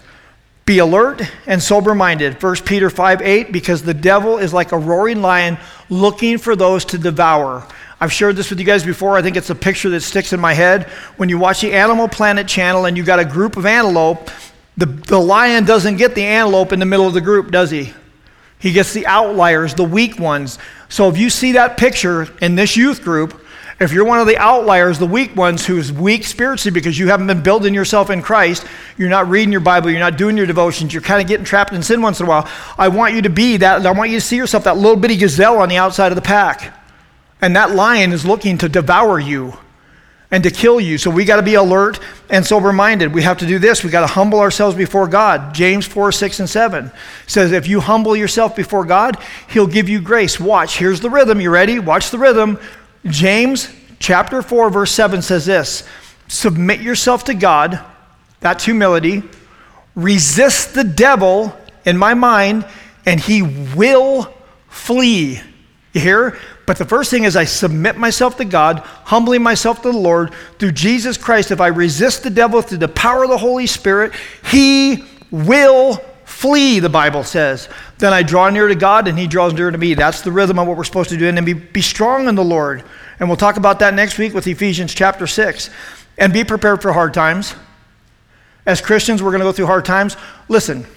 Be 0.66 0.80
alert 0.80 1.22
and 1.48 1.62
sober 1.62 1.96
minded. 1.96 2.42
1 2.42 2.56
Peter 2.66 2.90
5 2.90 3.22
8, 3.22 3.52
because 3.52 3.84
the 3.84 3.94
devil 3.94 4.38
is 4.38 4.54
like 4.54 4.72
a 4.72 4.78
roaring 4.78 5.22
lion 5.22 5.58
looking 5.90 6.38
for 6.38 6.56
those 6.56 6.86
to 6.86 6.98
devour. 6.98 7.68
I've 8.00 8.12
shared 8.12 8.36
this 8.36 8.50
with 8.50 8.60
you 8.60 8.66
guys 8.66 8.84
before. 8.84 9.16
I 9.16 9.22
think 9.22 9.38
it's 9.38 9.50
a 9.50 9.56
picture 9.56 9.90
that 9.90 10.02
sticks 10.02 10.34
in 10.34 10.40
my 10.40 10.54
head. 10.54 10.86
When 11.18 11.30
you 11.30 11.38
watch 11.38 11.62
the 11.62 11.74
Animal 11.74 12.08
Planet 12.08 12.48
channel 12.48 12.86
and 12.86 12.98
you 12.98 13.04
got 13.04 13.20
a 13.20 13.26
group 13.26 13.58
of 13.58 13.66
antelope, 13.66 14.32
the, 14.78 14.86
the 14.86 15.20
lion 15.20 15.66
doesn't 15.66 15.98
get 15.98 16.16
the 16.16 16.24
antelope 16.24 16.74
in 16.74 16.80
the 16.80 16.86
middle 16.86 17.06
of 17.06 17.14
the 17.14 17.22
group, 17.22 17.52
does 17.52 17.70
he? 17.70 17.94
He 18.58 18.72
gets 18.72 18.94
the 18.94 19.06
outliers, 19.08 19.74
the 19.74 19.84
weak 19.84 20.20
ones. 20.20 20.60
So 20.88 21.10
if 21.10 21.18
you 21.18 21.30
see 21.30 21.54
that 21.54 21.78
picture 21.78 22.28
in 22.42 22.56
this 22.56 22.78
youth 22.78 23.04
group, 23.04 23.41
if 23.82 23.92
you're 23.92 24.06
one 24.06 24.20
of 24.20 24.28
the 24.28 24.38
outliers, 24.38 25.00
the 25.00 25.08
weak 25.08 25.36
ones 25.36 25.66
who's 25.66 25.92
weak 25.92 26.24
spiritually 26.24 26.72
because 26.72 27.00
you 27.00 27.08
haven't 27.08 27.26
been 27.26 27.42
building 27.42 27.74
yourself 27.74 28.12
in 28.12 28.22
Christ, 28.22 28.64
you're 28.96 29.10
not 29.10 29.28
reading 29.28 29.52
your 29.52 29.62
Bible, 29.62 29.90
you're 29.90 30.00
not 30.00 30.18
doing 30.18 30.38
your 30.38 30.46
devotions, 30.46 30.94
you're 30.94 31.02
kind 31.02 31.20
of 31.20 31.28
getting 31.28 31.46
trapped 31.46 31.74
in 31.74 31.82
sin 31.82 32.00
once 32.00 32.20
in 32.20 32.28
a 32.28 32.30
while. 32.30 32.48
I 32.78 32.90
want 32.90 33.16
you 33.16 33.24
to 33.24 33.30
be 33.30 33.58
that, 33.58 33.84
I 33.84 33.92
want 33.92 34.12
you 34.12 34.18
to 34.18 34.26
see 34.26 34.36
yourself 34.36 34.66
that 34.66 34.78
little 34.78 34.96
bitty 34.98 35.18
gazelle 35.18 35.58
on 35.58 35.68
the 35.68 35.78
outside 35.78 36.12
of 36.12 36.16
the 36.16 36.22
pack. 36.22 36.78
And 37.42 37.56
that 37.56 37.72
lion 37.72 38.14
is 38.14 38.24
looking 38.24 38.60
to 38.60 38.70
devour 38.70 39.20
you 39.20 39.58
and 40.30 40.44
to 40.44 40.52
kill 40.52 40.80
you. 40.80 40.98
So 40.98 41.10
we 41.10 41.26
got 41.26 41.36
to 41.38 41.42
be 41.42 41.56
alert 41.56 42.00
and 42.30 42.46
sober 42.46 42.72
minded. 42.72 43.14
We 43.14 43.24
have 43.24 43.40
to 43.40 43.48
do 43.48 43.60
this. 43.60 43.84
We 43.84 43.90
got 43.90 44.02
to 44.02 44.14
humble 44.14 44.40
ourselves 44.40 44.78
before 44.78 45.08
God. 45.08 45.54
James 45.54 45.86
4, 45.88 46.12
6, 46.12 46.40
and 46.40 46.50
7 46.50 46.92
says, 47.28 47.52
If 47.52 47.68
you 47.68 47.82
humble 47.82 48.16
yourself 48.16 48.56
before 48.56 48.86
God, 48.86 49.18
He'll 49.50 49.68
give 49.68 49.90
you 49.90 50.02
grace. 50.02 50.40
Watch, 50.40 50.78
here's 50.78 51.02
the 51.02 51.10
rhythm. 51.10 51.42
You 51.42 51.50
ready? 51.50 51.80
Watch 51.80 52.12
the 52.12 52.20
rhythm. 52.20 52.60
James 53.06 53.70
chapter 54.00 54.42
4, 54.42 54.70
verse 54.70 54.92
7 54.92 55.22
says 55.22 55.46
this 55.46 55.88
Submit 56.28 56.82
yourself 56.82 57.26
to 57.26 57.34
God, 57.34 57.80
that's 58.40 58.66
humility. 58.66 59.24
Resist 59.96 60.74
the 60.74 60.84
devil 60.84 61.56
in 61.86 61.98
my 61.98 62.14
mind, 62.14 62.66
and 63.06 63.20
he 63.20 63.42
will 63.42 64.34
flee. 64.70 65.42
You 65.94 66.02
hear? 66.02 66.38
But 66.66 66.78
the 66.78 66.86
first 66.86 67.12
thing 67.12 67.26
is 67.26 67.36
I 67.36 67.44
submit 67.44 67.98
myself 67.98 68.38
to 68.38 68.46
God, 68.46 68.80
humbling 68.80 69.44
myself 69.44 69.82
to 69.82 69.92
the 69.92 69.98
Lord 69.98 70.34
through 70.58 70.72
Jesus 70.72 71.18
Christ. 71.18 71.52
If 71.52 71.60
I 71.60 71.68
resist 71.68 72.24
the 72.24 72.30
devil 72.30 72.62
through 72.62 72.78
the 72.78 72.88
power 72.88 73.24
of 73.24 73.30
the 73.30 73.38
Holy 73.38 73.68
Spirit, 73.68 74.14
he 74.46 75.04
will 75.32 76.02
flee, 76.42 76.80
the 76.80 76.90
Bible 76.90 77.24
says. 77.24 77.70
Then 78.00 78.14
I 78.14 78.24
draw 78.24 78.50
near 78.50 78.68
to 78.68 78.74
God 78.74 79.08
and 79.08 79.18
he 79.18 79.28
draws 79.28 79.54
near 79.54 79.70
to 79.70 79.78
me. 79.78 79.94
That's 79.94 80.22
the 80.22 80.32
rhythm 80.32 80.58
of 80.58 80.68
what 80.68 80.76
we're 80.76 80.84
supposed 80.84 81.12
to 81.12 81.18
do. 81.18 81.28
And 81.28 81.38
then 81.38 81.46
be, 81.46 81.54
be 81.54 81.84
strong 81.84 82.28
in 82.28 82.34
the 82.34 82.44
Lord. 82.44 82.84
And 83.20 83.30
we'll 83.30 83.38
talk 83.38 83.58
about 83.58 83.78
that 83.80 83.94
next 83.94 84.18
week 84.18 84.34
with 84.34 84.48
Ephesians 84.48 84.96
chapter 84.96 85.28
6. 85.28 85.70
And 86.18 86.34
be 86.34 86.44
prepared 86.44 86.82
for 86.82 86.94
hard 86.94 87.14
times. 87.14 87.54
As 88.66 88.82
Christians, 88.82 89.22
we're 89.22 89.30
going 89.30 89.42
to 89.42 89.46
go 89.46 89.52
through 89.52 89.68
hard 89.68 89.86
times. 89.86 90.18
Listen, 90.50 90.88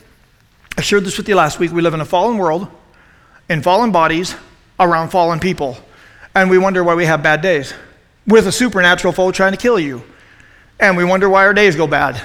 I 0.78 0.80
shared 0.80 1.04
this 1.04 1.18
with 1.18 1.28
you 1.28 1.34
last 1.34 1.58
week. 1.58 1.72
We 1.72 1.82
live 1.82 1.92
in 1.92 2.00
a 2.00 2.06
fallen 2.06 2.38
world, 2.38 2.66
in 3.50 3.60
fallen 3.60 3.92
bodies, 3.92 4.34
around 4.80 5.10
fallen 5.10 5.40
people. 5.40 5.76
And 6.34 6.48
we 6.48 6.56
wonder 6.56 6.82
why 6.82 6.94
we 6.94 7.04
have 7.04 7.22
bad 7.22 7.42
days 7.42 7.74
with 8.26 8.46
a 8.46 8.52
supernatural 8.52 9.12
foe 9.12 9.30
trying 9.30 9.52
to 9.52 9.58
kill 9.58 9.78
you. 9.78 10.02
And 10.80 10.96
we 10.96 11.04
wonder 11.04 11.28
why 11.28 11.44
our 11.44 11.52
days 11.52 11.76
go 11.76 11.86
bad. 11.86 12.20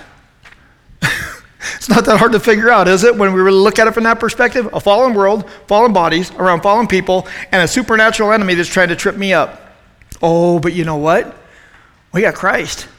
It's 1.80 1.88
not 1.88 2.04
that 2.08 2.18
hard 2.18 2.34
to 2.34 2.42
figure 2.42 2.70
out, 2.70 2.90
is 2.90 3.06
it, 3.06 3.16
when 3.16 3.32
we 3.32 3.40
really 3.40 3.58
look 3.58 3.80
at 3.80 3.88
it 3.88 3.94
from 3.94 4.04
that 4.04 4.20
perspective? 4.20 4.68
A 4.74 4.82
fallen 4.82 5.14
world, 5.14 5.50
fallen 5.66 5.94
bodies, 5.94 6.30
around 6.32 6.62
fallen 6.62 6.88
people, 6.88 7.26
and 7.54 7.62
a 7.62 7.68
supernatural 7.70 8.34
enemy 8.34 8.54
that's 8.54 8.68
trying 8.68 8.90
to 8.90 8.98
trip 8.98 9.16
me 9.16 9.32
up. 9.32 9.62
Oh, 10.22 10.60
but 10.60 10.74
you 10.74 10.84
know 10.84 10.98
what? 10.98 11.38
We 12.12 12.20
got 12.20 12.36
Christ. 12.36 12.90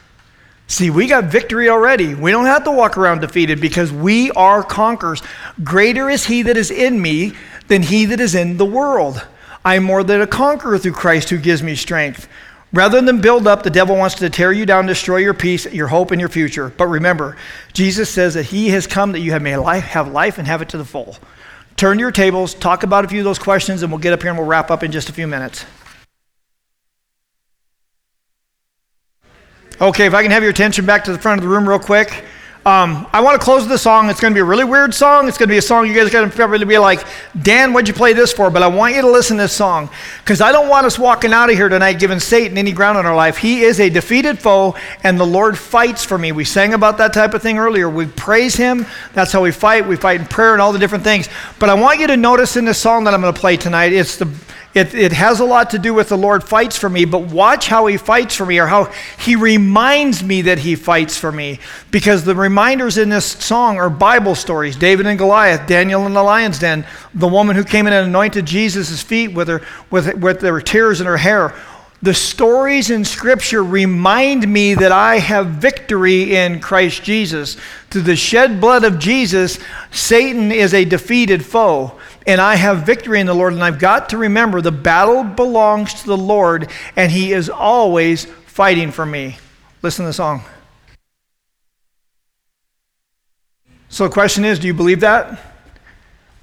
See, 0.65 0.89
we 0.89 1.05
got 1.05 1.25
victory 1.25 1.69
already. 1.69 2.15
We 2.15 2.31
don't 2.31 2.47
have 2.47 2.63
to 2.63 2.71
walk 2.71 2.97
around 2.97 3.21
defeated 3.21 3.61
because 3.61 3.91
we 3.91 4.31
are 4.31 4.63
conquerors. 4.63 5.21
Greater 5.63 6.09
is 6.09 6.25
he 6.25 6.41
that 6.41 6.57
is 6.57 6.71
in 6.71 6.99
me 6.99 7.33
than 7.67 7.83
he 7.83 8.05
that 8.05 8.19
is 8.19 8.33
in 8.33 8.57
the 8.57 8.65
world. 8.65 9.23
I 9.63 9.75
am 9.75 9.83
more 9.83 10.03
than 10.03 10.21
a 10.21 10.27
conqueror 10.27 10.79
through 10.79 10.93
Christ 10.93 11.29
who 11.29 11.37
gives 11.37 11.61
me 11.61 11.75
strength. 11.75 12.27
Rather 12.73 13.01
than 13.01 13.19
build 13.19 13.47
up, 13.47 13.63
the 13.63 13.69
devil 13.69 13.97
wants 13.97 14.15
to 14.15 14.29
tear 14.29 14.53
you 14.53 14.65
down, 14.65 14.85
destroy 14.85 15.17
your 15.17 15.33
peace, 15.33 15.65
your 15.65 15.87
hope, 15.87 16.11
and 16.11 16.21
your 16.21 16.29
future. 16.29 16.71
But 16.77 16.87
remember, 16.87 17.35
Jesus 17.73 18.09
says 18.09 18.35
that 18.35 18.43
he 18.43 18.69
has 18.69 18.87
come 18.87 19.11
that 19.11 19.19
you 19.19 19.33
have, 19.33 19.41
may 19.41 19.57
life, 19.57 19.83
have 19.83 20.09
life 20.11 20.37
and 20.37 20.47
have 20.47 20.61
it 20.61 20.69
to 20.69 20.77
the 20.77 20.85
full. 20.85 21.17
Turn 21.75 21.97
to 21.97 22.01
your 22.01 22.11
tables, 22.11 22.53
talk 22.53 22.83
about 22.83 23.03
a 23.03 23.07
few 23.09 23.19
of 23.19 23.25
those 23.25 23.39
questions, 23.39 23.83
and 23.83 23.91
we'll 23.91 23.99
get 23.99 24.13
up 24.13 24.21
here 24.21 24.31
and 24.31 24.39
we'll 24.39 24.47
wrap 24.47 24.71
up 24.71 24.83
in 24.83 24.91
just 24.91 25.09
a 25.09 25.13
few 25.13 25.27
minutes. 25.27 25.65
Okay, 29.81 30.05
if 30.05 30.13
I 30.13 30.21
can 30.21 30.31
have 30.31 30.43
your 30.43 30.51
attention 30.51 30.85
back 30.85 31.03
to 31.05 31.11
the 31.11 31.19
front 31.19 31.39
of 31.39 31.43
the 31.43 31.49
room 31.49 31.67
real 31.67 31.79
quick. 31.79 32.23
Um, 32.63 33.07
I 33.11 33.21
want 33.21 33.41
to 33.41 33.43
close 33.43 33.65
a 33.71 33.77
song. 33.77 34.11
It's 34.11 34.19
going 34.19 34.33
to 34.33 34.35
be 34.35 34.41
a 34.41 34.45
really 34.45 34.63
weird 34.63 34.93
song. 34.93 35.27
It's 35.27 35.35
going 35.35 35.49
to 35.49 35.51
be 35.51 35.57
a 35.57 35.63
song 35.63 35.87
you 35.87 35.95
guys 35.95 36.07
are 36.07 36.11
going 36.11 36.29
to 36.29 36.35
probably 36.35 36.63
be 36.63 36.77
like, 36.77 37.03
Dan, 37.41 37.73
what'd 37.73 37.87
you 37.87 37.93
play 37.95 38.13
this 38.13 38.31
for? 38.31 38.51
But 38.51 38.61
I 38.61 38.67
want 38.67 38.93
you 38.93 39.01
to 39.01 39.09
listen 39.09 39.37
to 39.37 39.43
this 39.43 39.53
song 39.53 39.89
because 40.19 40.41
I 40.41 40.51
don't 40.51 40.69
want 40.69 40.85
us 40.85 40.99
walking 40.99 41.33
out 41.33 41.49
of 41.49 41.55
here 41.55 41.69
tonight 41.69 41.93
giving 41.93 42.19
Satan 42.19 42.59
any 42.59 42.71
ground 42.71 42.99
in 42.99 43.07
our 43.07 43.15
life. 43.15 43.37
He 43.37 43.61
is 43.61 43.79
a 43.79 43.89
defeated 43.89 44.37
foe, 44.37 44.75
and 45.03 45.19
the 45.19 45.25
Lord 45.25 45.57
fights 45.57 46.05
for 46.05 46.19
me. 46.19 46.31
We 46.31 46.45
sang 46.45 46.75
about 46.75 46.99
that 46.99 47.13
type 47.13 47.33
of 47.33 47.41
thing 47.41 47.57
earlier. 47.57 47.89
We 47.89 48.05
praise 48.05 48.55
Him. 48.55 48.85
That's 49.13 49.31
how 49.31 49.41
we 49.41 49.51
fight. 49.51 49.87
We 49.87 49.95
fight 49.95 50.19
in 50.19 50.27
prayer 50.27 50.53
and 50.53 50.61
all 50.61 50.71
the 50.71 50.77
different 50.77 51.03
things. 51.03 51.29
But 51.57 51.71
I 51.71 51.73
want 51.73 51.99
you 51.99 52.05
to 52.07 52.17
notice 52.17 52.57
in 52.57 52.65
this 52.65 52.77
song 52.77 53.05
that 53.05 53.15
I'm 53.15 53.21
going 53.21 53.33
to 53.33 53.39
play 53.39 53.57
tonight, 53.57 53.91
it's 53.91 54.17
the 54.17 54.31
it, 54.73 54.93
it 54.93 55.11
has 55.11 55.41
a 55.41 55.45
lot 55.45 55.71
to 55.71 55.79
do 55.79 55.93
with 55.93 56.09
the 56.09 56.17
Lord 56.17 56.43
fights 56.43 56.77
for 56.77 56.89
me, 56.89 57.03
but 57.03 57.23
watch 57.23 57.67
how 57.67 57.87
he 57.87 57.97
fights 57.97 58.35
for 58.35 58.45
me 58.45 58.57
or 58.59 58.67
how 58.67 58.85
he 59.19 59.35
reminds 59.35 60.23
me 60.23 60.43
that 60.43 60.59
he 60.59 60.75
fights 60.75 61.17
for 61.17 61.31
me. 61.31 61.59
Because 61.91 62.23
the 62.23 62.35
reminders 62.35 62.97
in 62.97 63.09
this 63.09 63.25
song 63.25 63.77
are 63.77 63.89
Bible 63.89 64.35
stories 64.35 64.77
David 64.77 65.07
and 65.07 65.17
Goliath, 65.17 65.67
Daniel 65.67 66.05
in 66.05 66.13
the 66.13 66.23
lion's 66.23 66.59
den, 66.59 66.85
the 67.13 67.27
woman 67.27 67.57
who 67.57 67.65
came 67.65 67.85
in 67.85 67.93
and 67.93 68.07
anointed 68.07 68.45
Jesus' 68.45 69.01
feet 69.01 69.33
with, 69.33 69.49
her, 69.49 69.61
with, 69.89 70.15
with 70.15 70.39
their 70.39 70.61
tears 70.61 71.01
in 71.01 71.07
her 71.07 71.17
hair. 71.17 71.53
The 72.03 72.13
stories 72.15 72.89
in 72.89 73.05
Scripture 73.05 73.63
remind 73.63 74.51
me 74.51 74.73
that 74.73 74.91
I 74.91 75.19
have 75.19 75.47
victory 75.47 76.35
in 76.35 76.59
Christ 76.59 77.03
Jesus. 77.03 77.57
Through 77.91 78.01
the 78.03 78.15
shed 78.15 78.59
blood 78.59 78.83
of 78.83 78.97
Jesus, 78.97 79.59
Satan 79.91 80.51
is 80.51 80.73
a 80.73 80.83
defeated 80.83 81.45
foe 81.45 81.99
and 82.27 82.39
I 82.39 82.55
have 82.55 82.85
victory 82.85 83.19
in 83.19 83.27
the 83.27 83.33
Lord. 83.33 83.53
And 83.53 83.63
I've 83.63 83.79
got 83.79 84.09
to 84.09 84.17
remember 84.17 84.61
the 84.61 84.71
battle 84.71 85.23
belongs 85.23 85.93
to 86.01 86.07
the 86.07 86.17
Lord, 86.17 86.69
and 86.95 87.11
He 87.11 87.33
is 87.33 87.49
always 87.49 88.25
fighting 88.45 88.91
for 88.91 89.05
me. 89.05 89.37
Listen 89.81 90.03
to 90.03 90.09
the 90.09 90.13
song. 90.13 90.43
So 93.89 94.05
the 94.05 94.13
question 94.13 94.45
is 94.45 94.59
do 94.59 94.67
you 94.67 94.73
believe 94.73 95.01
that? 95.01 95.39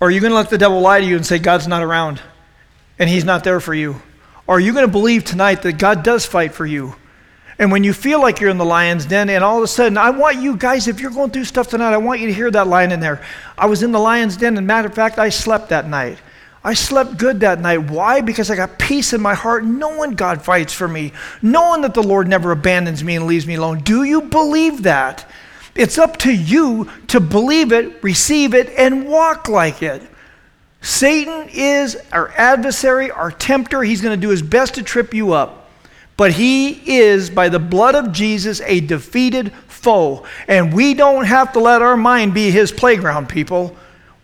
Or 0.00 0.08
are 0.08 0.10
you 0.10 0.20
going 0.20 0.30
to 0.30 0.36
let 0.36 0.50
the 0.50 0.58
devil 0.58 0.80
lie 0.80 1.00
to 1.00 1.06
you 1.06 1.16
and 1.16 1.26
say 1.26 1.38
God's 1.38 1.66
not 1.66 1.82
around 1.82 2.20
and 2.98 3.08
He's 3.08 3.24
not 3.24 3.44
there 3.44 3.60
for 3.60 3.74
you? 3.74 4.00
Or 4.46 4.56
are 4.56 4.60
you 4.60 4.72
going 4.72 4.86
to 4.86 4.92
believe 4.92 5.24
tonight 5.24 5.62
that 5.62 5.74
God 5.78 6.02
does 6.02 6.24
fight 6.24 6.52
for 6.52 6.66
you? 6.66 6.94
And 7.58 7.72
when 7.72 7.82
you 7.82 7.92
feel 7.92 8.20
like 8.20 8.40
you're 8.40 8.50
in 8.50 8.58
the 8.58 8.64
lion's 8.64 9.04
den, 9.04 9.28
and 9.28 9.42
all 9.42 9.58
of 9.58 9.64
a 9.64 9.68
sudden, 9.68 9.98
I 9.98 10.10
want 10.10 10.40
you 10.40 10.56
guys, 10.56 10.86
if 10.86 11.00
you're 11.00 11.10
going 11.10 11.30
through 11.30 11.44
stuff 11.44 11.68
tonight, 11.68 11.92
I 11.92 11.96
want 11.96 12.20
you 12.20 12.28
to 12.28 12.32
hear 12.32 12.50
that 12.52 12.68
line 12.68 12.92
in 12.92 13.00
there. 13.00 13.24
I 13.56 13.66
was 13.66 13.82
in 13.82 13.90
the 13.90 13.98
lion's 13.98 14.36
den, 14.36 14.56
and 14.56 14.66
matter 14.66 14.86
of 14.86 14.94
fact, 14.94 15.18
I 15.18 15.28
slept 15.28 15.70
that 15.70 15.88
night. 15.88 16.18
I 16.62 16.74
slept 16.74 17.18
good 17.18 17.40
that 17.40 17.60
night. 17.60 17.78
Why? 17.90 18.20
Because 18.20 18.50
I 18.50 18.56
got 18.56 18.78
peace 18.78 19.12
in 19.12 19.20
my 19.20 19.34
heart, 19.34 19.64
knowing 19.64 20.12
God 20.12 20.42
fights 20.42 20.72
for 20.72 20.86
me, 20.86 21.12
knowing 21.42 21.82
that 21.82 21.94
the 21.94 22.02
Lord 22.02 22.28
never 22.28 22.52
abandons 22.52 23.02
me 23.02 23.16
and 23.16 23.26
leaves 23.26 23.46
me 23.46 23.54
alone. 23.54 23.80
Do 23.80 24.04
you 24.04 24.22
believe 24.22 24.82
that? 24.84 25.28
It's 25.74 25.98
up 25.98 26.16
to 26.18 26.32
you 26.32 26.90
to 27.08 27.20
believe 27.20 27.72
it, 27.72 28.02
receive 28.02 28.54
it, 28.54 28.68
and 28.76 29.08
walk 29.08 29.48
like 29.48 29.82
it. 29.82 30.02
Satan 30.80 31.48
is 31.52 31.96
our 32.12 32.30
adversary, 32.30 33.10
our 33.10 33.30
tempter. 33.30 33.82
He's 33.82 34.00
going 34.00 34.18
to 34.18 34.20
do 34.20 34.30
his 34.30 34.42
best 34.42 34.74
to 34.74 34.82
trip 34.82 35.14
you 35.14 35.32
up. 35.32 35.67
But 36.18 36.32
he 36.32 36.98
is, 36.98 37.30
by 37.30 37.48
the 37.48 37.60
blood 37.60 37.94
of 37.94 38.10
Jesus, 38.10 38.60
a 38.62 38.80
defeated 38.80 39.52
foe. 39.68 40.26
And 40.48 40.72
we 40.72 40.92
don't 40.92 41.24
have 41.24 41.52
to 41.52 41.60
let 41.60 41.80
our 41.80 41.96
mind 41.96 42.34
be 42.34 42.50
his 42.50 42.72
playground, 42.72 43.28
people. 43.28 43.76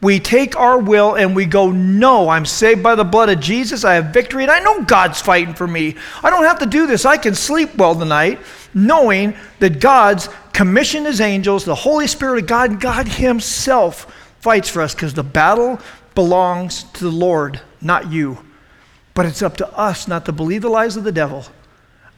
We 0.02 0.18
take 0.18 0.56
our 0.56 0.76
will 0.76 1.14
and 1.14 1.36
we 1.36 1.46
go, 1.46 1.70
No, 1.70 2.28
I'm 2.28 2.46
saved 2.46 2.82
by 2.82 2.96
the 2.96 3.04
blood 3.04 3.28
of 3.28 3.38
Jesus. 3.38 3.84
I 3.84 3.94
have 3.94 4.12
victory, 4.12 4.42
and 4.42 4.50
I 4.50 4.58
know 4.58 4.82
God's 4.82 5.22
fighting 5.22 5.54
for 5.54 5.68
me. 5.68 5.94
I 6.24 6.30
don't 6.30 6.42
have 6.42 6.58
to 6.58 6.66
do 6.66 6.88
this. 6.88 7.04
I 7.04 7.16
can 7.16 7.36
sleep 7.36 7.76
well 7.76 7.94
tonight, 7.94 8.40
knowing 8.74 9.36
that 9.60 9.78
God's 9.78 10.28
commissioned 10.52 11.06
his 11.06 11.20
angels, 11.20 11.64
the 11.64 11.76
Holy 11.76 12.08
Spirit 12.08 12.40
of 12.40 12.48
God, 12.48 12.70
and 12.72 12.80
God 12.80 13.06
himself 13.06 14.12
fights 14.40 14.68
for 14.68 14.82
us 14.82 14.96
because 14.96 15.14
the 15.14 15.22
battle 15.22 15.78
belongs 16.16 16.82
to 16.94 17.04
the 17.04 17.10
Lord, 17.12 17.60
not 17.80 18.10
you. 18.10 18.38
But 19.14 19.26
it's 19.26 19.42
up 19.42 19.56
to 19.58 19.78
us 19.78 20.08
not 20.08 20.26
to 20.26 20.32
believe 20.32 20.62
the 20.62 20.68
lies 20.68 20.96
of 20.96 21.04
the 21.04 21.12
devil 21.12 21.46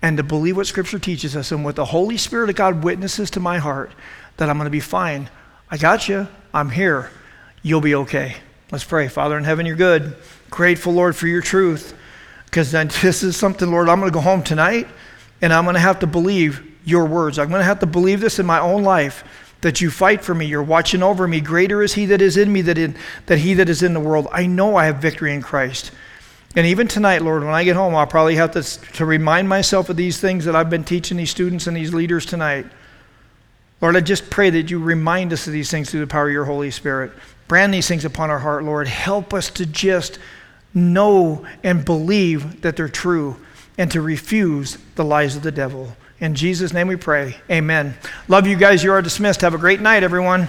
and 0.07 0.19
to 0.19 0.23
believe 0.23 0.57
what 0.57 0.69
Scripture 0.69 1.01
teaches 1.01 1.35
us. 1.35 1.51
And 1.51 1.64
what 1.64 1.75
the 1.75 1.85
Holy 1.85 2.16
Spirit 2.16 2.49
of 2.49 2.55
God 2.55 2.85
witnesses 2.85 3.29
to 3.33 3.40
my 3.40 3.59
heart 3.59 3.90
that 4.37 4.49
I'm 4.49 4.57
going 4.57 4.66
to 4.66 4.71
be 4.71 4.79
fine. 4.79 5.29
I 5.69 5.79
got 5.79 6.09
you. 6.09 6.29
I'm 6.55 6.71
here. 6.71 7.11
You'll 7.62 7.81
be 7.81 7.97
okay. 7.97 8.37
Let's 8.71 8.85
pray. 8.85 9.09
Father 9.09 9.37
in 9.37 9.42
heaven, 9.42 9.66
you're 9.66 9.75
good. 9.75 10.16
Grateful, 10.49 10.92
Lord, 10.92 11.16
for 11.16 11.27
your 11.27 11.42
truth. 11.42 11.92
Because 12.45 12.71
this 13.03 13.25
is 13.25 13.37
something, 13.37 13.69
Lord, 13.69 13.88
I'm 13.88 13.99
going 13.99 14.12
to 14.12 14.14
go 14.14 14.21
home 14.21 14.45
tonight 14.45 14.87
and 15.42 15.53
I'm 15.53 15.64
going 15.64 15.75
to 15.75 15.81
have 15.81 15.99
to 15.99 16.07
believe 16.07 16.64
your 16.85 17.07
words. 17.07 17.40
I'm 17.40 17.49
going 17.49 17.59
to 17.59 17.64
have 17.64 17.81
to 17.81 17.87
believe 17.87 18.21
this 18.21 18.38
in 18.38 18.47
my 18.47 18.61
own 18.61 18.85
life 18.85 19.25
that 19.62 19.81
you 19.81 19.90
fight 19.90 20.23
for 20.23 20.37
me. 20.37 20.47
You're 20.47 20.62
watching 20.62 21.03
over 21.03 21.27
me. 21.27 21.40
Greater 21.40 21.83
is 21.83 21.95
he 21.95 22.07
that 22.07 22.23
is 22.23 22.37
in 22.37 22.53
me 22.53 22.62
than, 22.62 22.79
in, 22.79 22.97
than 23.27 23.40
he 23.40 23.55
that 23.55 23.69
is 23.69 23.83
in 23.83 23.92
the 23.92 23.99
world. 23.99 24.29
I 24.31 24.47
know 24.47 24.77
I 24.77 24.85
have 24.85 24.99
victory 24.99 25.35
in 25.35 25.42
Christ. 25.42 25.90
And 26.57 26.66
even 26.66 26.88
tonight, 26.88 27.21
Lord, 27.21 27.45
when 27.45 27.53
I 27.53 27.64
get 27.64 27.77
home, 27.77 27.95
I'll 27.95 28.07
probably 28.07 28.37
have 28.37 28.53
to, 28.53 28.62
to 28.95 29.05
remind 29.05 29.47
myself 29.47 29.90
of 29.90 29.97
these 29.97 30.19
things 30.19 30.47
that 30.47 30.57
I've 30.57 30.71
been 30.71 30.85
teaching 30.85 31.19
these 31.19 31.31
students 31.31 31.66
and 31.66 31.77
these 31.77 31.92
leaders 31.92 32.25
tonight. 32.25 32.64
Lord, 33.83 33.95
I 33.95 34.01
just 34.01 34.31
pray 34.31 34.49
that 34.49 34.71
you 34.71 34.79
remind 34.79 35.35
us 35.35 35.47
of 35.47 35.53
these 35.53 35.71
things 35.71 35.90
through 35.90 36.01
the 36.01 36.07
power 36.07 36.29
of 36.29 36.33
your 36.33 36.47
Holy 36.47 36.71
Spirit. 36.71 37.12
Brand 37.47 37.75
these 37.75 37.87
things 37.87 38.07
upon 38.07 38.31
our 38.31 38.38
heart, 38.38 38.64
Lord. 38.64 38.88
Help 38.88 39.35
us 39.35 39.51
to 39.51 39.66
just 39.66 40.19
know 40.73 41.47
and 41.62 41.85
believe 41.85 42.62
that 42.62 42.75
they're 42.75 42.88
true 42.88 43.37
and 43.77 43.90
to 43.92 44.01
refuse 44.01 44.79
the 44.95 45.05
lies 45.05 45.37
of 45.37 45.42
the 45.42 45.53
devil. 45.53 45.95
In 46.21 46.35
Jesus' 46.35 46.73
name 46.73 46.88
we 46.88 46.97
pray. 46.97 47.37
Amen. 47.51 47.95
Love 48.29 48.47
you 48.47 48.57
guys. 48.57 48.83
You 48.83 48.92
are 48.92 49.03
dismissed. 49.03 49.42
Have 49.42 49.53
a 49.53 49.59
great 49.59 49.83
night, 49.83 50.03
everyone. 50.03 50.49